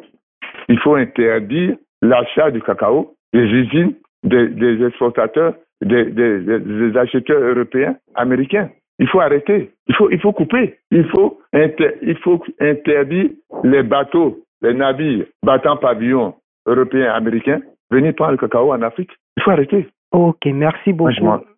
Il 0.69 0.79
faut 0.81 0.95
interdire 0.95 1.77
l'achat 2.03 2.51
du 2.51 2.61
cacao 2.63 3.15
des 3.33 3.45
usines, 3.45 3.95
des 4.23 4.85
exportateurs 4.85 5.55
des, 5.81 6.07
des, 6.07 6.41
des, 6.41 6.97
acheteurs 6.97 7.41
européens, 7.41 7.97
américains. 8.15 8.69
Il 8.99 9.09
faut 9.09 9.21
arrêter. 9.21 9.71
Il 9.87 9.95
faut, 9.95 10.11
il 10.11 10.21
faut 10.21 10.33
couper. 10.33 10.79
Il 10.91 11.05
faut, 11.09 11.41
il 11.53 12.17
faut 12.23 12.43
interdire 12.61 13.31
les 13.63 13.83
bateaux, 13.83 14.41
les 14.63 14.75
navires 14.75 15.25
battant 15.45 15.77
pavillon 15.77 16.35
européens, 16.67 17.13
américains, 17.13 17.61
venir 17.91 18.15
prendre 18.15 18.33
le 18.33 18.39
cacao 18.39 18.73
en 18.73 18.83
Afrique. 18.83 19.11
Il 19.37 19.43
faut 19.43 19.51
arrêter. 19.51 19.89
Ok, 20.11 20.47
merci 20.47 20.93
beaucoup. 20.93 21.13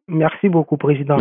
Merci 0.08 0.48
beaucoup, 0.48 0.76
Président. 0.76 1.16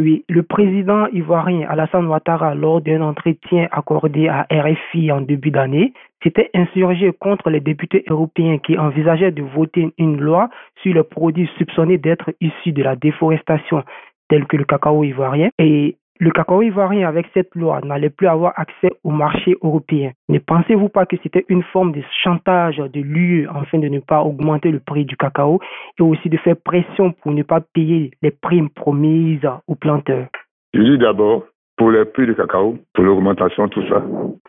Oui, 0.00 0.24
le 0.30 0.42
président 0.42 1.08
ivoirien 1.08 1.68
Alassane 1.68 2.06
Ouattara, 2.06 2.54
lors 2.54 2.80
d'un 2.80 3.02
entretien 3.02 3.68
accordé 3.70 4.28
à 4.28 4.46
RFI 4.50 5.12
en 5.12 5.20
début 5.20 5.50
d'année, 5.50 5.92
s'était 6.22 6.48
insurgé 6.54 7.12
contre 7.12 7.50
les 7.50 7.60
députés 7.60 8.04
européens 8.08 8.56
qui 8.56 8.78
envisageaient 8.78 9.30
de 9.30 9.42
voter 9.42 9.92
une 9.98 10.18
loi 10.18 10.48
sur 10.82 10.94
les 10.94 11.02
produits 11.02 11.50
soupçonnés 11.58 11.98
d'être 11.98 12.30
issus 12.40 12.72
de 12.72 12.82
la 12.82 12.96
déforestation, 12.96 13.84
tels 14.30 14.46
que 14.46 14.56
le 14.56 14.64
cacao 14.64 15.04
ivoirien, 15.04 15.50
et 15.58 15.96
le 16.20 16.30
cacao 16.30 16.60
ivoirien, 16.60 17.08
avec 17.08 17.26
cette 17.32 17.54
loi, 17.54 17.80
n'allait 17.82 18.10
plus 18.10 18.28
avoir 18.28 18.52
accès 18.56 18.90
au 19.04 19.10
marché 19.10 19.56
européen. 19.62 20.12
Ne 20.28 20.38
pensez-vous 20.38 20.90
pas 20.90 21.06
que 21.06 21.16
c'était 21.22 21.46
une 21.48 21.62
forme 21.62 21.92
de 21.92 22.02
chantage 22.22 22.76
de 22.76 23.00
l'UE 23.00 23.48
afin 23.48 23.78
de 23.78 23.88
ne 23.88 24.00
pas 24.00 24.20
augmenter 24.22 24.70
le 24.70 24.80
prix 24.80 25.06
du 25.06 25.16
cacao 25.16 25.60
et 25.98 26.02
aussi 26.02 26.28
de 26.28 26.36
faire 26.36 26.56
pression 26.62 27.12
pour 27.12 27.32
ne 27.32 27.42
pas 27.42 27.60
payer 27.60 28.10
les 28.20 28.30
primes 28.30 28.68
promises 28.68 29.48
aux 29.66 29.74
planteurs? 29.74 30.28
Je 30.74 30.82
dis 30.82 30.98
d'abord, 30.98 31.44
pour 31.78 31.90
le 31.90 32.04
prix 32.04 32.26
du 32.26 32.34
cacao, 32.34 32.76
pour 32.92 33.04
l'augmentation, 33.04 33.68
tout 33.68 33.86
ça, 33.88 34.04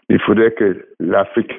il 0.09 0.19
faudrait 0.19 0.51
que 0.51 0.85
l'Afrique 0.99 1.53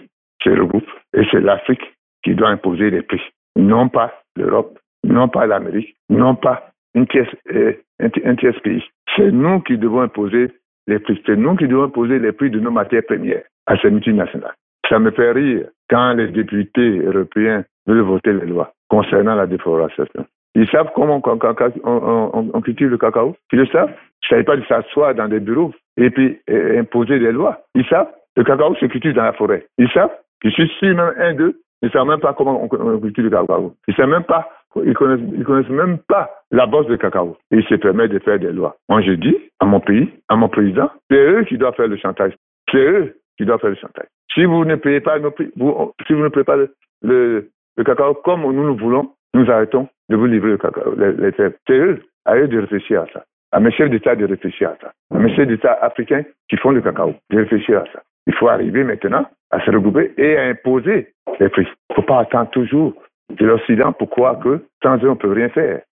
se 0.44 0.50
regroupe 0.50 0.90
et 1.16 1.22
c'est 1.30 1.40
l'Afrique 1.40 1.82
qui 2.22 2.34
doit 2.34 2.50
imposer 2.50 2.90
les 2.90 3.02
prix, 3.02 3.22
non 3.56 3.88
pas 3.88 4.12
l'Europe, 4.36 4.78
non 5.04 5.28
pas 5.28 5.46
l'Amérique, 5.46 5.96
non 6.10 6.34
pas 6.34 6.71
euh, 6.96 7.72
un 7.98 8.36
tiers 8.36 8.60
pays. 8.62 8.84
C'est 9.16 9.30
nous 9.30 9.60
qui 9.60 9.78
devons 9.78 10.02
imposer 10.02 10.50
les 10.86 10.98
prix. 10.98 11.20
C'est 11.26 11.36
nous 11.36 11.56
qui 11.56 11.68
devons 11.68 11.84
imposer 11.84 12.18
les 12.18 12.32
prix 12.32 12.50
de 12.50 12.60
nos 12.60 12.70
matières 12.70 13.04
premières 13.04 13.42
à 13.66 13.76
ces 13.78 13.90
multinationales. 13.90 14.54
Ça 14.88 14.98
me 14.98 15.10
fait 15.10 15.32
rire 15.32 15.66
quand 15.88 16.14
les 16.14 16.28
députés 16.28 16.98
européens 16.98 17.64
veulent 17.86 18.00
voter 18.00 18.32
les 18.32 18.46
lois 18.46 18.72
concernant 18.88 19.34
la 19.34 19.46
déforestation. 19.46 20.26
Ils 20.54 20.68
savent 20.68 20.90
comment 20.94 21.22
on, 21.24 22.60
cultive 22.60 22.88
le 22.88 22.98
cacao. 22.98 23.34
Ils 23.52 23.60
le 23.60 23.66
savent. 23.66 23.92
Je 24.20 24.26
ne 24.26 24.28
savais 24.30 24.44
pas 24.44 24.56
de 24.56 24.64
s'asseoir 24.64 25.14
dans 25.14 25.28
des 25.28 25.40
bureaux 25.40 25.72
et 25.96 26.10
puis 26.10 26.38
imposer 26.48 27.18
des 27.18 27.32
lois. 27.32 27.62
Ils 27.74 27.86
savent. 27.86 28.10
Le 28.36 28.44
cacao 28.44 28.74
se 28.74 28.86
cultive 28.86 29.14
dans 29.14 29.24
la 29.24 29.32
forêt. 29.32 29.66
Ils 29.78 29.90
savent. 29.90 30.10
Je 30.44 30.50
suis 30.50 30.68
sûr, 30.78 30.94
même 30.94 31.14
un 31.18 31.34
d'eux, 31.34 31.54
ils 31.54 31.61
ne 31.82 31.90
savent 31.90 32.06
même 32.06 32.20
pas 32.20 32.34
comment 32.34 32.62
on 32.62 33.00
cultive 33.00 33.24
le 33.24 33.30
cacao. 33.30 33.74
Ils 33.88 33.92
ne 33.92 33.96
savent 33.96 34.10
même 34.10 34.24
pas 34.24 34.48
ils 34.84 34.94
connaissent, 34.94 35.28
ils 35.34 35.44
connaissent 35.44 35.70
même 35.70 35.98
pas 35.98 36.30
la 36.50 36.66
bosse 36.66 36.86
de 36.86 36.96
cacao. 36.96 37.36
Ils 37.50 37.64
se 37.64 37.74
permettent 37.74 38.12
de 38.12 38.18
faire 38.18 38.38
des 38.38 38.52
lois. 38.52 38.76
Moi, 38.88 39.02
je 39.02 39.12
dis 39.12 39.36
à 39.60 39.66
mon 39.66 39.80
pays, 39.80 40.10
à 40.28 40.36
mon 40.36 40.48
président, 40.48 40.90
c'est 41.10 41.16
eux 41.16 41.44
qui 41.44 41.58
doivent 41.58 41.74
faire 41.74 41.88
le 41.88 41.96
chantage. 41.96 42.32
C'est 42.70 42.78
eux 42.78 43.16
qui 43.36 43.44
doivent 43.44 43.60
faire 43.60 43.70
le 43.70 43.76
chantage. 43.76 44.06
Si 44.32 44.44
vous 44.44 44.64
ne 44.64 44.76
payez 44.76 45.00
pas 45.00 45.18
vous 45.18 45.26
ne 45.26 46.28
payez 46.28 46.44
pas 46.44 46.56
le, 47.02 47.50
cacao 47.84 48.14
comme 48.14 48.42
nous 48.42 48.52
nous 48.52 48.76
voulons, 48.76 49.10
nous 49.34 49.50
arrêtons 49.50 49.88
de 50.08 50.16
vous 50.16 50.26
livrer 50.26 50.52
le 50.52 50.58
cacao, 50.58 50.94
les, 50.96 51.32
C'est 51.36 51.78
eux, 51.78 52.02
à 52.24 52.36
eux 52.36 52.48
de 52.48 52.60
réfléchir 52.60 53.02
à 53.02 53.06
ça. 53.12 53.24
À 53.54 53.60
mes 53.60 53.70
chefs 53.70 53.90
d'État 53.90 54.16
de 54.16 54.24
réfléchir 54.24 54.70
à 54.70 54.76
ça. 54.80 54.92
À 55.14 55.18
mes 55.18 55.34
chefs 55.34 55.48
d'État 55.48 55.74
africains 55.82 56.22
qui 56.48 56.56
font 56.56 56.70
le 56.70 56.80
cacao, 56.80 57.14
de 57.30 57.38
réfléchir 57.38 57.80
à 57.80 57.84
ça. 57.92 58.02
Il 58.26 58.34
faut 58.34 58.48
arriver 58.48 58.84
maintenant 58.84 59.26
à 59.50 59.60
se 59.60 59.70
regrouper 59.70 60.12
et 60.16 60.36
à 60.36 60.44
imposer 60.44 61.08
les 61.40 61.48
prix. 61.48 61.66
Il 61.66 61.92
ne 61.92 61.94
faut 61.96 62.02
pas 62.02 62.20
attendre 62.20 62.50
toujours 62.50 62.94
de 63.30 63.46
l'Occident 63.46 63.92
pourquoi 63.92 64.36
que 64.36 64.64
sans 64.82 64.96
eux 65.02 65.10
on 65.10 65.16
peut 65.16 65.32
rien 65.32 65.48
faire. 65.48 65.82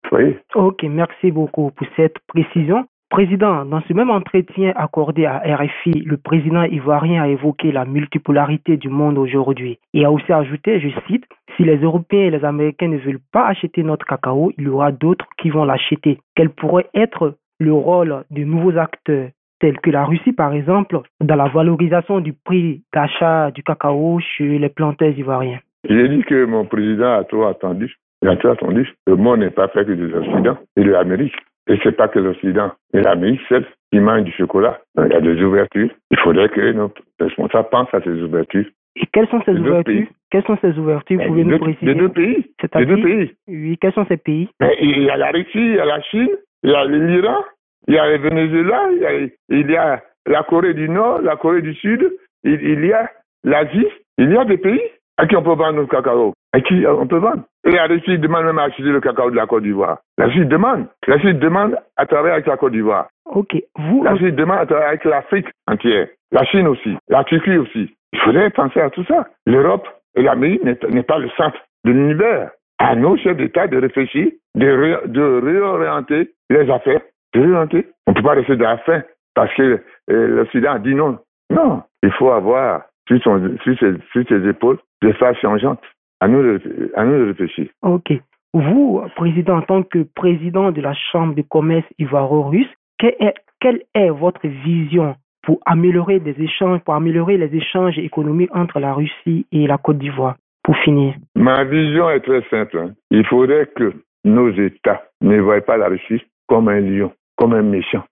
Ok, 0.55 0.83
merci 0.85 1.31
beaucoup 1.31 1.71
pour 1.71 1.87
cette 1.97 2.19
précision. 2.27 2.87
Président, 3.11 3.65
dans 3.65 3.81
ce 3.89 3.93
même 3.93 4.11
entretien 4.11 4.73
accordé 4.77 5.27
à 5.27 5.39
RFI, 5.39 6.03
le 6.07 6.17
président 6.17 6.63
ivoirien 6.63 7.23
a 7.25 7.29
évoqué 7.29 7.73
la 7.73 7.85
multipolarité 7.85 8.77
du 8.77 8.89
monde 8.89 9.19
aujourd'hui 9.19 9.79
et 9.95 10.05
a 10.05 10.13
aussi 10.13 10.33
ajouté, 10.33 10.79
je 10.79 10.89
cite, 11.09 11.25
si 11.57 11.65
les 11.65 11.79
Européens 11.79 12.27
et 12.27 12.31
les 12.31 12.45
Américains 12.45 12.87
ne 12.87 12.99
veulent 12.99 13.19
pas 13.33 13.49
acheter 13.49 13.83
notre 13.83 14.07
cacao, 14.07 14.53
il 14.59 14.65
y 14.65 14.69
aura 14.69 14.93
d'autres 14.93 15.27
qui 15.39 15.51
vont 15.51 15.65
l'acheter. 15.65 16.21
Quel 16.37 16.51
pourrait 16.51 16.89
être 16.95 17.35
le 17.59 17.73
rôle 17.73 18.25
de 18.31 18.45
nouveaux 18.45 18.77
acteurs? 18.79 19.31
Tels 19.61 19.79
que 19.81 19.91
la 19.91 20.05
Russie, 20.05 20.33
par 20.33 20.53
exemple, 20.53 21.01
dans 21.21 21.37
la 21.37 21.49
valorisation 21.49 22.21
du 22.21 22.33
prix 22.33 22.83
d'achat 22.93 23.51
du 23.51 23.63
cacao 23.63 24.19
chez 24.21 24.59
les 24.59 24.69
planteurs 24.69 25.17
ivoiriens 25.17 25.61
j'ai 25.89 26.09
dit 26.09 26.23
que 26.25 26.45
mon 26.45 26.65
président 26.67 27.19
a 27.19 27.25
trop 27.25 27.45
attendu. 27.45 27.95
Il 28.23 28.29
a 28.29 28.37
trop 28.37 28.51
attendu. 28.51 28.89
Le 29.07 29.17
monde 29.17 29.41
n'est 29.41 29.51
pas 29.51 29.69
fait 29.69 29.85
que 29.85 29.93
de 29.93 30.07
l'Occident 30.07 30.59
et 30.77 30.83
de 30.83 30.91
l'Amérique. 30.91 31.35
Et 31.69 31.79
c'est 31.83 31.97
pas 31.97 32.09
que 32.09 32.19
l'Occident 32.19 32.73
et 32.93 33.01
l'Amérique 33.01 33.41
seul 33.49 33.67
qui 33.93 34.01
mangent 34.01 34.25
du 34.25 34.33
chocolat. 34.33 34.79
Il 34.99 35.11
y 35.11 35.15
a 35.15 35.21
des 35.21 35.41
ouvertures. 35.43 35.91
Il 36.11 36.19
faudrait 36.19 36.49
que 36.49 36.73
nos 36.73 36.93
responsables 37.19 37.69
pensent 37.71 37.95
à 37.95 38.01
ces 38.03 38.23
ouvertures. 38.23 38.67
Et 38.97 39.07
quelles 39.13 39.29
sont 39.29 39.41
ces 39.47 39.53
ouvertures 39.53 40.07
Quelles 40.31 40.45
sont 40.45 40.59
ces 40.61 40.77
ouvertures 40.79 41.21
Vous 41.21 41.29
pouvez 41.29 41.45
nous 41.45 41.59
préciser 41.59 41.87
Les 41.87 41.95
deux 41.95 42.09
pays. 42.09 42.45
Les 42.75 42.87
deux 42.87 43.03
pays. 43.03 43.33
Oui, 43.49 43.79
quels 43.81 43.93
sont 43.93 44.07
ces 44.07 44.17
pays 44.17 44.49
Il 44.81 45.03
y 45.03 45.11
a 45.11 45.17
la 45.17 45.31
Russie, 45.31 45.49
il 45.55 45.77
y 45.77 45.81
a 45.81 45.85
la 45.85 46.03
Chine, 46.03 46.29
il 46.63 46.71
y 46.71 46.75
a 46.75 46.85
l'Iran, 46.85 47.45
il 47.89 47.95
y 47.95 47.99
a 47.99 48.09
le 48.09 48.19
Venezuela, 48.19 48.89
il 48.93 48.99
y 48.99 49.07
a, 49.07 49.13
il 49.49 49.71
y 49.71 49.77
a 49.77 50.03
la 50.27 50.43
Corée 50.45 50.75
du 50.75 50.89
Nord, 50.89 51.23
la 51.23 51.37
Corée 51.37 51.63
du 51.63 51.75
Sud, 51.75 52.11
il, 52.45 52.61
il 52.63 52.87
y 52.87 52.93
a 52.93 53.11
l'Asie. 53.45 53.87
Il 54.19 54.31
y 54.33 54.37
a 54.37 54.45
des 54.45 54.59
pays 54.59 54.83
à 55.17 55.27
qui 55.27 55.37
on 55.37 55.43
peut 55.43 55.51
vendre 55.51 55.73
notre 55.73 55.91
cacao 55.91 56.33
À 56.53 56.61
qui 56.61 56.87
on 56.87 57.07
peut 57.07 57.19
vendre 57.19 57.43
Et 57.67 57.73
la 57.73 57.87
Russie 57.87 58.19
demande 58.19 58.45
même 58.45 58.59
à 58.59 58.65
acheter 58.65 58.83
le 58.83 59.01
cacao 59.01 59.31
de 59.31 59.37
la 59.37 59.47
Côte 59.47 59.63
d'Ivoire. 59.63 59.99
La 60.19 60.27
Russie 60.27 60.47
demande. 60.47 60.87
La 61.07 61.17
Russie 61.17 61.35
demande 61.35 61.77
à 61.97 62.07
travailler 62.07 62.35
avec 62.35 62.47
la 62.47 62.57
Côte 62.57 62.73
d'Ivoire. 62.73 63.09
Ok. 63.27 63.57
Vous, 63.79 64.03
la 64.03 64.13
Russie 64.13 64.33
demande 64.33 64.59
à 64.59 64.67
travailler 64.67 64.89
avec 64.89 65.05
l'Afrique 65.05 65.47
entière. 65.67 66.09
La 66.33 66.45
Chine 66.45 66.67
aussi. 66.67 66.97
La 67.09 67.25
Turquie 67.25 67.59
aussi. 67.59 67.95
Il 68.13 68.19
faudrait 68.21 68.51
penser 68.51 68.81
à 68.81 68.91
tout 68.91 69.05
ça. 69.05 69.27
L'Europe 69.47 69.87
et 70.17 70.23
l'Amérique 70.23 70.65
n'est 70.65 71.03
pas 71.03 71.19
le 71.19 71.29
centre 71.31 71.59
de 71.85 71.93
l'univers. 71.93 72.51
À 72.79 72.95
nos 72.95 73.17
chefs 73.17 73.37
d'État 73.37 73.67
de 73.67 73.79
réfléchir, 73.79 74.31
de, 74.55 75.07
de 75.07 75.41
réorienter 75.45 76.31
les 76.49 76.71
affaires. 76.71 77.03
De. 77.35 77.85
On 78.07 78.11
ne 78.11 78.15
peut 78.15 78.23
pas 78.23 78.35
rester 78.35 78.57
dans 78.57 78.71
la 78.71 78.79
faim 78.79 79.03
parce 79.35 79.53
que 79.55 79.81
euh, 80.11 80.29
l'Occident 80.37 80.73
a 80.73 80.79
dit 80.79 80.95
non. 80.95 81.19
Non. 81.51 81.83
Il 82.03 82.11
faut 82.13 82.31
avoir 82.31 82.83
sur, 83.09 83.23
son, 83.23 83.57
sur, 83.63 83.79
ses, 83.79 83.95
sur 84.13 84.27
ses 84.29 84.49
épaules 84.49 84.79
de 85.03 85.13
façon 85.13 85.41
changeante. 85.41 85.81
À 86.21 86.29
nous, 86.29 86.43
de, 86.43 86.93
à 86.97 87.05
nous 87.05 87.19
de 87.19 87.27
réfléchir. 87.29 87.69
OK. 87.83 88.13
Vous, 88.53 89.03
président, 89.17 89.59
en 89.59 89.63
tant 89.63 89.83
que 89.83 90.03
président 90.15 90.73
de 90.73 90.81
la 90.81 90.93
Chambre 91.13 91.35
de 91.35 91.43
commerce 91.43 91.87
ivoiro-russe, 91.99 92.69
quelle 92.99 93.15
est, 93.21 93.35
quelle 93.61 93.83
est 93.95 94.11
votre 94.11 94.47
vision 94.47 95.15
pour 95.43 95.61
améliorer 95.65 96.21
des 96.21 96.39
échanges, 96.43 96.81
pour 96.81 96.95
améliorer 96.95 97.39
les 97.39 97.55
échanges 97.55 97.99
économiques 97.99 98.55
entre 98.55 98.81
la 98.81 98.93
Russie 98.93 99.47
et 99.53 99.67
la 99.67 99.79
Côte 99.79 99.99
d'Ivoire? 99.99 100.37
Pour 100.63 100.77
finir. 100.79 101.15
Ma 101.35 101.65
vision 101.65 102.11
est 102.11 102.21
très 102.21 102.43
simple. 102.51 102.79
Hein. 102.79 102.91
Il 103.11 103.25
faudrait 103.25 103.67
que 103.75 103.95
nos 104.25 104.51
États 104.51 105.03
ne 105.23 105.41
voient 105.41 105.63
pas 105.63 105.79
la 105.79 105.89
Russie 105.89 106.23
comme 106.47 106.69
un 106.69 106.81
lion, 106.81 107.13
comme 107.41 107.55
un 107.55 107.63
méchant. 107.63 108.05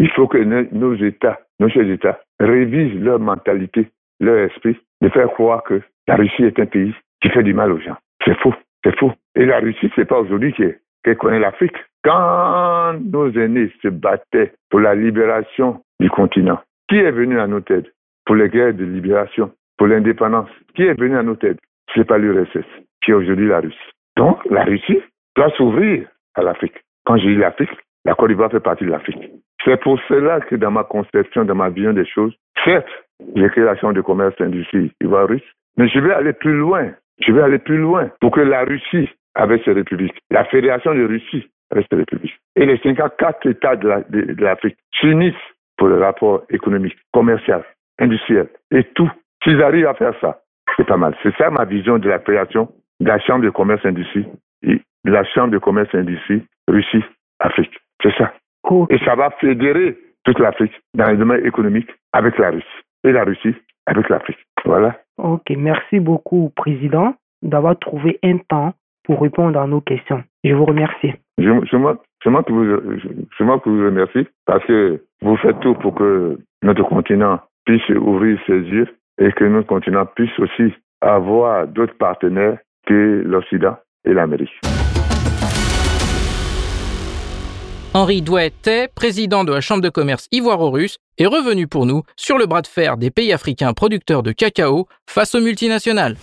Il 0.00 0.10
faut 0.10 0.28
que 0.28 0.38
nos 0.38 0.94
États, 0.94 1.40
nos 1.58 1.68
chefs 1.68 1.86
d'État, 1.86 2.20
révisent 2.38 3.00
leur 3.00 3.18
mentalité, 3.18 3.88
leur 4.20 4.36
esprit, 4.38 4.76
de 5.00 5.08
faire 5.08 5.28
croire 5.28 5.62
que 5.62 5.80
la 6.06 6.16
Russie 6.16 6.44
est 6.44 6.58
un 6.60 6.66
pays 6.66 6.94
qui 7.20 7.30
fait 7.30 7.42
du 7.42 7.54
mal 7.54 7.72
aux 7.72 7.80
gens. 7.80 7.96
C'est 8.24 8.38
faux, 8.38 8.54
c'est 8.84 8.96
faux. 8.98 9.12
Et 9.34 9.44
la 9.44 9.58
Russie, 9.58 9.90
c'est 9.96 10.04
pas 10.04 10.20
aujourd'hui 10.20 10.52
qu'elle 10.54 11.16
connaît 11.16 11.40
l'Afrique. 11.40 11.76
Quand 12.04 12.94
nos 13.00 13.30
aînés 13.32 13.72
se 13.82 13.88
battaient 13.88 14.52
pour 14.70 14.80
la 14.80 14.94
libération 14.94 15.82
du 15.98 16.10
continent, 16.10 16.60
qui 16.88 16.96
est 16.96 17.10
venu 17.10 17.40
à 17.40 17.46
nos 17.46 17.60
têtes 17.60 17.92
pour 18.24 18.36
les 18.36 18.48
guerres 18.48 18.74
de 18.74 18.84
libération, 18.84 19.50
pour 19.78 19.86
l'indépendance? 19.86 20.50
Qui 20.74 20.82
est 20.82 20.98
venu 21.00 21.16
à 21.16 21.22
nos 21.22 21.36
têtes? 21.36 21.58
C'est 21.94 22.06
pas 22.06 22.18
l'URSS, 22.18 22.66
qui 23.02 23.12
est 23.12 23.14
aujourd'hui 23.14 23.48
la 23.48 23.60
Russie. 23.60 23.90
Donc, 24.16 24.44
la 24.50 24.64
Russie 24.64 25.00
doit 25.36 25.50
s'ouvrir 25.56 26.06
à 26.34 26.42
l'Afrique. 26.42 26.74
Quand 27.04 27.16
je 27.16 27.28
dis 27.28 27.36
l'Afrique, 27.36 27.70
la 28.04 28.14
Côte 28.14 28.28
d'Ivoire 28.28 28.50
fait 28.50 28.60
partie 28.60 28.84
de 28.84 28.90
l'Afrique. 28.90 29.30
C'est 29.64 29.80
pour 29.80 29.98
cela 30.08 30.40
que 30.40 30.56
dans 30.56 30.70
ma 30.70 30.84
conception, 30.84 31.44
dans 31.44 31.54
ma 31.54 31.68
vision 31.68 31.92
des 31.92 32.06
choses, 32.06 32.34
certes, 32.64 32.88
j'ai 33.34 33.48
créé 33.48 33.64
la 33.64 33.76
Chambre 33.76 33.94
de 33.94 34.00
commerce 34.00 34.34
et 34.38 34.44
d'industrie 34.44 34.92
ivoire-russe, 35.02 35.42
mais 35.76 35.88
je 35.88 35.98
vais 35.98 36.12
aller 36.12 36.32
plus 36.32 36.56
loin. 36.56 36.90
Je 37.20 37.32
vais 37.32 37.42
aller 37.42 37.58
plus 37.58 37.78
loin 37.78 38.10
pour 38.20 38.30
que 38.30 38.40
la 38.40 38.64
Russie, 38.64 39.08
avec 39.34 39.64
ses 39.64 39.72
républiques, 39.72 40.16
la 40.30 40.44
Fédération 40.44 40.94
de 40.94 41.04
Russie, 41.04 41.50
avec 41.70 41.86
ses 41.90 41.96
républiques, 41.96 42.38
et 42.56 42.64
les 42.64 42.78
54 42.78 43.46
États 43.46 43.76
de 43.76 44.42
l'Afrique 44.42 44.76
s'unissent 44.94 45.34
pour 45.76 45.88
le 45.88 45.98
rapport 45.98 46.44
économique, 46.50 46.96
commercial, 47.12 47.64
industriel 47.98 48.48
et 48.70 48.84
tout. 48.94 49.10
S'ils 49.42 49.62
arrivent 49.62 49.86
à 49.86 49.94
faire 49.94 50.14
ça, 50.20 50.40
c'est 50.76 50.86
pas 50.86 50.96
mal. 50.96 51.16
C'est 51.22 51.34
ça 51.36 51.50
ma 51.50 51.64
vision 51.64 51.98
de 51.98 52.08
la 52.08 52.18
création 52.18 52.72
de 53.00 53.08
la 53.08 53.18
Chambre 53.20 53.44
de 53.44 53.50
commerce 53.50 53.84
et 53.84 53.92
de 53.92 55.12
la 55.12 55.24
Chambre 55.24 55.52
de 55.52 55.58
commerce 55.58 55.88
et 55.94 55.98
industrie 55.98 56.42
Russie-Afrique. 56.68 57.78
C'est 58.02 58.14
ça. 58.16 58.32
Et 58.90 58.98
ça 59.04 59.14
va 59.14 59.30
fédérer 59.40 59.96
toute 60.24 60.38
l'Afrique 60.38 60.72
dans 60.94 61.10
les 61.10 61.16
domaines 61.16 61.44
économiques 61.46 61.90
avec 62.12 62.36
la 62.38 62.50
Russie 62.50 62.66
et 63.04 63.12
la 63.12 63.24
Russie 63.24 63.54
avec 63.86 64.08
l'Afrique. 64.08 64.38
Voilà. 64.64 64.96
Ok, 65.16 65.50
merci 65.56 66.00
beaucoup, 66.00 66.52
Président, 66.54 67.14
d'avoir 67.42 67.78
trouvé 67.78 68.18
un 68.22 68.38
temps 68.38 68.74
pour 69.04 69.22
répondre 69.22 69.58
à 69.58 69.66
nos 69.66 69.80
questions. 69.80 70.22
Je 70.44 70.52
vous 70.52 70.66
remercie. 70.66 71.12
C'est 71.38 71.78
moi, 71.78 72.42
qui 72.42 72.52
vous, 72.52 72.64
moi 73.40 73.60
vous 73.64 73.84
remercie 73.84 74.26
parce 74.44 74.64
que 74.66 75.00
vous 75.22 75.36
faites 75.36 75.58
tout 75.60 75.74
pour 75.74 75.94
que 75.94 76.38
notre 76.62 76.82
continent 76.82 77.40
puisse 77.64 77.88
ouvrir 77.90 78.38
ses 78.46 78.60
yeux 78.60 78.88
et 79.18 79.32
que 79.32 79.44
notre 79.44 79.68
continent 79.68 80.06
puisse 80.14 80.36
aussi 80.38 80.74
avoir 81.00 81.66
d'autres 81.68 81.96
partenaires 81.96 82.58
que 82.86 83.22
l'Occident 83.24 83.76
et 84.04 84.12
l'Amérique. 84.12 84.52
Henri 87.94 88.20
Douet-Tay, 88.20 88.88
président 88.94 89.44
de 89.44 89.52
la 89.52 89.62
Chambre 89.62 89.80
de 89.80 89.88
commerce 89.88 90.26
ivoiro-russe, 90.30 90.98
est 91.16 91.26
revenu 91.26 91.66
pour 91.66 91.86
nous 91.86 92.02
sur 92.16 92.36
le 92.36 92.44
bras 92.44 92.60
de 92.60 92.66
fer 92.66 92.98
des 92.98 93.10
pays 93.10 93.32
africains 93.32 93.72
producteurs 93.72 94.22
de 94.22 94.32
cacao 94.32 94.86
face 95.08 95.34
aux 95.34 95.40
multinationales. 95.40 96.16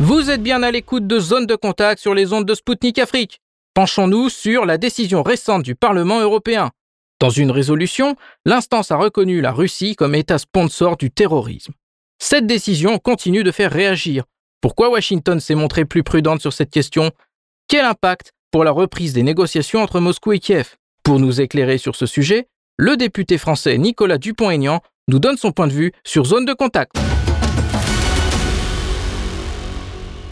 Vous 0.00 0.30
êtes 0.30 0.42
bien 0.42 0.62
à 0.62 0.70
l'écoute 0.70 1.06
de 1.06 1.18
Zone 1.18 1.46
de 1.46 1.56
Contact 1.56 1.98
sur 1.98 2.14
les 2.14 2.34
ondes 2.34 2.44
de 2.44 2.54
Spoutnik 2.54 2.98
Afrique. 2.98 3.40
Penchons-nous 3.72 4.28
sur 4.28 4.66
la 4.66 4.76
décision 4.76 5.22
récente 5.22 5.62
du 5.62 5.74
Parlement 5.74 6.20
européen. 6.20 6.72
Dans 7.20 7.30
une 7.30 7.50
résolution, 7.50 8.16
l'instance 8.44 8.90
a 8.90 8.96
reconnu 8.96 9.40
la 9.40 9.52
Russie 9.52 9.96
comme 9.96 10.14
État 10.14 10.38
sponsor 10.38 10.98
du 10.98 11.10
terrorisme. 11.10 11.72
Cette 12.18 12.46
décision 12.46 12.98
continue 12.98 13.44
de 13.44 13.50
faire 13.50 13.72
réagir. 13.72 14.24
Pourquoi 14.64 14.88
Washington 14.88 15.40
s'est 15.40 15.54
montré 15.54 15.84
plus 15.84 16.02
prudente 16.02 16.40
sur 16.40 16.54
cette 16.54 16.70
question? 16.70 17.10
Quel 17.68 17.84
impact 17.84 18.32
pour 18.50 18.64
la 18.64 18.70
reprise 18.70 19.12
des 19.12 19.22
négociations 19.22 19.82
entre 19.82 20.00
Moscou 20.00 20.32
et 20.32 20.38
Kiev? 20.38 20.76
Pour 21.02 21.20
nous 21.20 21.42
éclairer 21.42 21.76
sur 21.76 21.94
ce 21.96 22.06
sujet, 22.06 22.46
le 22.78 22.96
député 22.96 23.36
français 23.36 23.76
Nicolas 23.76 24.16
Dupont-Aignan 24.16 24.80
nous 25.06 25.18
donne 25.18 25.36
son 25.36 25.52
point 25.52 25.66
de 25.66 25.74
vue 25.74 25.92
sur 26.02 26.24
Zone 26.24 26.46
de 26.46 26.54
Contact. 26.54 26.94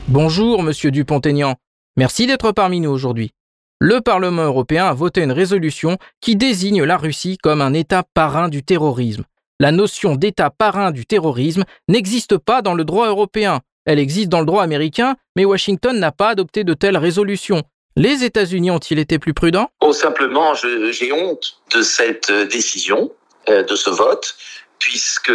Bonjour, 0.09 0.63
monsieur 0.63 0.91
Dupont-Aignan. 0.91 1.57
Merci 1.99 2.27
d'être 2.27 2.53
parmi 2.53 2.81
nous 2.81 2.89
aujourd'hui. 2.89 3.33
Le 3.81 4.01
Parlement 4.01 4.45
européen 4.45 4.87
a 4.87 4.95
voté 4.95 5.23
une 5.23 5.33
résolution 5.33 5.99
qui 6.23 6.37
désigne 6.37 6.85
la 6.85 6.97
Russie 6.97 7.37
comme 7.37 7.61
un 7.61 7.75
État 7.75 8.03
parrain 8.15 8.49
du 8.49 8.63
terrorisme. 8.63 9.25
La 9.61 9.73
notion 9.73 10.17
d'État 10.17 10.49
parrain 10.49 10.91
du 10.91 11.05
terrorisme 11.05 11.65
n'existe 11.87 12.39
pas 12.39 12.63
dans 12.63 12.73
le 12.73 12.87
droit 12.87 13.09
européen. 13.09 13.61
Elle 13.85 13.99
existe 13.99 14.29
dans 14.29 14.41
le 14.41 14.47
droit 14.47 14.63
américain, 14.63 15.17
mais 15.37 15.45
Washington 15.45 15.99
n'a 15.99 16.13
pas 16.13 16.29
adopté 16.29 16.65
de 16.65 16.75
telle 16.75 16.97
résolution. 16.97 17.63
Les 17.97 18.25
États-Unis 18.25 18.71
ont-ils 18.71 18.99
été 18.99 19.19
plus 19.19 19.35
prudents? 19.35 19.71
Oh, 19.81 19.93
simplement, 19.93 20.55
j'ai 20.55 21.13
honte 21.13 21.59
de 21.75 21.83
cette 21.83 22.31
décision, 22.31 23.13
euh, 23.49 23.63
de 23.63 23.75
ce 23.75 23.91
vote, 23.91 24.35
puisque, 24.79 25.33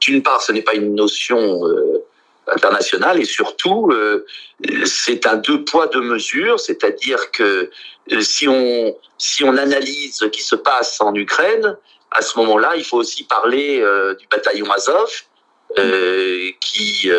d'une 0.00 0.22
part, 0.22 0.42
ce 0.42 0.52
n'est 0.52 0.62
pas 0.62 0.74
une 0.74 0.94
notion 0.94 1.66
euh, 1.66 2.04
internationale 2.48 3.20
et 3.20 3.24
surtout 3.24 3.90
euh, 3.90 4.24
c'est 4.84 5.26
un 5.26 5.36
deux 5.36 5.64
poids 5.64 5.86
deux 5.88 6.00
mesures, 6.00 6.60
c'est-à-dire 6.60 7.30
que 7.32 7.70
euh, 8.12 8.20
si 8.20 8.48
on 8.48 8.96
si 9.18 9.44
on 9.44 9.56
analyse 9.56 10.16
ce 10.16 10.26
qui 10.26 10.42
se 10.42 10.54
passe 10.54 11.00
en 11.00 11.14
Ukraine, 11.14 11.76
à 12.10 12.22
ce 12.22 12.38
moment-là, 12.38 12.76
il 12.76 12.84
faut 12.84 12.98
aussi 12.98 13.24
parler 13.24 13.80
euh, 13.80 14.14
du 14.14 14.26
bataillon 14.28 14.70
Azov. 14.70 15.10
Qui 16.60 17.10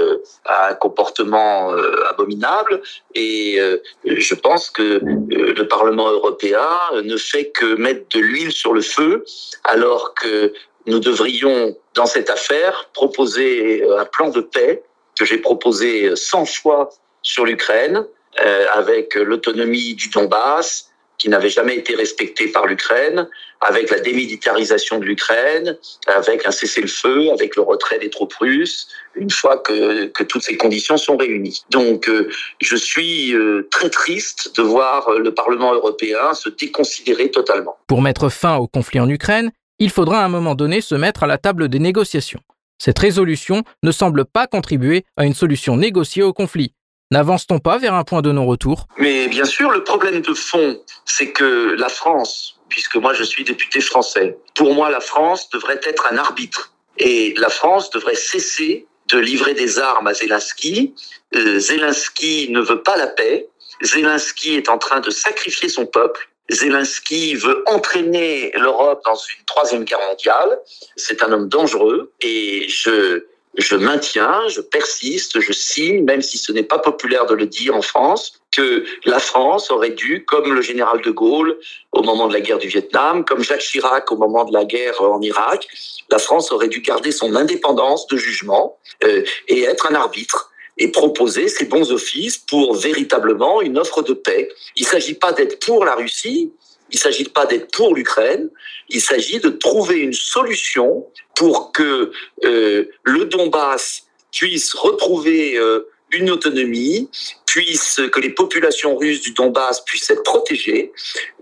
a 0.45 0.69
un 0.69 0.73
comportement 0.75 1.71
abominable. 2.09 2.81
Et 3.13 3.59
je 4.05 4.35
pense 4.35 4.69
que 4.69 5.01
le 5.03 5.67
Parlement 5.67 6.09
européen 6.09 6.67
ne 7.03 7.17
fait 7.17 7.51
que 7.51 7.75
mettre 7.75 8.05
de 8.17 8.19
l'huile 8.19 8.51
sur 8.51 8.73
le 8.73 8.81
feu 8.81 9.25
alors 9.63 10.13
que 10.13 10.53
nous 10.85 10.99
devrions 10.99 11.75
dans 11.93 12.05
cette 12.05 12.29
affaire 12.29 12.89
proposer 12.93 13.83
un 13.97 14.05
plan 14.05 14.29
de 14.29 14.41
paix 14.41 14.83
que 15.17 15.25
j'ai 15.25 15.37
proposé 15.37 16.15
sans 16.15 16.45
choix 16.45 16.89
sur 17.21 17.45
l'Ukraine, 17.45 18.05
euh, 18.43 18.65
avec 18.73 19.15
l'autonomie 19.15 19.95
du 19.95 20.09
Donbass, 20.09 20.91
qui 21.17 21.29
n'avait 21.29 21.49
jamais 21.49 21.75
été 21.75 21.95
respectée 21.95 22.47
par 22.47 22.67
l'Ukraine, 22.67 23.27
avec 23.61 23.89
la 23.89 23.99
démilitarisation 23.99 24.99
de 24.99 25.05
l'Ukraine, 25.05 25.77
avec 26.07 26.45
un 26.45 26.51
cessez-le-feu, 26.51 27.31
avec 27.31 27.55
le 27.55 27.63
retrait 27.63 27.99
des 27.99 28.09
troupes 28.09 28.33
russes, 28.35 28.87
une 29.15 29.31
fois 29.31 29.57
que, 29.57 30.07
toutes 30.23 30.43
ces 30.43 30.57
conditions 30.57 30.97
sont 30.97 31.17
réunies. 31.17 31.63
Donc 31.69 32.07
euh, 32.07 32.29
je 32.59 32.75
suis 32.75 33.33
euh, 33.33 33.67
très 33.71 33.89
triste 33.89 34.55
de 34.57 34.61
voir 34.61 35.09
le 35.11 35.33
Parlement 35.33 35.73
européen 35.73 36.33
se 36.33 36.49
déconsidérer 36.49 37.31
totalement. 37.31 37.77
Pour 37.87 38.01
mettre 38.01 38.29
fin 38.29 38.57
au 38.57 38.67
conflit 38.67 38.99
en 38.99 39.09
Ukraine, 39.09 39.51
il 39.79 39.89
faudra 39.89 40.21
à 40.21 40.25
un 40.25 40.29
moment 40.29 40.55
donné 40.55 40.81
se 40.81 40.95
mettre 40.95 41.23
à 41.23 41.27
la 41.27 41.37
table 41.37 41.69
des 41.69 41.79
négociations. 41.79 42.41
Cette 42.79 42.99
résolution 42.99 43.63
ne 43.83 43.91
semble 43.91 44.25
pas 44.25 44.47
contribuer 44.47 45.03
à 45.15 45.25
une 45.25 45.33
solution 45.33 45.77
négociée 45.77 46.23
au 46.23 46.33
conflit. 46.33 46.73
N'avance-t-on 47.11 47.59
pas 47.59 47.77
vers 47.77 47.93
un 47.93 48.03
point 48.03 48.21
de 48.21 48.31
non-retour? 48.31 48.87
Mais 48.97 49.27
bien 49.29 49.45
sûr, 49.45 49.71
le 49.71 49.83
problème 49.83 50.21
de 50.21 50.33
fond, 50.33 50.81
c'est 51.05 51.31
que 51.31 51.75
la 51.77 51.87
France, 51.87 52.59
puisque 52.67 52.97
moi 52.97 53.13
je 53.13 53.23
suis 53.23 53.45
député 53.45 53.79
français, 53.79 54.37
pour 54.55 54.73
moi 54.73 54.89
la 54.89 54.99
France 54.99 55.49
devrait 55.49 55.79
être 55.83 56.07
un 56.11 56.17
arbitre. 56.17 56.73
Et 56.97 57.33
la 57.37 57.49
France 57.49 57.91
devrait 57.91 58.15
cesser 58.15 58.87
de 59.09 59.19
livrer 59.19 59.53
des 59.53 59.79
armes 59.79 60.07
à 60.07 60.13
Zelensky. 60.13 60.93
Euh, 61.35 61.59
Zelensky 61.59 62.49
ne 62.49 62.59
veut 62.59 62.81
pas 62.81 62.97
la 62.97 63.07
paix. 63.07 63.47
Zelensky 63.81 64.55
est 64.55 64.67
en 64.67 64.77
train 64.77 64.99
de 64.99 65.09
sacrifier 65.09 65.69
son 65.69 65.85
peuple. 65.85 66.29
Zelensky 66.49 67.35
veut 67.35 67.63
entraîner 67.67 68.51
l'Europe 68.55 69.01
dans 69.05 69.15
une 69.15 69.45
troisième 69.45 69.83
guerre 69.83 70.01
mondiale. 70.09 70.59
C'est 70.95 71.21
un 71.23 71.31
homme 71.31 71.49
dangereux 71.49 72.11
et 72.21 72.67
je, 72.69 73.25
je 73.57 73.75
maintiens, 73.75 74.47
je 74.49 74.61
persiste, 74.61 75.39
je 75.39 75.51
signe, 75.51 76.03
même 76.03 76.21
si 76.21 76.37
ce 76.37 76.51
n'est 76.51 76.63
pas 76.63 76.79
populaire 76.79 77.25
de 77.25 77.33
le 77.33 77.47
dire 77.47 77.75
en 77.75 77.81
France, 77.81 78.33
que 78.55 78.85
la 79.05 79.19
France 79.19 79.71
aurait 79.71 79.91
dû, 79.91 80.25
comme 80.25 80.53
le 80.53 80.61
général 80.61 81.01
de 81.01 81.11
Gaulle 81.11 81.57
au 81.91 82.03
moment 82.03 82.27
de 82.27 82.33
la 82.33 82.41
guerre 82.41 82.59
du 82.59 82.67
Vietnam, 82.67 83.25
comme 83.25 83.43
Jacques 83.43 83.61
Chirac 83.61 84.11
au 84.11 84.17
moment 84.17 84.45
de 84.45 84.53
la 84.53 84.65
guerre 84.65 85.01
en 85.01 85.21
Irak, 85.21 85.67
la 86.09 86.19
France 86.19 86.51
aurait 86.51 86.67
dû 86.67 86.81
garder 86.81 87.11
son 87.11 87.35
indépendance 87.35 88.07
de 88.07 88.17
jugement 88.17 88.77
euh, 89.03 89.23
et 89.47 89.63
être 89.63 89.91
un 89.91 89.95
arbitre 89.95 90.51
et 90.79 90.91
proposer 90.91 91.47
ses 91.47 91.65
bons 91.65 91.91
offices 91.91 92.37
pour 92.37 92.75
véritablement 92.75 93.61
une 93.61 93.77
offre 93.79 94.03
de 94.03 94.13
paix. 94.13 94.49
Il 94.75 94.83
ne 94.83 94.89
s'agit 94.89 95.15
pas 95.15 95.33
d'être 95.33 95.59
pour 95.65 95.85
la 95.85 95.95
Russie, 95.95 96.51
il 96.91 96.95
ne 96.95 96.99
s'agit 96.99 97.25
pas 97.25 97.45
d'être 97.45 97.71
pour 97.71 97.95
l'Ukraine, 97.95 98.49
il 98.89 99.01
s'agit 99.01 99.39
de 99.39 99.49
trouver 99.49 99.99
une 99.99 100.13
solution 100.13 101.05
pour 101.35 101.71
que 101.71 102.11
euh, 102.45 102.89
le 103.03 103.25
Donbass 103.25 104.07
puisse 104.31 104.73
retrouver 104.73 105.57
euh, 105.57 105.89
une 106.11 106.29
autonomie, 106.29 107.09
puisse 107.45 107.99
que 108.11 108.19
les 108.19 108.29
populations 108.29 108.95
russes 108.95 109.21
du 109.21 109.33
Donbass 109.33 109.83
puissent 109.83 110.09
être 110.09 110.23
protégées, 110.23 110.91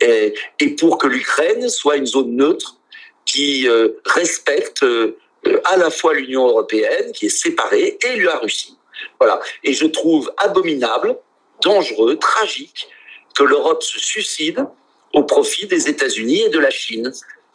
et, 0.01 0.33
pour 0.79 0.97
que 0.97 1.07
l'Ukraine 1.07 1.69
soit 1.69 1.97
une 1.97 2.05
zone 2.05 2.35
neutre 2.35 2.77
qui 3.25 3.67
euh, 3.67 3.89
respecte 4.05 4.83
à 5.65 5.77
la 5.77 5.91
fois 5.91 6.15
l'Union 6.15 6.47
européenne, 6.47 7.11
qui 7.11 7.27
est 7.27 7.29
séparée, 7.29 7.97
et 8.03 8.19
la 8.19 8.37
Russie. 8.37 8.77
Voilà. 9.19 9.39
Et 9.63 9.73
je 9.73 9.85
trouve 9.85 10.33
abominable, 10.37 11.17
dangereux, 11.61 12.17
tragique 12.17 12.87
que 13.35 13.43
l'Europe 13.43 13.83
se 13.83 13.99
suicide 13.99 14.65
au 15.15 15.23
profit 15.23 15.65
des 15.65 15.89
États-Unis 15.89 16.41
et 16.41 16.49
de 16.49 16.59
la 16.59 16.69
Chine. 16.69 17.11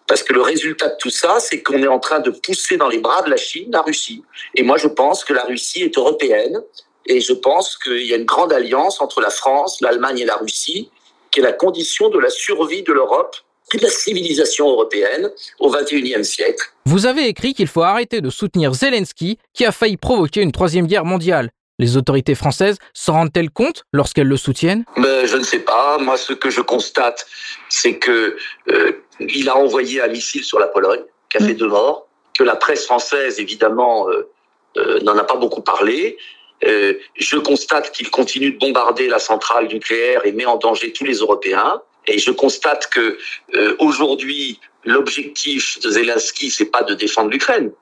Parce 0.08 0.24
que 0.24 0.32
le 0.32 0.42
résultat 0.42 0.88
de 0.88 0.96
tout 0.98 1.10
ça, 1.10 1.38
c'est 1.38 1.62
qu'on 1.62 1.80
est 1.82 1.86
en 1.86 2.00
train 2.00 2.18
de 2.18 2.30
pousser 2.30 2.76
dans 2.76 2.88
les 2.88 2.98
bras 2.98 3.22
de 3.22 3.30
la 3.30 3.36
Chine 3.36 3.68
la 3.70 3.82
Russie. 3.82 4.24
Et 4.56 4.64
moi, 4.64 4.76
je 4.76 4.88
pense 4.88 5.24
que 5.24 5.32
la 5.32 5.44
Russie 5.44 5.82
est 5.82 5.96
européenne. 5.96 6.60
Et 7.06 7.20
je 7.20 7.32
pense 7.32 7.76
qu'il 7.78 8.06
y 8.06 8.12
a 8.12 8.16
une 8.16 8.24
grande 8.24 8.52
alliance 8.52 9.00
entre 9.00 9.20
la 9.20 9.30
France, 9.30 9.80
l'Allemagne 9.80 10.18
et 10.18 10.24
la 10.24 10.36
Russie, 10.36 10.90
qui 11.30 11.40
est 11.40 11.42
la 11.42 11.52
condition 11.52 12.08
de 12.08 12.18
la 12.18 12.30
survie 12.30 12.82
de 12.82 12.92
l'Europe 12.92 13.36
et 13.74 13.78
de 13.78 13.82
la 13.82 13.90
civilisation 13.90 14.68
européenne 14.68 15.30
au 15.60 15.70
XXIe 15.70 16.24
siècle. 16.24 16.66
Vous 16.86 17.06
avez 17.06 17.28
écrit 17.28 17.54
qu'il 17.54 17.68
faut 17.68 17.82
arrêter 17.82 18.20
de 18.20 18.30
soutenir 18.30 18.74
Zelensky, 18.74 19.38
qui 19.54 19.64
a 19.64 19.70
failli 19.70 19.96
provoquer 19.96 20.40
une 20.40 20.52
troisième 20.52 20.86
guerre 20.86 21.04
mondiale. 21.04 21.50
Les 21.80 21.96
autorités 21.96 22.34
françaises 22.34 22.76
s'en 22.92 23.14
rendent-elles 23.14 23.50
compte 23.50 23.84
lorsqu'elles 23.94 24.28
le 24.28 24.36
soutiennent? 24.36 24.84
Mais 24.98 25.26
Je 25.26 25.38
ne 25.38 25.42
sais 25.42 25.60
pas. 25.60 25.96
Moi, 25.96 26.18
ce 26.18 26.34
que 26.34 26.50
je 26.50 26.60
constate, 26.60 27.26
c'est 27.70 27.96
que 27.96 28.36
euh, 28.68 28.92
il 29.18 29.48
a 29.48 29.56
envoyé 29.56 30.02
un 30.02 30.08
missile 30.08 30.44
sur 30.44 30.58
la 30.58 30.66
Pologne, 30.66 31.00
qui 31.30 31.38
a 31.38 31.40
fait 31.40 31.54
deux 31.54 31.68
morts, 31.68 32.06
que 32.38 32.44
la 32.44 32.56
presse 32.56 32.84
française, 32.84 33.40
évidemment, 33.40 34.10
euh, 34.10 34.28
euh, 34.76 35.00
n'en 35.00 35.16
a 35.16 35.24
pas 35.24 35.36
beaucoup 35.36 35.62
parlé. 35.62 36.18
Euh, 36.64 36.92
je 37.16 37.38
constate 37.38 37.92
qu'il 37.92 38.10
continue 38.10 38.52
de 38.52 38.58
bombarder 38.58 39.08
la 39.08 39.18
centrale 39.18 39.66
nucléaire 39.68 40.26
et 40.26 40.32
met 40.32 40.44
en 40.44 40.58
danger 40.58 40.92
tous 40.92 41.04
les 41.04 41.14
Européens. 41.14 41.80
Et 42.06 42.18
je 42.18 42.30
constate 42.30 42.88
que 42.88 43.16
euh, 43.54 43.74
aujourd'hui, 43.78 44.60
l'objectif 44.84 45.80
de 45.80 45.88
Zelensky, 45.88 46.50
c'est 46.50 46.70
pas 46.70 46.82
de 46.82 46.92
défendre 46.92 47.30
l'Ukraine. 47.30 47.72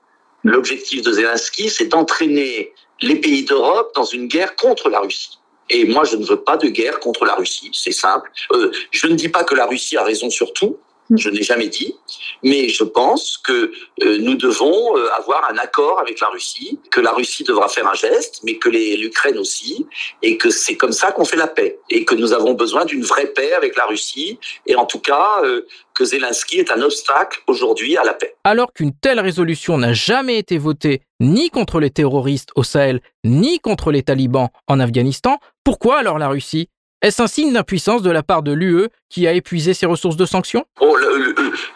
L'objectif 0.44 1.02
de 1.02 1.10
Zelensky, 1.10 1.68
c'est 1.68 1.86
d'entraîner 1.86 2.72
les 3.00 3.16
pays 3.16 3.44
d'Europe 3.44 3.92
dans 3.94 4.04
une 4.04 4.26
guerre 4.26 4.56
contre 4.56 4.88
la 4.88 5.00
Russie. 5.00 5.38
Et 5.70 5.84
moi, 5.84 6.04
je 6.04 6.16
ne 6.16 6.24
veux 6.24 6.40
pas 6.40 6.56
de 6.56 6.68
guerre 6.68 6.98
contre 6.98 7.24
la 7.26 7.34
Russie, 7.34 7.70
c'est 7.74 7.92
simple. 7.92 8.30
Euh, 8.52 8.72
je 8.90 9.06
ne 9.06 9.14
dis 9.14 9.28
pas 9.28 9.44
que 9.44 9.54
la 9.54 9.66
Russie 9.66 9.96
a 9.96 10.02
raison 10.02 10.30
sur 10.30 10.52
tout, 10.54 10.78
je 11.16 11.30
n'ai 11.30 11.42
jamais 11.42 11.68
dit, 11.68 11.94
mais 12.42 12.68
je 12.68 12.84
pense 12.84 13.38
que 13.38 13.72
euh, 14.02 14.18
nous 14.18 14.34
devons 14.34 14.96
euh, 14.96 15.08
avoir 15.16 15.50
un 15.50 15.56
accord 15.58 15.98
avec 16.00 16.20
la 16.20 16.28
Russie, 16.28 16.78
que 16.90 17.00
la 17.00 17.12
Russie 17.12 17.44
devra 17.44 17.68
faire 17.68 17.88
un 17.88 17.94
geste, 17.94 18.40
mais 18.44 18.56
que 18.58 18.68
l'Ukraine 18.68 19.38
aussi, 19.38 19.86
et 20.22 20.36
que 20.36 20.50
c'est 20.50 20.76
comme 20.76 20.92
ça 20.92 21.12
qu'on 21.12 21.24
fait 21.24 21.36
la 21.36 21.46
paix, 21.46 21.78
et 21.90 22.04
que 22.04 22.14
nous 22.14 22.32
avons 22.32 22.54
besoin 22.54 22.84
d'une 22.84 23.02
vraie 23.02 23.28
paix 23.28 23.52
avec 23.54 23.76
la 23.76 23.86
Russie, 23.86 24.38
et 24.66 24.76
en 24.76 24.84
tout 24.84 25.00
cas 25.00 25.42
euh, 25.42 25.66
que 25.94 26.04
Zelensky 26.04 26.58
est 26.58 26.70
un 26.70 26.82
obstacle 26.82 27.40
aujourd'hui 27.46 27.96
à 27.96 28.04
la 28.04 28.14
paix. 28.14 28.36
Alors 28.44 28.72
qu'une 28.72 28.92
telle 28.94 29.20
résolution 29.20 29.78
n'a 29.78 29.92
jamais 29.92 30.38
été 30.38 30.58
votée 30.58 31.02
ni 31.20 31.50
contre 31.50 31.80
les 31.80 31.90
terroristes 31.90 32.50
au 32.54 32.62
Sahel, 32.62 33.00
ni 33.24 33.58
contre 33.58 33.90
les 33.90 34.02
talibans 34.02 34.48
en 34.68 34.78
Afghanistan, 34.78 35.38
Pourquoi 35.64 35.98
alors 35.98 36.18
la 36.18 36.28
Russie 36.28 36.68
Est-ce 37.00 37.22
un 37.22 37.28
signe 37.28 37.52
d'impuissance 37.52 38.02
de 38.02 38.10
la 38.10 38.22
part 38.22 38.42
de 38.42 38.52
l'UE 38.52 38.88
qui 39.08 39.28
a 39.28 39.32
épuisé 39.32 39.72
ses 39.72 39.86
ressources 39.86 40.16
de 40.16 40.26
sanctions? 40.26 40.64
Oh, 40.80 40.96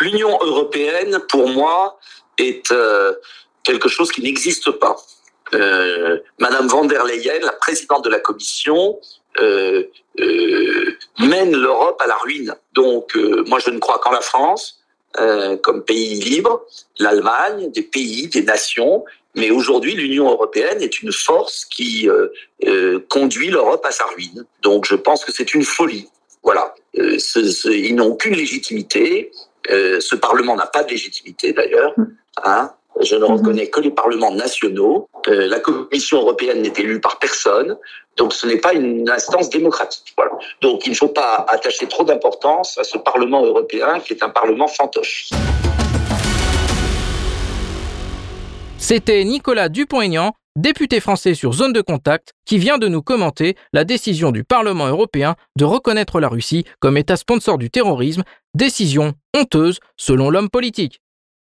L'Union 0.00 0.37
européenne, 0.42 1.20
pour 1.28 1.48
moi, 1.48 1.98
est 2.38 2.72
euh, 2.72 3.12
quelque 3.62 3.88
chose 3.88 4.11
qui 4.11 4.22
n'existe 4.22 4.70
pas. 4.72 4.96
Euh, 5.54 6.18
Madame 6.40 6.66
van 6.66 6.87
der 6.87 7.04
Leyen, 7.04 7.38
la 7.40 7.52
présidente 7.52 8.04
de 8.04 8.11
la 8.11 8.18
Commission, 8.18 8.98
euh, 9.40 9.85
mène 11.20 11.56
l'Europe 11.56 12.00
à 12.02 12.08
la 12.08 12.16
ruine. 12.16 12.54
Donc, 12.72 13.14
moi, 13.46 13.61
je 13.61 13.70
ne 13.70 13.78
crois 13.78 14.00
qu'en 14.00 14.11
la 14.11 14.20
France, 14.20 14.80
comme 15.62 15.85
pays 15.85 16.20
libre, 16.20 16.66
l'Allemagne, 16.98 17.70
des 17.70 17.82
pays, 17.82 18.26
des 18.26 18.42
nations. 18.42 19.04
Mais 19.34 19.50
aujourd'hui, 19.50 19.94
l'Union 19.94 20.30
européenne 20.30 20.82
est 20.82 21.02
une 21.02 21.12
force 21.12 21.64
qui 21.64 22.08
conduit 23.08 23.48
l'Europe 23.48 23.84
à 23.86 23.90
sa 23.90 24.04
ruine. 24.04 24.44
Donc, 24.62 24.84
je 24.86 24.94
pense 24.94 25.24
que 25.24 25.32
c'est 25.32 25.54
une 25.54 25.64
folie. 25.64 26.08
Voilà. 26.42 26.74
ils 26.94 27.94
n'ont 27.94 28.08
aucune 28.08 28.34
légitimité. 28.34 29.30
ce 29.68 30.14
Parlement 30.16 30.54
n'a 30.54 30.66
pas 30.66 30.84
de 30.84 30.90
légitimité, 30.90 31.52
d'ailleurs. 31.52 31.94
Hein 32.44 32.72
je 33.00 33.16
ne 33.16 33.24
mhm. 33.24 33.32
reconnais 33.32 33.66
que 33.68 33.80
les 33.80 33.90
parlements 33.90 34.32
nationaux. 34.32 35.08
Euh, 35.28 35.46
la 35.48 35.60
Commission 35.60 36.18
européenne 36.18 36.62
n'est 36.62 36.72
élue 36.76 37.00
par 37.00 37.18
personne, 37.18 37.78
donc 38.16 38.32
ce 38.32 38.46
n'est 38.46 38.58
pas 38.58 38.72
une 38.72 39.08
instance 39.08 39.50
démocratique. 39.50 40.12
Voilà. 40.16 40.32
Donc 40.60 40.86
il 40.86 40.90
ne 40.90 40.96
faut 40.96 41.08
pas 41.08 41.46
attacher 41.48 41.86
trop 41.86 42.04
d'importance 42.04 42.76
à 42.78 42.84
ce 42.84 42.98
Parlement 42.98 43.44
européen 43.44 44.00
qui 44.00 44.12
est 44.12 44.22
un 44.22 44.30
Parlement 44.30 44.68
fantoche. 44.68 45.30
C'était 48.82 49.22
Nicolas 49.22 49.68
Dupont-Aignan, 49.68 50.32
député 50.56 50.98
français 50.98 51.34
sur 51.34 51.52
zone 51.52 51.72
de 51.72 51.80
contact, 51.80 52.32
qui 52.44 52.58
vient 52.58 52.78
de 52.78 52.88
nous 52.88 53.00
commenter 53.00 53.56
la 53.72 53.84
décision 53.84 54.32
du 54.32 54.42
Parlement 54.42 54.88
européen 54.88 55.36
de 55.56 55.64
reconnaître 55.64 56.18
la 56.18 56.28
Russie 56.28 56.64
comme 56.80 56.96
État 56.96 57.16
sponsor 57.16 57.58
du 57.58 57.70
terrorisme, 57.70 58.24
décision 58.54 59.14
honteuse 59.36 59.78
selon 59.96 60.30
l'homme 60.30 60.50
politique. 60.50 61.00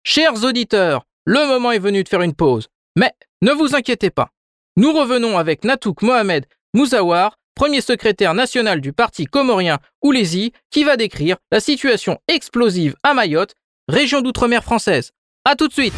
Chers 0.03 0.43
auditeurs, 0.43 1.05
le 1.23 1.47
moment 1.47 1.71
est 1.71 1.77
venu 1.77 2.03
de 2.03 2.09
faire 2.09 2.23
une 2.23 2.33
pause. 2.33 2.67
Mais 2.95 3.11
ne 3.43 3.51
vous 3.51 3.75
inquiétez 3.75 4.09
pas. 4.09 4.31
Nous 4.75 4.91
revenons 4.91 5.37
avec 5.37 5.63
Natouk 5.63 6.01
Mohamed 6.01 6.47
Mouzawar, 6.73 7.35
premier 7.53 7.81
secrétaire 7.81 8.33
national 8.33 8.81
du 8.81 8.91
parti 8.91 9.25
comorien 9.25 9.77
Oulézi, 10.01 10.51
qui 10.71 10.83
va 10.83 10.97
décrire 10.97 11.37
la 11.51 11.59
situation 11.59 12.17
explosive 12.27 12.95
à 13.03 13.13
Mayotte, 13.13 13.53
région 13.87 14.21
d'outre-mer 14.21 14.63
française. 14.63 15.11
A 15.45 15.55
tout 15.55 15.67
de 15.67 15.73
suite 15.73 15.93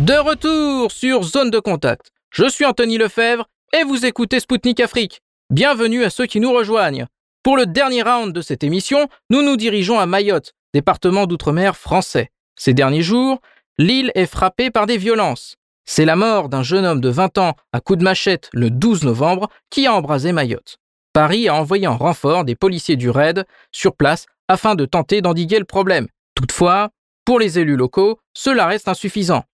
De 0.00 0.14
retour 0.14 0.90
sur 0.90 1.22
Zone 1.24 1.50
de 1.50 1.58
Contact. 1.58 2.10
Je 2.30 2.48
suis 2.48 2.64
Anthony 2.64 2.96
Lefebvre 2.96 3.46
et 3.78 3.84
vous 3.84 4.06
écoutez 4.06 4.40
Spoutnik 4.40 4.80
Afrique. 4.80 5.20
Bienvenue 5.50 6.04
à 6.04 6.08
ceux 6.08 6.24
qui 6.24 6.40
nous 6.40 6.54
rejoignent. 6.54 7.04
Pour 7.42 7.58
le 7.58 7.66
dernier 7.66 8.00
round 8.00 8.32
de 8.32 8.40
cette 8.40 8.64
émission, 8.64 9.08
nous 9.28 9.42
nous 9.42 9.58
dirigeons 9.58 9.98
à 9.98 10.06
Mayotte, 10.06 10.54
département 10.72 11.26
d'outre-mer 11.26 11.76
français. 11.76 12.30
Ces 12.56 12.72
derniers 12.72 13.02
jours, 13.02 13.42
l'île 13.76 14.10
est 14.14 14.24
frappée 14.24 14.70
par 14.70 14.86
des 14.86 14.96
violences. 14.96 15.56
C'est 15.84 16.06
la 16.06 16.16
mort 16.16 16.48
d'un 16.48 16.62
jeune 16.62 16.86
homme 16.86 17.02
de 17.02 17.10
20 17.10 17.36
ans 17.36 17.52
à 17.74 17.80
coup 17.80 17.96
de 17.96 18.02
machette 18.02 18.48
le 18.54 18.70
12 18.70 19.04
novembre 19.04 19.50
qui 19.68 19.86
a 19.86 19.92
embrasé 19.92 20.32
Mayotte. 20.32 20.78
Paris 21.12 21.46
a 21.46 21.56
envoyé 21.56 21.86
en 21.86 21.98
renfort 21.98 22.46
des 22.46 22.56
policiers 22.56 22.96
du 22.96 23.10
RAID 23.10 23.44
sur 23.70 23.94
place 23.96 24.24
afin 24.48 24.76
de 24.76 24.86
tenter 24.86 25.20
d'endiguer 25.20 25.58
le 25.58 25.66
problème. 25.66 26.08
Toutefois, 26.34 26.88
pour 27.26 27.38
les 27.38 27.58
élus 27.58 27.76
locaux, 27.76 28.18
cela 28.32 28.66
reste 28.66 28.88
insuffisant. 28.88 29.44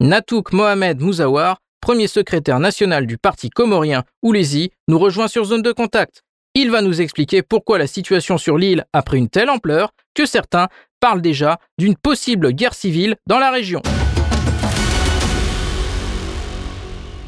Natouk 0.00 0.52
Mohamed 0.52 1.00
Mouzawar, 1.00 1.56
premier 1.80 2.06
secrétaire 2.06 2.60
national 2.60 3.06
du 3.06 3.16
parti 3.16 3.48
comorien 3.48 4.04
Oulézi, 4.22 4.70
nous 4.88 4.98
rejoint 4.98 5.26
sur 5.26 5.46
zone 5.46 5.62
de 5.62 5.72
contact. 5.72 6.22
Il 6.54 6.70
va 6.70 6.82
nous 6.82 7.00
expliquer 7.00 7.42
pourquoi 7.42 7.78
la 7.78 7.86
situation 7.86 8.36
sur 8.36 8.58
l'île 8.58 8.84
a 8.92 9.02
pris 9.02 9.16
une 9.16 9.30
telle 9.30 9.48
ampleur 9.48 9.92
que 10.14 10.26
certains 10.26 10.68
parlent 11.00 11.22
déjà 11.22 11.58
d'une 11.78 11.96
possible 11.96 12.52
guerre 12.52 12.74
civile 12.74 13.16
dans 13.26 13.38
la 13.38 13.50
région. 13.50 13.80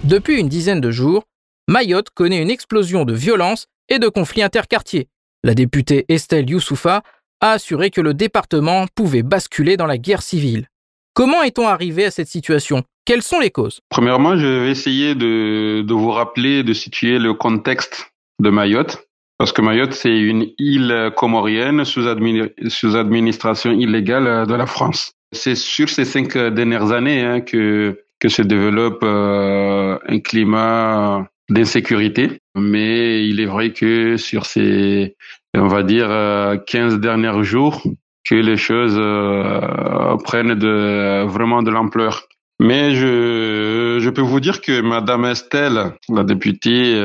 Depuis 0.05 0.39
une 0.39 0.51
dizaine 0.51 0.83
de 0.83 0.91
jours, 0.91 1.25
Mayotte 1.69 2.11
connaît 2.11 2.43
une 2.43 2.51
explosion 2.51 3.07
de 3.07 3.15
violence 3.15 3.67
et 3.89 3.99
de 3.99 4.09
conflits 4.09 4.43
interquartiers. 4.43 5.09
La 5.43 5.55
députée 5.55 6.05
Estelle 6.09 6.51
Youssoufa 6.51 7.03
a 7.41 7.53
assuré 7.53 7.89
que 7.91 8.03
le 8.03 8.13
département 8.13 8.87
pouvait 8.95 9.23
basculer 9.23 9.79
dans 9.79 9.87
la 9.87 9.97
guerre 9.97 10.23
civile. 10.23 10.69
Comment 11.19 11.43
est-on 11.43 11.67
arrivé 11.67 12.05
à 12.05 12.13
cette 12.13 12.29
situation? 12.29 12.85
Quelles 13.05 13.23
sont 13.23 13.41
les 13.41 13.51
causes? 13.51 13.81
Premièrement, 13.89 14.37
je 14.37 14.47
vais 14.47 14.71
essayer 14.71 15.17
de, 15.17 15.85
vous 15.93 16.13
rappeler, 16.13 16.63
de 16.63 16.73
situer 16.73 17.19
le 17.19 17.35
contexte 17.35 18.13
de 18.41 18.51
Mayotte. 18.51 19.05
Parce 19.37 19.51
que 19.51 19.61
Mayotte, 19.61 19.95
c'est 19.95 20.17
une 20.17 20.47
île 20.61 21.11
comorienne 21.17 21.85
sous, 21.85 22.07
administration 22.07 23.73
illégale 23.73 24.47
de 24.47 24.55
la 24.55 24.67
France. 24.67 25.11
C'est 25.33 25.57
sur 25.57 25.89
ces 25.89 26.05
cinq 26.05 26.39
dernières 26.39 26.93
années 26.93 27.23
hein, 27.23 27.41
que, 27.41 28.01
que 28.21 28.29
se 28.29 28.43
développe 28.43 29.01
euh, 29.03 29.99
un 30.07 30.21
climat 30.21 31.27
d'insécurité. 31.51 32.39
Mais 32.57 33.27
il 33.27 33.41
est 33.41 33.47
vrai 33.47 33.73
que 33.73 34.19
sur 34.19 34.47
ces, 34.47 35.17
on 35.53 35.67
va 35.67 35.83
dire, 35.83 36.07
15 36.69 36.95
euh, 36.95 36.99
derniers 36.99 37.43
jours, 37.43 37.83
que 38.25 38.35
les 38.35 38.57
choses 38.57 38.97
euh, 38.97 40.17
prennent 40.25 40.55
de, 40.55 41.25
vraiment 41.27 41.63
de 41.63 41.71
l'ampleur. 41.71 42.25
Mais 42.61 42.95
je, 42.95 43.99
je 44.01 44.11
peux 44.11 44.23
vous 44.23 44.41
dire 44.41 44.61
que 44.61 44.81
Madame 44.81 45.25
Estelle, 45.25 45.93
la 46.09 46.25
députée 46.25 47.01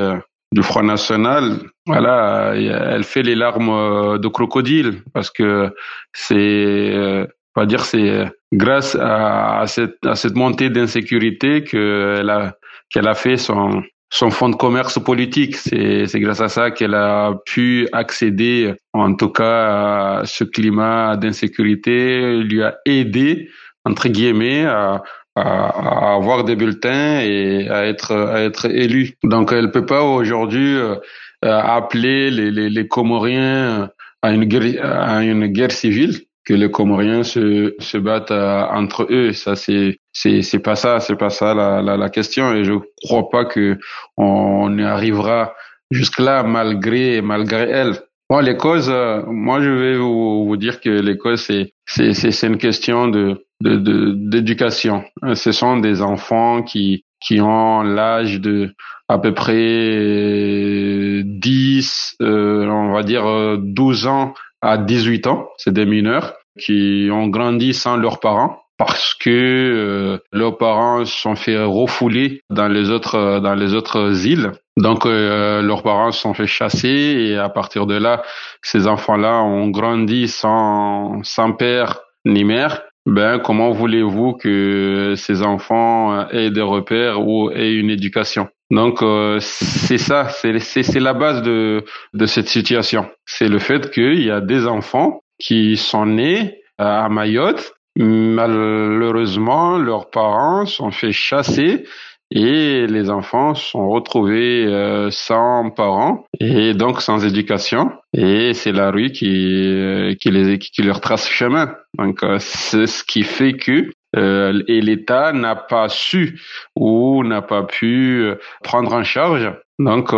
du 0.54 0.64
Front 0.64 0.84
National, 0.84 1.60
voilà, 1.86 2.54
elle 2.56 3.04
fait 3.04 3.24
les 3.24 3.36
larmes 3.36 3.70
euh, 3.70 4.18
de 4.18 4.28
crocodile 4.28 5.02
parce 5.14 5.30
que 5.30 5.74
c'est, 6.14 7.28
pas 7.54 7.66
dire, 7.66 7.84
c'est 7.84 8.32
grâce 8.54 8.96
à, 9.00 9.64
cette, 9.68 10.06
à 10.06 10.16
cette 10.16 10.36
montée 10.36 10.70
d'insécurité 10.70 11.64
qu'elle 11.64 12.30
a, 12.30 12.56
qu'elle 12.90 13.08
a 13.08 13.16
fait 13.16 13.38
son, 13.38 13.84
son 14.14 14.30
fonds 14.30 14.50
de 14.50 14.56
commerce 14.56 15.00
politique. 15.04 15.56
C'est, 15.56 16.08
grâce 16.20 16.40
à 16.40 16.48
ça 16.48 16.70
qu'elle 16.70 16.94
a 16.94 17.34
pu 17.46 17.88
accéder, 17.92 18.74
en 18.94 19.16
tout 19.16 19.30
cas, 19.30 20.20
à 20.20 20.26
ce 20.26 20.44
climat 20.44 21.18
d'insécurité, 21.18 22.38
lui 22.38 22.62
a 22.62 22.78
aidé, 22.86 23.50
entre 23.86 24.10
guillemets, 24.10 24.66
à, 24.66 25.02
à, 25.36 26.14
avoir 26.14 26.44
des 26.44 26.56
bulletins 26.56 27.22
et 27.22 27.68
à 27.70 27.88
être 27.88 28.12
à 28.14 28.42
être 28.42 28.66
élu. 28.70 29.16
Donc 29.24 29.52
elle 29.52 29.72
peut 29.72 29.88
pas 29.88 30.04
aujourd'hui 30.04 30.76
euh, 30.76 30.96
appeler 31.42 32.30
les, 32.30 32.52
les, 32.52 32.70
les 32.70 32.88
Comoriens 32.88 33.90
à 34.22 34.32
une 34.32 34.46
guerre 34.46 34.86
à 34.86 35.24
une 35.24 35.48
guerre 35.48 35.72
civile 35.72 36.20
que 36.46 36.54
les 36.54 36.70
Comoriens 36.70 37.24
se 37.24 37.74
se 37.80 37.98
battent 37.98 38.30
euh, 38.30 38.64
entre 38.70 39.08
eux. 39.10 39.34
Ça 39.34 39.56
c'est 39.56 39.98
c'est 40.14 40.44
c'est 40.44 40.60
pas 40.60 40.76
ça, 40.76 41.00
c'est 41.00 41.16
pas 41.16 41.32
ça 41.32 41.54
la, 41.54 41.82
la, 41.82 41.98
la 41.98 42.10
question 42.10 42.54
et 42.54 42.64
je 42.64 42.74
crois 43.04 43.30
pas 43.30 43.46
que 43.46 43.78
on 44.16 44.78
arrivera 44.80 45.56
jusque 45.92 46.20
là 46.20 46.44
malgré 46.44 47.22
malgré 47.22 47.70
elle. 47.70 48.00
Bon, 48.30 48.40
les 48.40 48.56
causes, 48.56 48.90
euh, 48.90 49.22
moi 49.28 49.60
je 49.62 49.70
vais 49.70 49.98
vous, 49.98 50.46
vous 50.46 50.58
dire 50.58 50.80
que 50.80 50.90
les 50.90 51.18
causes 51.18 51.42
c'est 51.42 51.74
c'est 51.86 52.14
c'est 52.14 52.48
une 52.48 52.58
question 52.58 53.08
de 53.08 53.46
d'éducation. 53.60 55.04
De, 55.22 55.34
Ce 55.34 55.52
sont 55.52 55.78
des 55.78 56.02
enfants 56.02 56.64
qui 56.64 57.06
qui 57.20 57.42
ont 57.42 57.82
l'âge 57.82 58.40
de 58.40 58.74
à 59.10 59.18
peu 59.18 59.34
près 59.34 61.24
10, 61.24 62.16
euh, 62.22 62.66
on 62.68 62.94
va 62.94 63.04
dire 63.04 63.58
12 63.58 64.08
ans 64.08 64.34
à 64.62 64.78
18 64.78 65.28
ans. 65.28 65.48
C'est 65.58 65.74
des 65.74 65.86
mineurs 65.86 66.34
qui 66.60 67.10
ont 67.12 67.28
grandi 67.28 67.74
sans 67.74 67.98
leurs 67.98 68.20
parents 68.20 68.63
parce 68.78 69.14
que 69.14 69.30
euh, 69.30 70.18
leurs 70.32 70.58
parents 70.58 71.06
sont 71.06 71.36
fait 71.36 71.62
refouler 71.64 72.42
dans 72.50 72.68
les 72.68 72.90
autres 72.90 73.40
dans 73.40 73.56
les 73.56 73.74
autres 73.74 74.26
îles. 74.26 74.52
Donc 74.78 75.06
euh, 75.06 75.62
leurs 75.62 75.84
parents 75.84 76.12
sont 76.12 76.34
fait 76.34 76.48
chasser 76.48 76.88
et 76.88 77.38
à 77.38 77.50
partir 77.50 77.86
de 77.86 77.96
là, 77.96 78.24
ces 78.62 78.88
enfants-là 78.88 79.44
ont 79.44 79.70
grandi 79.70 80.28
sans 80.28 81.22
sans 81.24 81.52
père 81.54 82.00
ni 82.26 82.44
mère 82.44 82.82
ben, 83.06 83.40
comment 83.40 83.72
voulez-vous 83.72 84.34
que 84.34 85.16
ces 85.18 85.44
enfants 85.44 86.30
aient 86.30 86.52
des 86.52 86.62
repères 86.62 87.28
ou 87.28 87.52
aient 87.52 87.74
une 87.74 87.90
éducation? 87.90 88.48
Donc, 88.72 89.04
euh, 89.04 89.40
c'est 89.42 89.98
ça, 89.98 90.30
c'est 90.30 91.00
la 91.00 91.14
base 91.14 91.42
de, 91.42 91.84
de 92.14 92.26
cette 92.26 92.48
situation. 92.48 93.06
C'est 93.26 93.50
le 93.50 93.60
fait 93.60 93.92
qu'il 93.92 94.24
y 94.24 94.32
a 94.32 94.40
des 94.40 94.68
enfants 94.68 95.20
qui 95.38 95.76
sont 95.76 96.06
nés 96.06 96.62
à 96.78 97.10
Mayotte. 97.10 97.74
Malheureusement, 97.96 99.78
leurs 99.78 100.10
parents 100.10 100.66
sont 100.66 100.92
fait 100.92 101.12
chasser 101.12 101.86
et 102.32 102.88
les 102.88 103.10
enfants 103.12 103.54
sont 103.54 103.90
retrouvés 103.90 104.66
euh, 104.66 105.12
sans 105.12 105.70
parents 105.70 106.26
et 106.40 106.74
donc 106.74 107.02
sans 107.02 107.24
éducation 107.24 107.92
et 108.12 108.56
c'est 108.56 108.72
la 108.72 108.90
rue 108.90 109.12
qui 109.12 109.68
euh, 109.72 110.16
qui 110.16 110.32
les 110.32 110.58
qui 110.58 110.82
leur 110.82 111.00
trace 111.00 111.28
chemin 111.28 111.76
donc 112.00 112.24
euh, 112.24 112.38
c'est 112.40 112.88
ce 112.88 113.04
qui 113.04 113.22
fait 113.22 113.54
que 113.54 113.92
euh, 114.16 114.64
et 114.68 114.82
l'État 114.82 115.32
n'a 115.32 115.56
pas 115.56 115.90
su 115.90 116.42
ou 116.76 117.24
n'a 117.24 117.42
pas 117.42 117.64
pu 117.64 118.32
prendre 118.64 118.94
en 118.94 119.04
charge. 119.04 119.52
Donc, 119.80 120.14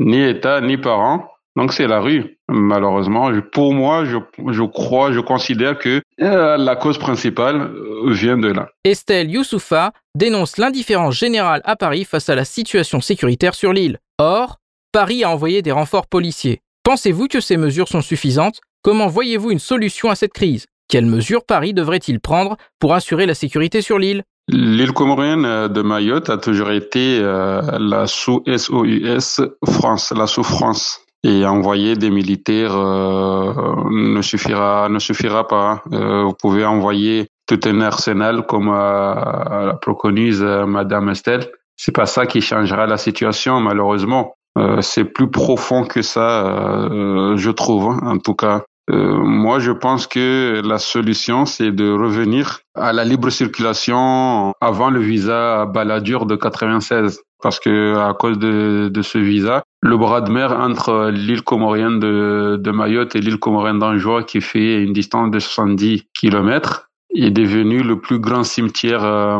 ni 0.00 0.22
État 0.22 0.62
ni 0.62 0.78
parents. 0.78 1.30
Donc 1.56 1.72
c'est 1.72 1.86
la 1.86 2.00
rue, 2.00 2.38
malheureusement. 2.48 3.30
Pour 3.52 3.72
moi, 3.72 4.04
je, 4.04 4.18
je 4.52 4.62
crois, 4.62 5.12
je 5.12 5.20
considère 5.20 5.78
que 5.78 6.02
la 6.18 6.76
cause 6.76 6.98
principale 6.98 7.70
vient 8.08 8.36
de 8.36 8.48
là. 8.48 8.68
Estelle 8.84 9.30
Youssoufa 9.30 9.92
dénonce 10.14 10.58
l'indifférence 10.58 11.14
générale 11.14 11.62
à 11.64 11.74
Paris 11.76 12.04
face 12.04 12.28
à 12.28 12.34
la 12.34 12.44
situation 12.44 13.00
sécuritaire 13.00 13.54
sur 13.54 13.72
l'île. 13.72 13.98
Or, 14.18 14.58
Paris 14.92 15.24
a 15.24 15.30
envoyé 15.30 15.62
des 15.62 15.72
renforts 15.72 16.06
policiers. 16.06 16.60
Pensez-vous 16.84 17.26
que 17.26 17.40
ces 17.40 17.56
mesures 17.56 17.88
sont 17.88 18.02
suffisantes? 18.02 18.60
Comment 18.82 19.08
voyez-vous 19.08 19.50
une 19.50 19.58
solution 19.58 20.10
à 20.10 20.14
cette 20.14 20.32
crise? 20.32 20.66
Quelles 20.88 21.06
mesures 21.06 21.44
Paris 21.44 21.74
devrait-il 21.74 22.20
prendre 22.20 22.56
pour 22.78 22.94
assurer 22.94 23.26
la 23.26 23.34
sécurité 23.34 23.82
sur 23.82 23.98
l'île? 23.98 24.22
L'île 24.48 24.92
comorienne 24.92 25.66
de 25.66 25.82
Mayotte 25.82 26.30
a 26.30 26.36
toujours 26.36 26.70
été 26.70 27.18
euh, 27.20 27.60
la 27.80 28.06
sous-SOUS 28.06 29.40
France, 29.64 30.12
la 30.16 30.28
sous-France. 30.28 31.00
Et 31.22 31.44
envoyer 31.44 31.96
des 31.96 32.10
militaires 32.10 32.76
euh, 32.76 33.52
ne 33.90 34.22
suffira 34.22 34.88
ne 34.88 34.98
suffira 34.98 35.48
pas. 35.48 35.82
Euh, 35.92 36.24
vous 36.24 36.34
pouvez 36.34 36.64
envoyer 36.64 37.28
tout 37.46 37.60
un 37.64 37.80
arsenal 37.80 38.46
comme 38.46 38.68
la 38.68 39.78
préconise 39.80 40.42
Madame 40.42 41.08
Estelle. 41.10 41.50
C'est 41.76 41.94
pas 41.94 42.06
ça 42.06 42.26
qui 42.26 42.40
changera 42.40 42.86
la 42.86 42.96
situation 42.96 43.60
malheureusement. 43.60 44.34
c'est 44.80 45.04
plus 45.04 45.30
profond 45.30 45.84
que 45.84 46.02
ça, 46.02 46.88
je 47.36 47.50
trouve. 47.50 47.90
Hein, 47.90 48.00
en 48.02 48.18
tout 48.18 48.34
cas, 48.34 48.64
euh, 48.90 49.18
moi, 49.18 49.58
je 49.58 49.72
pense 49.72 50.06
que 50.06 50.62
la 50.64 50.78
solution, 50.78 51.44
c'est 51.44 51.72
de 51.72 51.90
revenir 51.90 52.60
à 52.74 52.92
la 52.92 53.04
libre 53.04 53.30
circulation 53.30 54.54
avant 54.60 54.90
le 54.90 55.00
visa 55.00 55.66
baladure 55.66 56.26
de 56.26 56.36
96. 56.36 57.20
Parce 57.42 57.60
que 57.60 57.96
à 57.96 58.14
cause 58.14 58.38
de, 58.38 58.88
de 58.88 59.02
ce 59.02 59.18
visa, 59.18 59.62
le 59.82 59.96
bras 59.98 60.20
de 60.20 60.30
mer 60.30 60.52
entre 60.52 61.10
l'île 61.10 61.42
comorienne 61.42 62.00
de, 62.00 62.58
de 62.58 62.70
Mayotte 62.70 63.14
et 63.14 63.20
l'île 63.20 63.38
comorienne 63.38 63.78
d'Anjou, 63.78 64.22
qui 64.22 64.40
fait 64.40 64.82
une 64.82 64.92
distance 64.92 65.30
de 65.30 65.38
70 65.38 66.04
kilomètres, 66.14 66.88
est 67.14 67.30
devenu 67.30 67.82
le 67.82 68.00
plus 68.00 68.20
grand 68.20 68.42
cimetière 68.42 69.04
euh, 69.04 69.38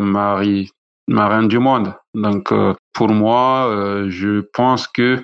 marin 1.09 1.43
du 1.45 1.59
monde. 1.59 1.95
Donc, 2.15 2.53
euh, 2.53 2.75
pour 2.93 3.09
moi, 3.09 3.71
je 4.09 4.41
pense 4.53 4.89
que 4.89 5.23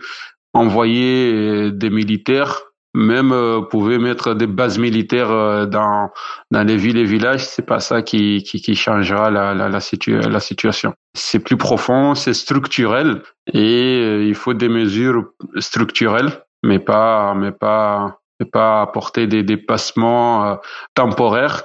envoyer 0.55 1.71
des 1.71 1.91
militaires 1.91 2.72
même 2.95 3.33
euh, 3.33 3.63
pouvez 3.63 3.99
mettre 3.99 4.35
des 4.35 4.47
bases 4.47 4.79
militaires 4.79 5.31
euh, 5.31 5.67
dans 5.67 6.11
dans 6.51 6.67
les 6.67 6.77
villes 6.77 6.99
et 6.99 7.05
villages, 7.05 7.45
c'est 7.45 7.65
pas 7.65 7.81
ça 7.81 8.03
qui 8.03 8.43
qui, 8.43 8.61
qui 8.61 8.75
changera 8.75 9.31
la 9.31 9.55
la, 9.55 9.69
la, 9.69 9.79
la 9.79 10.41
situation. 10.41 10.95
C'est 11.15 11.41
plus 11.41 11.57
profond, 11.57 12.15
c'est 12.15 12.35
structurel 12.35 13.23
et 13.53 14.01
euh, 14.03 14.25
il 14.25 14.35
faut 14.35 14.55
des 14.55 14.69
mesures 14.69 15.25
structurelles, 15.57 16.31
mais 16.63 16.79
pas 16.79 17.35
mais 17.35 17.53
pas 17.53 18.19
mais 18.41 18.47
pas 18.47 18.83
apporter 18.83 19.27
des 19.27 19.43
dépassements 19.43 20.47
euh, 20.47 20.57
temporaires 20.95 21.63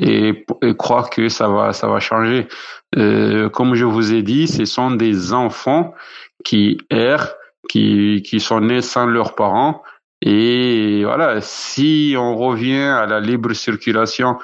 et, 0.00 0.44
et, 0.62 0.76
croire 0.76 1.10
que 1.10 1.28
ça 1.28 1.48
va 1.48 1.72
ça 1.72 1.88
va 1.88 1.98
changer. 1.98 2.46
comme 2.94 3.74
je 3.74 3.84
vous 3.84 4.12
ai 4.12 4.22
dit, 4.22 4.46
ce 4.46 4.64
sont 4.64 4.92
des 4.92 5.32
enfants 5.32 5.92
qui 6.44 6.78
errent, 6.90 7.34
qui 7.68 8.22
qui 8.24 8.38
sont 8.38 8.60
nés 8.60 8.80
sans 8.80 9.06
leurs 9.06 9.34
parents 9.34 9.82
et 10.20 11.04
voilà, 11.04 11.40
si 11.40 12.14
on 12.18 12.36
revient 12.36 12.82
à 12.82 13.06
la 13.06 13.20
libre 13.20 13.52
circulation 13.52 14.36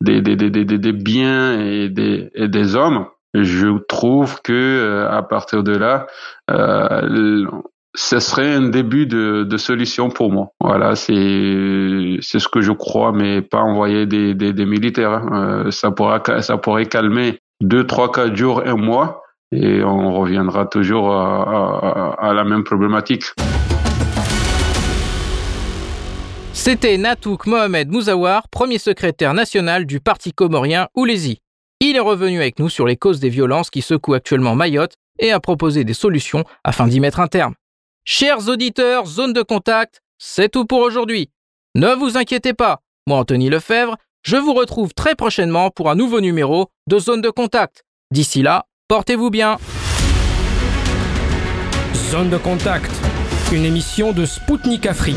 des, 0.00 0.20
des, 0.22 0.36
des, 0.36 0.50
des, 0.50 0.64
des 0.64 0.92
biens 0.92 1.60
et 1.60 1.88
des, 1.88 2.30
et 2.34 2.48
des 2.48 2.74
hommes, 2.74 3.06
je 3.34 3.68
trouve 3.86 4.42
que 4.42 4.52
euh, 4.52 5.08
à 5.08 5.22
partir 5.22 5.62
de 5.62 5.76
là, 5.76 6.06
euh, 6.50 7.46
ce 7.94 8.18
serait 8.18 8.54
un 8.54 8.68
début 8.70 9.06
de, 9.06 9.44
de 9.44 9.56
solution 9.56 10.10
pour 10.10 10.32
moi. 10.32 10.48
Voilà, 10.60 10.96
c'est 10.96 12.18
c'est 12.20 12.40
ce 12.40 12.48
que 12.48 12.60
je 12.60 12.72
crois, 12.72 13.12
mais 13.12 13.40
pas 13.40 13.60
envoyer 13.60 14.06
des, 14.06 14.34
des, 14.34 14.52
des 14.52 14.66
militaires. 14.66 15.12
Hein. 15.12 15.64
Euh, 15.66 15.70
ça 15.70 15.90
pourra 15.92 16.22
ça 16.40 16.56
pourrait 16.56 16.86
calmer 16.86 17.38
deux, 17.60 17.86
trois, 17.86 18.10
quatre 18.10 18.34
jours, 18.34 18.62
un 18.66 18.76
mois, 18.76 19.22
et 19.52 19.84
on 19.84 20.12
reviendra 20.14 20.66
toujours 20.66 21.12
à, 21.14 22.16
à, 22.18 22.28
à 22.30 22.32
la 22.32 22.44
même 22.44 22.64
problématique. 22.64 23.24
C'était 26.62 26.98
Natouk 26.98 27.46
Mohamed 27.46 27.88
Mouzawar, 27.88 28.46
premier 28.48 28.76
secrétaire 28.76 29.32
national 29.32 29.86
du 29.86 29.98
Parti 29.98 30.34
comorien 30.34 30.88
Oulézi. 30.94 31.40
Il 31.80 31.96
est 31.96 32.00
revenu 32.00 32.36
avec 32.36 32.58
nous 32.58 32.68
sur 32.68 32.86
les 32.86 32.98
causes 32.98 33.18
des 33.18 33.30
violences 33.30 33.70
qui 33.70 33.80
secouent 33.80 34.12
actuellement 34.12 34.54
Mayotte 34.54 34.92
et 35.18 35.32
a 35.32 35.40
proposé 35.40 35.84
des 35.84 35.94
solutions 35.94 36.44
afin 36.62 36.86
d'y 36.86 37.00
mettre 37.00 37.18
un 37.18 37.28
terme. 37.28 37.54
Chers 38.04 38.50
auditeurs, 38.50 39.06
zone 39.06 39.32
de 39.32 39.40
contact, 39.40 40.02
c'est 40.18 40.50
tout 40.50 40.66
pour 40.66 40.80
aujourd'hui. 40.80 41.30
Ne 41.76 41.94
vous 41.94 42.18
inquiétez 42.18 42.52
pas, 42.52 42.82
moi 43.06 43.16
Anthony 43.20 43.48
Lefebvre, 43.48 43.96
je 44.22 44.36
vous 44.36 44.52
retrouve 44.52 44.92
très 44.92 45.14
prochainement 45.14 45.70
pour 45.70 45.88
un 45.88 45.94
nouveau 45.94 46.20
numéro 46.20 46.68
de 46.88 46.98
Zone 46.98 47.22
de 47.22 47.30
contact. 47.30 47.84
D'ici 48.10 48.42
là, 48.42 48.66
portez-vous 48.86 49.30
bien. 49.30 49.56
Zone 51.94 52.28
de 52.28 52.36
contact, 52.36 52.90
une 53.50 53.64
émission 53.64 54.12
de 54.12 54.26
Spoutnik 54.26 54.84
Afrique. 54.84 55.16